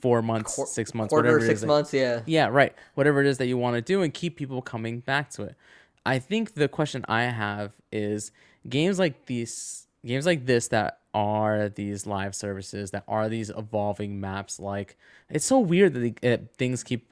[0.00, 2.20] 4 months, Quar- 6 months, quarter, whatever six is that- months, yeah.
[2.26, 2.72] yeah, right.
[2.94, 5.56] Whatever it is that you want to do and keep people coming back to it.
[6.04, 8.30] I think the question I have is
[8.68, 14.20] games like these games like this that are these live services that are these evolving
[14.20, 14.98] maps like
[15.30, 17.10] it's so weird that the, uh, things keep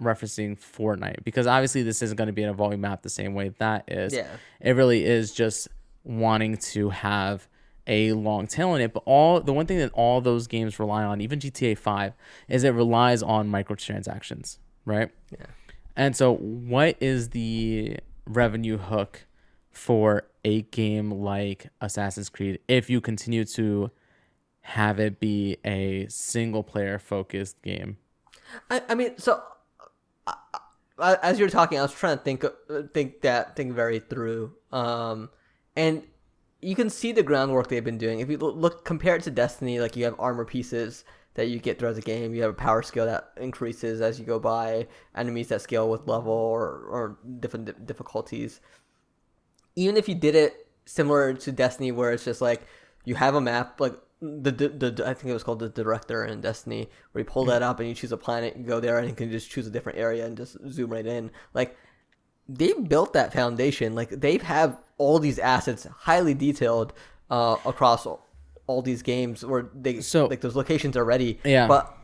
[0.00, 3.48] referencing Fortnite because obviously this isn't going to be an evolving map the same way
[3.58, 4.14] that is.
[4.14, 4.28] Yeah.
[4.60, 5.66] It really is just
[6.04, 7.48] wanting to have
[7.88, 8.92] a long tail in it.
[8.92, 12.12] But all the one thing that all those games rely on, even GTA 5,
[12.48, 15.10] is it relies on microtransactions, right?
[15.30, 15.46] Yeah.
[15.96, 17.96] And so, what is the
[18.26, 19.26] revenue hook
[19.78, 23.90] for a game like Assassin's Creed if you continue to
[24.60, 27.96] have it be a single player focused game?
[28.70, 29.40] I, I mean, so
[30.26, 30.32] uh,
[30.98, 32.50] uh, as you're talking, I was trying to think uh,
[32.92, 35.30] think that thing very through, um,
[35.76, 36.02] and
[36.60, 38.20] you can see the groundwork they've been doing.
[38.20, 41.78] If you look compare it to Destiny, like you have armor pieces that you get
[41.78, 42.34] throughout the game.
[42.34, 46.08] You have a power skill that increases as you go by, enemies that scale with
[46.08, 48.60] level or or different di- difficulties.
[49.78, 52.62] Even if you did it similar to Destiny, where it's just like
[53.04, 56.24] you have a map, like the, the, the I think it was called the director
[56.24, 58.98] in Destiny, where you pull that up and you choose a planet, you go there,
[58.98, 61.30] and you can just choose a different area and just zoom right in.
[61.54, 61.76] Like
[62.48, 63.94] they built that foundation.
[63.94, 66.92] Like they have all these assets highly detailed
[67.30, 68.26] uh, across all,
[68.66, 71.38] all these games where they So- like those locations are ready.
[71.44, 71.68] Yeah.
[71.68, 71.94] But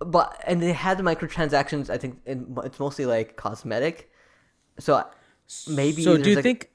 [0.00, 1.88] but and they had the microtransactions.
[1.88, 4.10] I think in, it's mostly like cosmetic.
[4.78, 5.04] So
[5.68, 6.70] maybe So do you like- think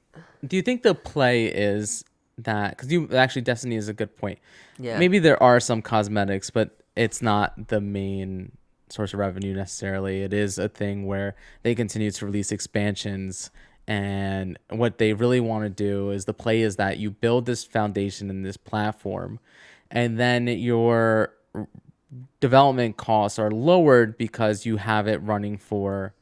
[0.46, 2.04] do you think the play is
[2.38, 4.38] that because you actually Destiny is a good point.
[4.78, 4.98] Yeah.
[4.98, 8.52] Maybe there are some cosmetics, but it's not the main
[8.88, 10.22] source of revenue necessarily.
[10.22, 13.50] It is a thing where they continue to release expansions
[13.86, 17.64] and what they really want to do is the play is that you build this
[17.64, 19.40] foundation and this platform
[19.90, 21.34] and then your
[22.40, 26.14] development costs are lowered because you have it running for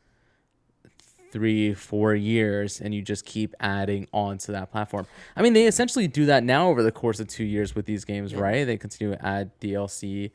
[1.31, 5.07] three, four years, and you just keep adding on to that platform.
[5.37, 8.05] I mean, they essentially do that now over the course of two years with these
[8.05, 8.65] games, right?
[8.65, 10.31] They continue to add DLC.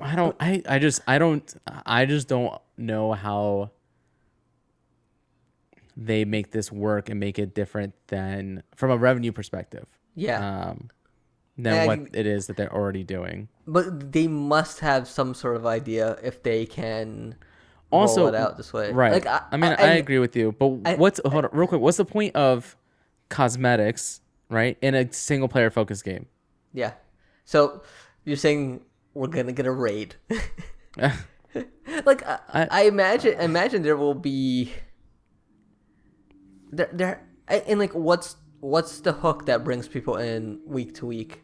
[0.00, 0.36] I don't.
[0.40, 0.62] I.
[0.68, 1.02] I just.
[1.06, 1.54] I don't.
[1.86, 3.70] I just don't know how
[5.96, 9.86] they make this work and make it different than from a revenue perspective.
[10.16, 10.66] Yeah.
[10.70, 10.90] Um,
[11.56, 13.48] than And what it is that they're already doing.
[13.66, 17.36] But they must have some sort of idea if they can
[17.94, 18.92] Also, roll it out this way.
[18.92, 19.12] Right.
[19.12, 21.80] Like, I, mean, I, and- agree with you, but I- what's hold on, real quick?
[21.80, 22.76] What's the point of
[23.28, 26.26] cosmetics, right, in a single player focused game?
[26.72, 26.92] Yeah.
[27.44, 27.82] So
[28.24, 28.80] you're saying
[29.14, 30.16] we're gonna get a raid?
[32.04, 34.72] like I, I- I imagine, imagine there will be
[36.72, 41.42] there there and like what's what's the hook that brings people in week to week?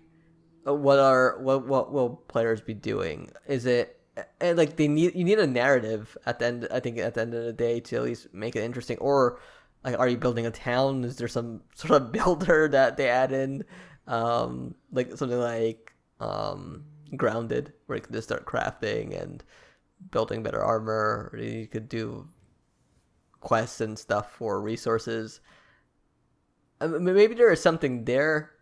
[0.66, 3.31] Uh, What are what what will players be doing?
[3.47, 3.99] Is it
[4.40, 6.68] and like they need you need a narrative at the end.
[6.70, 8.98] I think at the end of the day to at least make it interesting.
[8.98, 9.40] Or
[9.84, 11.04] like, are you building a town?
[11.04, 13.64] Is there some sort of builder that they add in?
[14.06, 16.84] Um, like something like um,
[17.16, 19.42] grounded, where you can just start crafting and
[20.10, 21.30] building better armor.
[21.32, 22.28] Or you could do
[23.40, 25.40] quests and stuff for resources.
[26.80, 28.52] Maybe there is something there,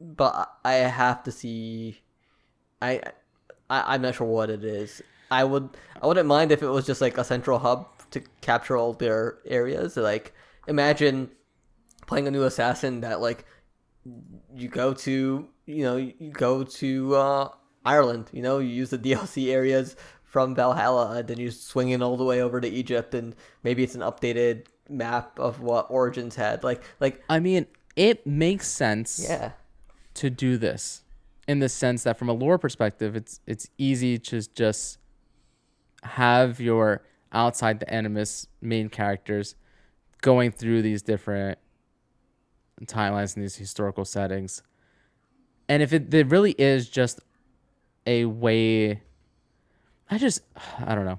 [0.00, 2.00] but I have to see.
[2.82, 3.00] I,
[3.70, 5.02] I I'm not sure what it is.
[5.30, 5.70] I would
[6.00, 9.38] I wouldn't mind if it was just like a central hub to capture all their
[9.46, 9.96] areas.
[9.96, 10.32] Like
[10.66, 11.30] imagine
[12.06, 13.44] playing a new assassin that like
[14.54, 17.48] you go to you know you go to uh,
[17.84, 18.30] Ireland.
[18.32, 22.16] You know you use the DLC areas from Valhalla, and then you swing in all
[22.16, 26.64] the way over to Egypt, and maybe it's an updated map of what Origins had.
[26.64, 27.66] Like like I mean,
[27.96, 29.52] it makes sense yeah
[30.14, 31.02] to do this
[31.48, 34.98] in the sense that from a lore perspective, it's it's easy to just
[36.02, 37.02] have your
[37.32, 39.56] outside the animus main characters
[40.20, 41.58] going through these different
[42.84, 44.62] timelines and these historical settings.
[45.68, 47.20] And if it, it really is just
[48.06, 49.02] a way
[50.10, 50.42] I just
[50.84, 51.18] I don't know.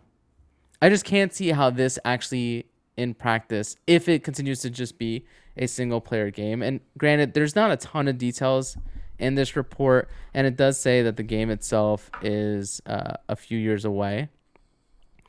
[0.81, 5.25] I just can't see how this actually in practice if it continues to just be
[5.57, 6.61] a single player game.
[6.61, 8.77] And granted, there's not a ton of details
[9.19, 13.57] in this report, and it does say that the game itself is uh, a few
[13.57, 14.29] years away.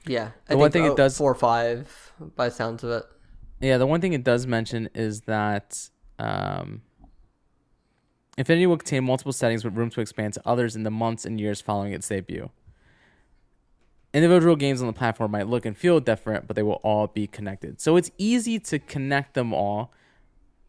[0.07, 0.31] yeah.
[0.47, 3.05] The one thing it does- four or five by sounds of it.
[3.61, 6.81] Yeah, the one thing it does mention is that um,
[8.39, 11.39] Infinity will contain multiple settings with room to expand to others in the months and
[11.39, 12.49] years following its debut.
[14.15, 17.27] Individual games on the platform might look and feel different, but they will all be
[17.27, 17.81] connected.
[17.81, 19.93] So it's easy to connect them all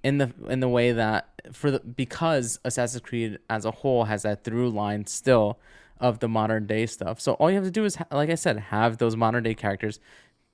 [0.04, 4.24] in the in the way that for the because Assassin's Creed as a whole has
[4.24, 5.60] that through line still
[6.00, 7.22] of the modern day stuff.
[7.22, 10.00] So all you have to do is like I said, have those modern day characters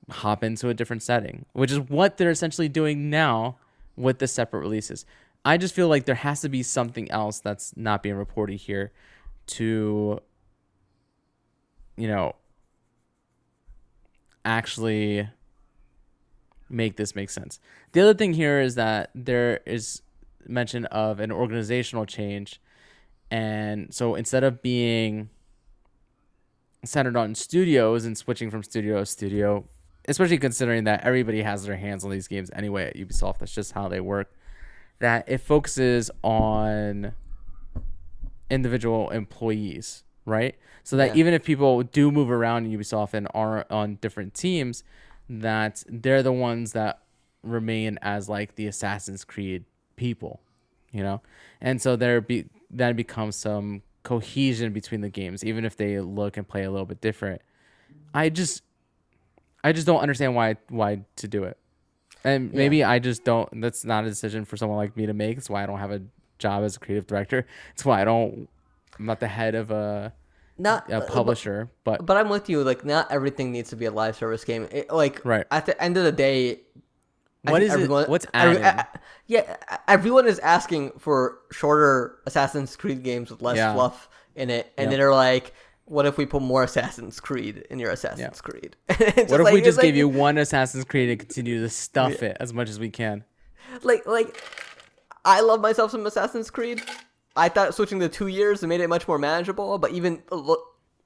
[0.10, 3.57] hop into a different setting, which is what they're essentially doing now
[3.95, 5.06] with the separate releases.
[5.45, 8.91] I just feel like there has to be something else that's not being reported here
[9.48, 10.19] to
[11.95, 12.36] you know
[14.44, 15.28] actually
[16.69, 17.60] make this make sense.
[17.94, 20.02] The other thing here is that there is
[20.48, 22.61] mention of an organizational change
[23.30, 25.30] and so instead of being
[26.85, 29.65] centered on studios and switching from studio to studio,
[30.07, 33.39] especially considering that everybody has their hands on these games anyway at Ubisoft.
[33.39, 34.31] That's just how they work.
[34.99, 37.11] That it focuses on
[38.49, 40.56] individual employees, right?
[40.84, 41.19] So that Yeah.
[41.19, 44.84] even if people do move around in Ubisoft and are on different teams,
[45.30, 46.99] that they're the ones that
[47.44, 50.41] remain as like the Assassin's Creed people,
[50.91, 51.22] you know?
[51.62, 56.38] And so there be then becomes some cohesion between the games, even if they look
[56.38, 57.41] and play a little bit different.
[58.14, 58.64] I just
[59.64, 61.58] I just don't understand why why to do it.
[62.24, 65.38] And maybe I just don't that's not a decision for someone like me to make.
[65.38, 66.02] That's why I don't have a
[66.40, 67.45] job as a creative director.
[67.74, 68.49] It's why I don't
[68.99, 70.14] I'm not the head of a,
[70.57, 72.63] Not a uh, but- publisher, but But I'm with you.
[72.63, 74.67] Like, not everything needs to be a live service game.
[74.71, 75.45] It, like, Right.
[75.51, 76.61] at the end of the day,
[77.45, 78.84] I What is it- what's every- uh,
[79.27, 79.55] yeah,
[79.88, 83.73] everyone is asking for shorter Assassin's Creed games with less Yeah.
[83.73, 84.89] fluff in it, and Yeah.
[84.89, 85.53] then they're like,
[85.85, 89.61] "What if we put more Assassin's Creed in your Assassin's Creed?" What if like- we
[89.61, 92.79] just like- gave you one Assassin's Creed and continue to stuff it as much as
[92.79, 93.23] we can?
[93.84, 94.41] like like
[95.23, 96.81] I love myself some Assassin's Creed.
[97.38, 100.22] I thought switching the two years made it much more manageable, but even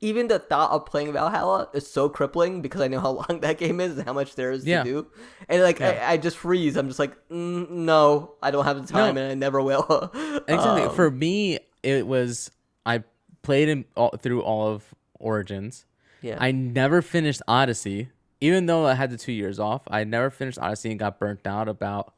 [0.04, 3.58] even the thought of playing Valhalla is so crippling because I know how long that
[3.60, 4.84] game is and how much there is Yeah.
[4.84, 5.08] to do,
[5.48, 6.04] and like Yeah.
[6.08, 6.76] I, I just freeze.
[6.76, 9.22] I'm just like, mm, no, I don't have the time, No.
[9.22, 10.12] and I never will.
[10.48, 10.84] Exactly.
[10.84, 12.50] Um, For me, it was
[12.86, 13.04] I
[13.44, 14.84] played in all, through all of
[15.20, 15.86] Origins.
[16.22, 18.10] yeah, I never finished Odyssey.
[18.40, 21.46] even though I had the two years off, I never finished Odyssey and got burnt
[21.46, 22.14] out about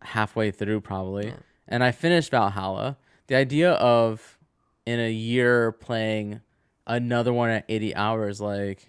[0.00, 1.34] halfway through probably.
[1.66, 2.96] And I finished Valhalla.
[3.28, 4.38] The idea of
[4.84, 6.40] in a year playing
[6.86, 8.88] another one at 80 hours, like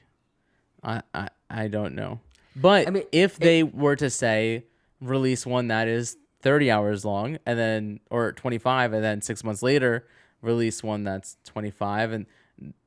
[0.83, 2.19] I I, I don't know.
[2.55, 4.65] But I mean, if they were to say
[5.01, 9.61] release one that is 30 hours long and then or 25 and then 6 months
[9.61, 10.07] later
[10.41, 12.25] release one that's 25 and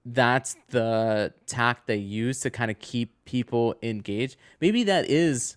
[0.05, 4.37] that's the tack they use to kind of keep people engaged.
[4.61, 5.57] Maybe that is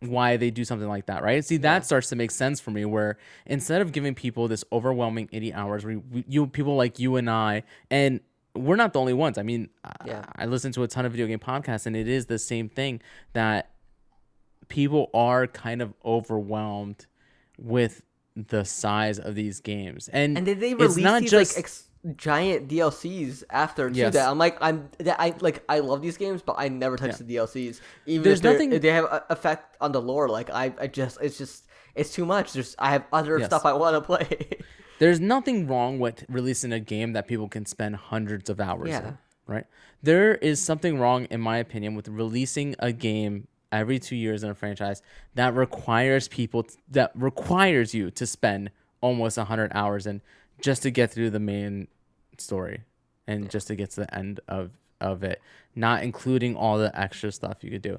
[0.00, 1.44] why they do something like that, right?
[1.44, 2.84] See, that starts to make sense for me.
[2.84, 3.16] Where
[3.46, 7.30] instead of giving people this overwhelming eighty hours, we, we you people like you and
[7.30, 8.20] I, and
[8.54, 9.38] we're not the only ones.
[9.38, 9.68] I mean,
[10.04, 10.24] Yeah.
[10.36, 12.68] I, I listen to a ton of video game podcasts, and it is the same
[12.68, 13.00] thing
[13.32, 13.70] that
[14.68, 17.06] people are kind of overwhelmed
[17.58, 18.02] with
[18.34, 21.64] the size of these games, and And did they it's release not these just like
[21.64, 23.88] ex- giant DLCs after?
[23.88, 24.14] Yes.
[24.14, 27.12] That I'm like I'm that I like I love these games, but I never touch
[27.20, 27.26] Yeah.
[27.26, 27.80] the DLCs.
[28.06, 30.28] Even There's if, nothing- if they have a effect on the lore.
[30.28, 31.64] Like I I just it's just
[31.94, 32.52] it's too much.
[32.52, 33.46] There's I have other Yes.
[33.48, 34.48] stuff I want to play.
[34.98, 39.08] There's nothing wrong with releasing a game that people can spend hundreds of hours Yeah.
[39.08, 39.66] in, right?
[40.02, 44.48] There is something wrong, in my opinion, with releasing a game every two years in
[44.48, 45.02] a franchise
[45.34, 48.70] that requires people t- that requires you to spend
[49.02, 50.22] almost 100 hours in
[50.62, 51.88] just to get through the main
[52.40, 52.82] story
[53.26, 55.40] and just to get to the end of of it
[55.74, 57.98] not including all the extra stuff you could do.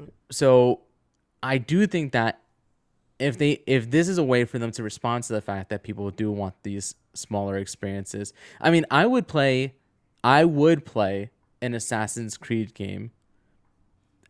[0.00, 0.08] Mm.
[0.30, 0.80] So
[1.42, 2.40] i do think that
[3.18, 5.82] if they if this is a way for them to respond to the fact that
[5.82, 9.74] people do want these smaller experiences i mean i would play
[10.24, 11.30] i would play
[11.62, 13.10] an assassin's creed game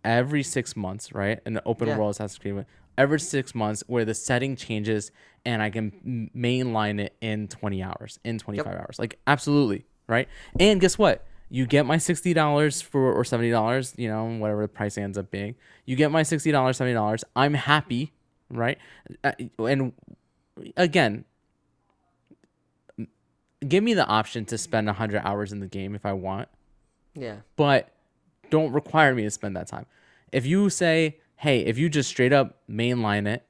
[0.04, 1.40] every six months right?
[1.44, 1.98] An open Yeah.
[1.98, 2.64] world assassin's creed
[2.98, 5.10] every six months where the setting changes
[5.46, 8.98] and i can mainline it in 20 hours in 25 hours.
[8.98, 10.28] Like absolutely right?
[10.58, 11.24] And guess what?
[11.50, 15.54] You get my $60 for or $70 you know whatever the price ends up being.
[15.86, 18.12] You get my $60 $70 i'm happy
[18.50, 18.76] right?
[19.24, 19.92] Uh, and
[20.76, 21.24] again
[23.66, 26.48] give me the option to spend 100 hours in the game if i want.
[27.14, 27.36] Yeah.
[27.56, 27.90] but
[28.50, 29.86] don't require me to spend that time.
[30.32, 33.44] If you say, hey, if you just straight up mainline it,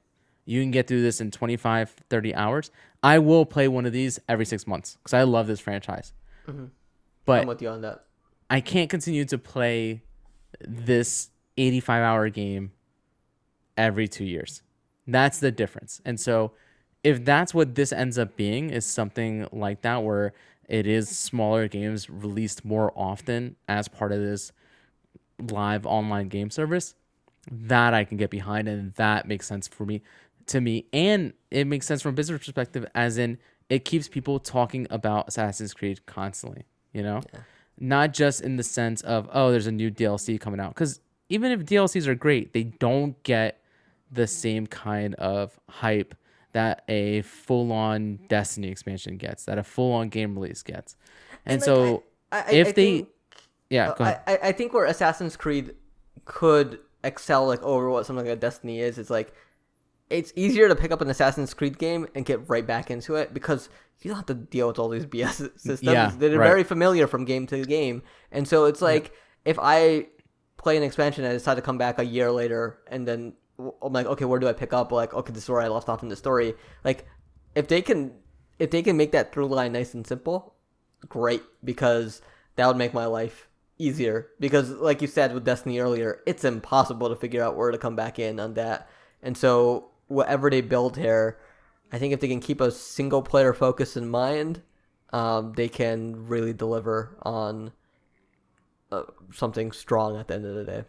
[0.44, 2.70] you can get through this in 25, 30 hours,
[3.02, 6.12] I will play one of these every six months because I love this franchise.
[6.46, 6.60] Mm-hmm.
[6.60, 6.70] I'm
[7.24, 8.04] But with you on that.
[8.50, 10.02] I can't continue to play
[10.60, 12.72] this 85 hour game
[13.76, 14.62] every two years.
[15.06, 16.00] That's the difference.
[16.04, 16.52] And so,
[17.04, 20.32] if that's what this ends up being, is something like that where
[20.68, 24.52] it is smaller games released more often as part of this
[25.38, 26.94] live online game service,
[27.50, 30.02] that I can get behind and that makes sense for me
[30.46, 30.86] to me.
[30.92, 33.38] And it makes sense from a business perspective, as in
[33.68, 37.22] it keeps people talking about Assassin's Creed constantly, you know?
[37.78, 40.74] Not just in the sense of, oh, there's a new DLC coming out.
[40.74, 43.60] Because even if DLCs are great, they don't get
[44.10, 46.14] the same kind of hype
[46.52, 50.96] that a full on Destiny expansion gets, that a full on game release gets.
[51.44, 53.08] And, like, so I- I- if I they, think-
[53.70, 54.20] yeah, uh, go ahead.
[54.26, 55.74] I, I I think where Assassin's Creed
[56.24, 59.32] could excel like over what something like Destiny is It's like
[60.10, 63.34] it's easier to pick up an Assassin's Creed game and get right back into it
[63.34, 63.68] because
[64.00, 65.82] you don't have to deal with all these BS systems.
[65.82, 66.46] Yeah, They're right.
[66.46, 68.02] very familiar from game to game,
[68.32, 69.12] and so it's like
[69.44, 70.06] if I
[70.56, 73.34] play an expansion and I decide to come back a year later and then
[73.82, 74.92] I'm like, okay, where do I pick up?
[74.92, 76.54] Like, okay, this is where I left off in the story.
[76.84, 77.06] Like,
[77.54, 78.12] if they can,
[78.58, 80.54] if they can make that through line nice and simple,
[81.08, 82.22] great because
[82.56, 84.28] that would make my life easier.
[84.40, 87.96] Because like you said with destiny earlier it's impossible to figure out where to come
[87.96, 88.88] back in on that.
[89.22, 91.38] And so whatever they build here
[91.92, 94.62] i think if they can keep a single player focus in mind
[95.12, 97.72] um, they can really deliver on
[98.90, 99.02] uh,
[99.32, 100.84] something strong at the end of the day.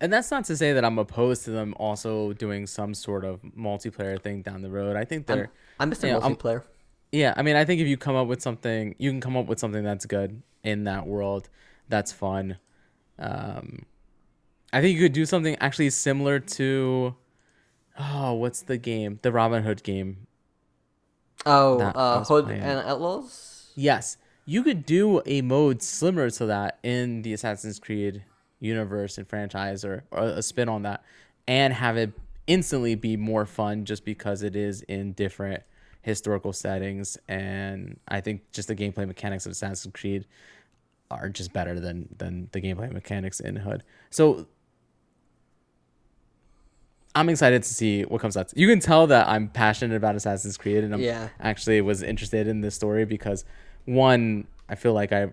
[0.00, 3.40] And that's not to say that I'm opposed to them also doing some sort of
[3.42, 4.96] multiplayer thing down the road.
[4.96, 6.62] I think they're, i'm mr Yeah, I'm- multiplayer.
[7.10, 7.34] Yeah.
[7.36, 9.58] I mean, I think if you come up with something, you can come up with
[9.58, 11.48] something that's good in that world,
[11.88, 12.58] that's fun.
[13.18, 13.84] Um,
[14.72, 17.14] I think you could do something actually similar to,
[17.98, 19.18] oh, what's the game?
[19.22, 20.26] The Robin Hood game.
[21.46, 22.62] oh uh, hood playing.
[22.62, 28.24] and outlaws Yes, you could do a mode similar to that in the Assassin's Creed
[28.58, 31.04] universe and franchise, or, or a spin on that,
[31.46, 32.12] and have it
[32.48, 35.62] instantly be more fun just because it is in different
[36.02, 37.16] historical settings.
[37.28, 40.26] And I think just the gameplay mechanics of Assassin's Creed
[41.10, 43.82] are just better than than the gameplay mechanics in Hood.
[44.10, 44.46] So
[47.14, 48.52] I'm excited to see what comes out.
[48.56, 51.28] You can tell that I'm passionate about Assassin's Creed, and I'm Yeah.
[51.40, 53.44] actually was interested in this story because
[53.86, 55.30] one, I feel like I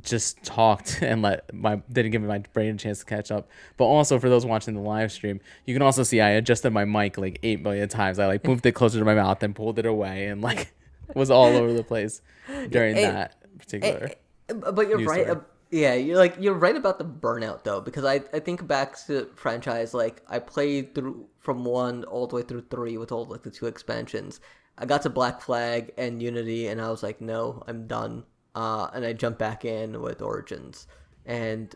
[0.00, 3.48] just talked and let my didn't give my brain a chance to catch up.
[3.76, 6.84] But also for those watching the live stream, you can also see I adjusted my
[6.86, 8.18] mic like eight million times.
[8.18, 10.72] I like moved it closer to my mouth and pulled it away and like
[11.14, 12.22] was all over the place
[12.70, 14.04] during Hey, that particular.
[14.12, 14.14] Eh,
[14.54, 15.26] But you're right.
[15.26, 15.40] story.
[15.70, 19.28] yeah, you're like you're right about the burnout though, because I I think back to
[19.34, 23.42] franchise like I played through from one all the way through three with all like
[23.42, 24.40] the two expansions.
[24.78, 28.24] I got to Black Flag and Unity, and I was like, no, I'm done.
[28.54, 30.86] Uh, and I jumped back in with Origins,
[31.26, 31.74] and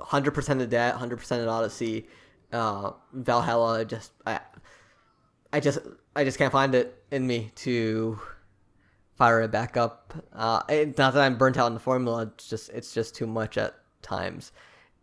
[0.00, 2.06] hundred percent of that, hundred percent of Odyssey,
[2.52, 3.84] uh, Valhalla.
[3.84, 4.40] Just I,
[5.52, 5.78] I just
[6.16, 8.18] I just can't find it in me to
[9.22, 10.12] fire it back up.
[10.32, 12.22] Uh, it's not that I'm burnt out on the formula.
[12.34, 14.50] It's just it's just too much at times.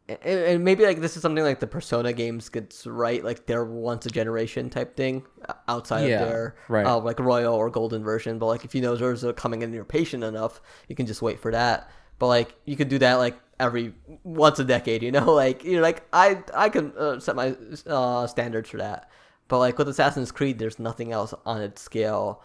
[0.09, 3.63] And, and maybe like this is something like the Persona games gets right, like they're
[3.63, 6.85] once a generation type thing uh, outside Yeah, of their right.
[6.85, 8.39] uh, like royal or golden version.
[8.39, 10.59] But like if you know those are coming in, and you're patient enough,
[10.89, 11.89] you can just wait for that.
[12.17, 13.93] But like you could do that like every
[14.23, 17.55] once a decade, you know, like you're like I I can uh, set my
[17.87, 19.09] uh, standards for that.
[19.47, 22.43] But like with Assassin's Creed, there's nothing else on its scale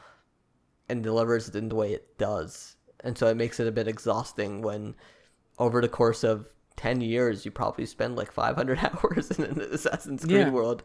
[0.89, 2.77] and delivers it in the way it does.
[3.01, 4.94] And so it makes it a bit exhausting when
[5.59, 10.24] over the course of 10 years you probably spend like 500 hours in an Assassin's
[10.24, 10.51] Creed Yeah.
[10.51, 10.82] world.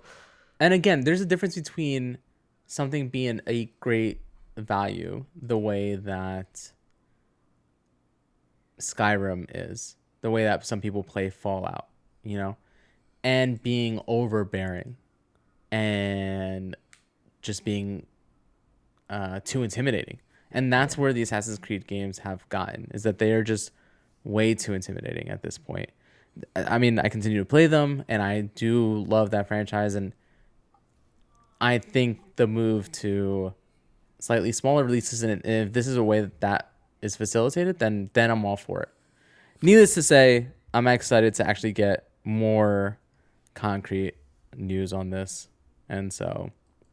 [0.59, 2.17] And again, there's a difference between
[2.67, 4.21] something being a great
[4.57, 6.71] value, the way that
[8.79, 11.87] Skyrim is, the way that some people play Fallout,
[12.23, 12.57] you know,
[13.23, 14.95] and being overbearing
[15.71, 16.75] and
[17.41, 18.05] just being
[19.09, 20.19] uh, too intimidating.
[20.51, 23.71] And that's where the Assassin's Creed games have gotten, is that they are just
[24.23, 25.89] way too intimidating at this point.
[26.55, 30.13] I mean, I continue to play them, and I do love that franchise, and
[31.59, 33.53] I think the move to
[34.19, 36.71] slightly smaller releases, and if this is a way that that
[37.01, 38.89] is facilitated, then then I'm all for it.
[39.61, 42.97] Needless to say, I'm excited to actually get more
[43.53, 44.15] concrete
[44.55, 45.49] news on this,
[45.89, 46.51] and so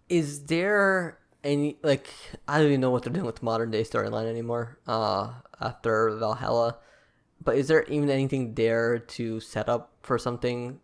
[0.09, 2.11] Is there any like
[2.49, 6.11] I don't even know what they're doing with the modern day storyline anymore uh after
[6.19, 6.79] Valhalla.
[7.43, 10.81] But is there even anything there to set up for something?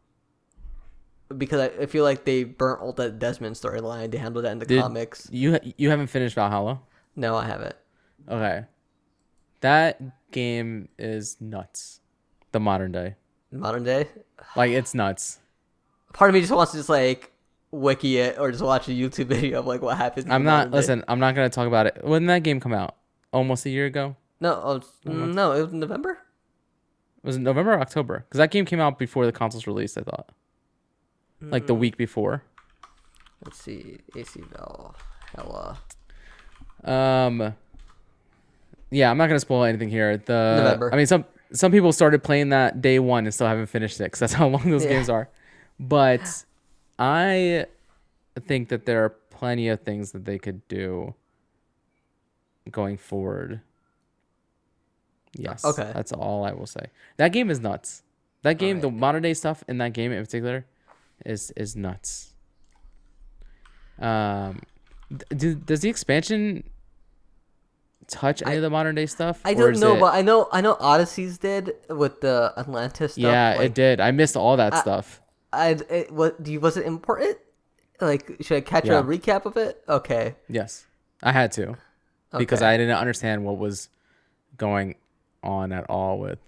[1.37, 4.11] Because I, I feel like they burnt all that Desmond storyline.
[4.13, 5.29] They handled that in the Did- comics.
[5.33, 6.81] you you haven't finished Valhalla.
[7.17, 7.75] No, I haven't.
[8.29, 8.65] Okay.
[9.61, 12.01] That game is nuts.
[12.53, 13.17] The modern day.
[13.51, 14.09] Modern day.
[14.57, 15.39] Like it's nuts.
[16.13, 17.32] Part of me just wants to just like
[17.73, 20.27] wiki it or just watch a YouTube video of like what happens.
[20.27, 20.77] in I'm not day.
[20.77, 21.99] listen, I'm not gonna talk about it.
[22.05, 22.95] When did that game come out?
[23.33, 24.15] Almost a year ago?
[24.41, 26.11] No, oh, no, it was November.
[26.13, 28.25] It Was it November or October?
[28.29, 30.31] Because that game came out before the consoles released, I thought.
[31.41, 31.69] Like Mm.
[31.69, 32.43] the week before.
[33.45, 35.79] Let's see, AC Valhalla.
[36.85, 37.55] Um
[38.91, 40.19] Yeah, I'm not gonna spoil anything here.
[40.19, 40.91] The November.
[40.93, 44.05] I mean some some people started playing that day one and still haven't finished it
[44.05, 44.91] because that's how long those Yeah.
[44.91, 45.29] games are.
[45.81, 46.45] But
[47.05, 47.67] I
[48.47, 51.15] think that there are plenty of things that they could do
[52.71, 53.61] going forward.
[55.37, 55.65] Yes.
[55.65, 55.91] Okay.
[55.93, 56.87] That's all I will say.
[57.17, 58.03] That game is nuts.
[58.43, 60.67] That game, the modern day stuff in that game in particular,
[61.25, 62.35] is is nuts.
[63.99, 64.61] Um,
[65.37, 66.65] do, does the expansion
[68.09, 69.41] touch any of the modern day stuff?
[69.45, 73.23] I don't know, it- but I know I know Odysseys did with the Atlantis stuff.
[73.23, 74.01] yeah, like, it did.
[74.01, 75.22] I missed all that stuff.
[75.53, 77.39] I it, what do you was it important?
[78.01, 78.99] Like, should I catch Yeah.
[79.01, 79.83] a recap of it?
[79.89, 80.87] Okay, Yes,
[81.23, 81.77] I had to
[82.37, 82.69] because Okay.
[82.75, 83.89] I didn't understand what was
[84.57, 84.97] going
[85.43, 86.39] on at all with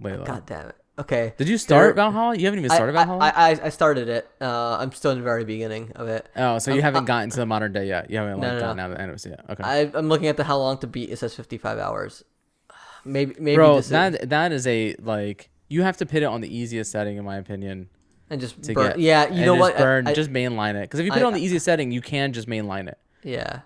[0.00, 0.24] Layla.
[0.26, 0.74] God damn it.
[0.98, 1.32] Okay.
[1.36, 2.36] Did you start There- Valhalla?
[2.36, 3.32] You haven't even started I, Valhalla.
[3.34, 4.28] I, I started it.
[4.40, 6.28] Uh, I'm still in the very beginning of it.
[6.36, 8.10] oh, so you I'm- haven't I- gotten to the modern day yet.
[8.10, 8.82] You haven't like No, no, gotten no.
[8.84, 9.44] out of the yet.
[9.50, 11.10] Okay, I, I'm looking at the how long to beat.
[11.10, 12.24] It says 55 hours.
[13.04, 16.26] Maybe maybe bro, this is, that that is a like you have to pit it
[16.26, 17.88] on the easiest setting in my opinion
[18.30, 18.88] and just to burn.
[18.88, 18.98] get.
[19.00, 19.76] Yeah, you know just what?
[19.78, 21.90] Burn, I- just mainline it because if you put I- it on the easiest setting,
[21.92, 22.98] you can just mainline it.
[23.22, 23.60] Yeah,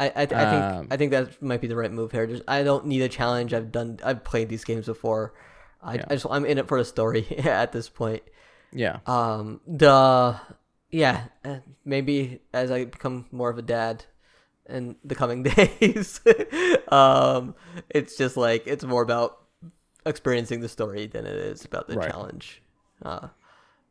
[0.00, 2.26] I I, I think Um, I think that might be the right move here.
[2.26, 3.52] Just I don't need a challenge.
[3.54, 5.34] I've done I've played these games before.
[5.82, 6.04] I, Yeah.
[6.08, 8.22] I just I'm in it for the story at this point.
[8.72, 10.40] Yeah, Um, the
[10.90, 14.04] yeah, uh, maybe as I become more of a dad
[14.68, 16.20] in the coming days,
[16.88, 17.54] um,
[17.90, 19.38] it's just like it's more about
[20.06, 22.10] experiencing the story than it is about the Right.
[22.10, 22.62] challenge.
[23.02, 23.28] Uh,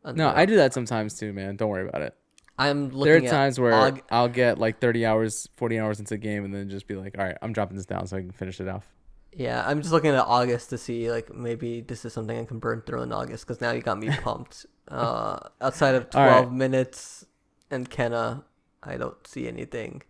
[0.05, 1.55] no, I do that sometimes too, man.
[1.55, 2.15] Don't worry about it.
[2.57, 3.73] I'm There are looking at times where
[4.11, 7.17] I'll get like 30 hours, 40 hours into the game, and then just be like,
[7.17, 8.85] all right, I'm dropping this down so I can finish it off.
[9.33, 12.59] Yeah, I'm just looking at August to see like maybe this is something I can
[12.59, 14.65] burn through in August because now you got me pumped.
[14.87, 16.39] Uh, outside of All right.
[16.41, 17.25] 12 minutes
[17.71, 18.43] and Kena,
[18.83, 20.03] I don't see anything.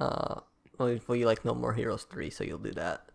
[0.00, 0.40] Uh,
[0.78, 3.10] well, you- well, you like No More Heroes 3, so you'll do that.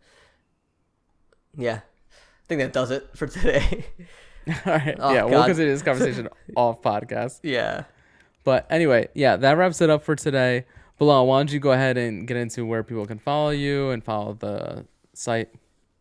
[1.57, 3.85] yeah, I think that does it for today.
[4.65, 4.95] All right.
[4.99, 5.47] Oh, yeah, we'll God.
[5.47, 7.39] continue this conversation off podcast.
[7.43, 7.85] yeah.
[8.43, 10.65] But anyway, yeah, that wraps it up for today.
[10.99, 14.03] Bilal, why don't you go ahead and get into where people can follow you and
[14.03, 15.49] follow the site?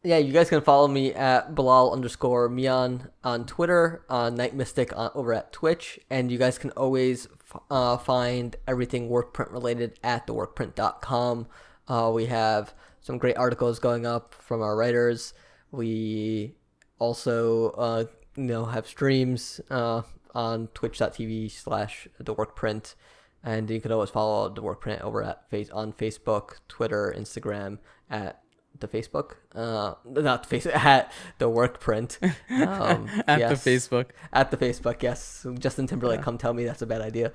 [0.02, 4.94] Yeah, you guys can follow me at Bilal underscore Mian on Twitter, on Night Mystic
[4.94, 9.98] on, over at Twitch, and you guys can always f- uh, find everything workprint related
[10.04, 11.46] at theworkprint.com.
[11.88, 15.32] Uh, we have some great articles going up from our writers.
[15.70, 16.54] We
[16.98, 18.04] also, uh,
[18.36, 20.02] you know, have streams uh,
[20.35, 22.94] on twitch.tv slash theworkprint.
[23.43, 27.78] And you can always follow the workprint over at face on Facebook, Twitter, Instagram
[28.09, 28.40] at
[28.81, 32.19] the Facebook, uh, not the face at the work print.
[32.51, 33.62] Um, At yes.
[33.62, 34.06] the Facebook.
[34.32, 35.47] At the Facebook, yes.
[35.59, 37.32] Justin Timberlake, come tell me that's a bad idea.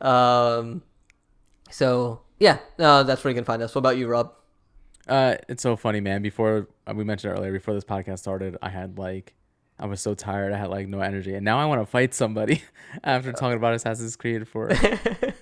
[0.00, 0.82] Um,
[1.70, 3.74] so yeah, uh, that's where you can find us.
[3.74, 4.32] What about you, Rob?
[5.08, 6.22] Uh, it's so funny, man.
[6.22, 9.34] Before uh, we mentioned earlier, before this podcast started, I had like,
[9.82, 10.52] I was so tired.
[10.52, 12.62] I had like no energy, and now I want to fight somebody
[13.04, 14.70] after talking about Assassin's Creed for.
[14.80, 15.34] I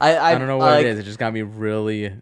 [0.00, 0.98] I, I don't know what like, it is.
[0.98, 2.12] It just got me really,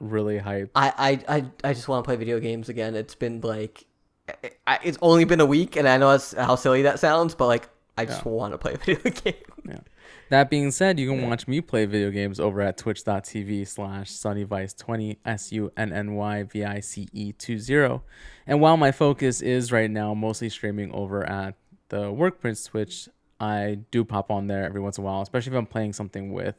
[0.00, 0.70] really hyped.
[0.74, 2.96] I, I, I, I just want to play video games again.
[2.96, 3.84] It's been like,
[4.28, 7.46] I- I, it's only been a week, and I know how silly that sounds, but
[7.46, 9.84] like, I just want to play a video game.
[10.30, 15.16] That being said, you can watch me play video games over at twitch.tv slash sunnyvice20,
[15.24, 18.00] S-U-N-N-Y-V-I-C-E 20.
[18.46, 21.54] And while my focus is right now mostly streaming over at
[21.88, 23.08] the Workprints Twitch,
[23.40, 26.30] I do pop on there every once in a while, especially if I'm playing something
[26.32, 26.56] with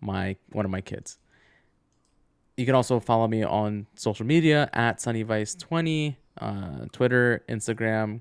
[0.00, 1.18] my one of my kids.
[2.56, 8.20] You can also follow me on social media at sunnyvice20, uh, Twitter, Instagram.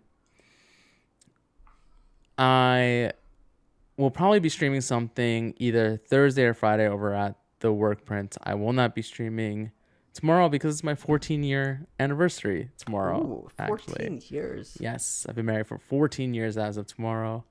[2.37, 3.11] I
[3.97, 8.37] will probably be streaming something either Thursday or Friday over at the Workprint.
[8.43, 9.71] I will not be streaming
[10.13, 13.21] tomorrow because it's my 14 year anniversary tomorrow.
[13.21, 13.73] Ooh, 14
[14.17, 14.77] actually, years.
[14.79, 17.45] yes, I've been married for 14 years as of tomorrow,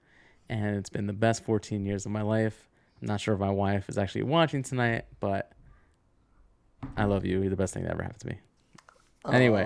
[0.49, 2.69] and it's been the best 14 years of my life.
[3.01, 5.53] I'm not sure if my wife is actually watching tonight, but
[6.97, 7.41] I love you.
[7.41, 8.39] You're the best thing that ever happened to me.
[9.33, 9.65] Anyway.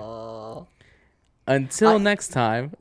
[1.47, 2.71] Until I- next time.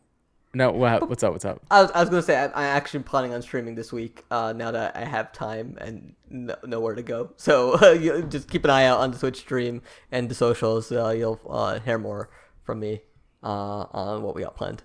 [0.55, 1.33] No, what, what's up?
[1.33, 1.61] What's up?
[1.71, 4.25] I was, I was gonna say I'm, I'm actually planning on streaming this week.
[4.31, 8.49] Uh, now that I have time and no, nowhere to go, so uh, you just
[8.49, 9.83] keep an eye out on the Twitch stream
[10.13, 10.91] and the socials.
[10.93, 12.31] Uh, you'll uh, hear more
[12.63, 13.03] from me
[13.43, 14.83] uh, on what we got planned.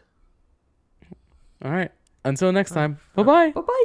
[1.64, 1.92] All right.
[2.26, 3.00] Until next time.
[3.16, 3.52] Bye bye.
[3.52, 3.84] Bye bye.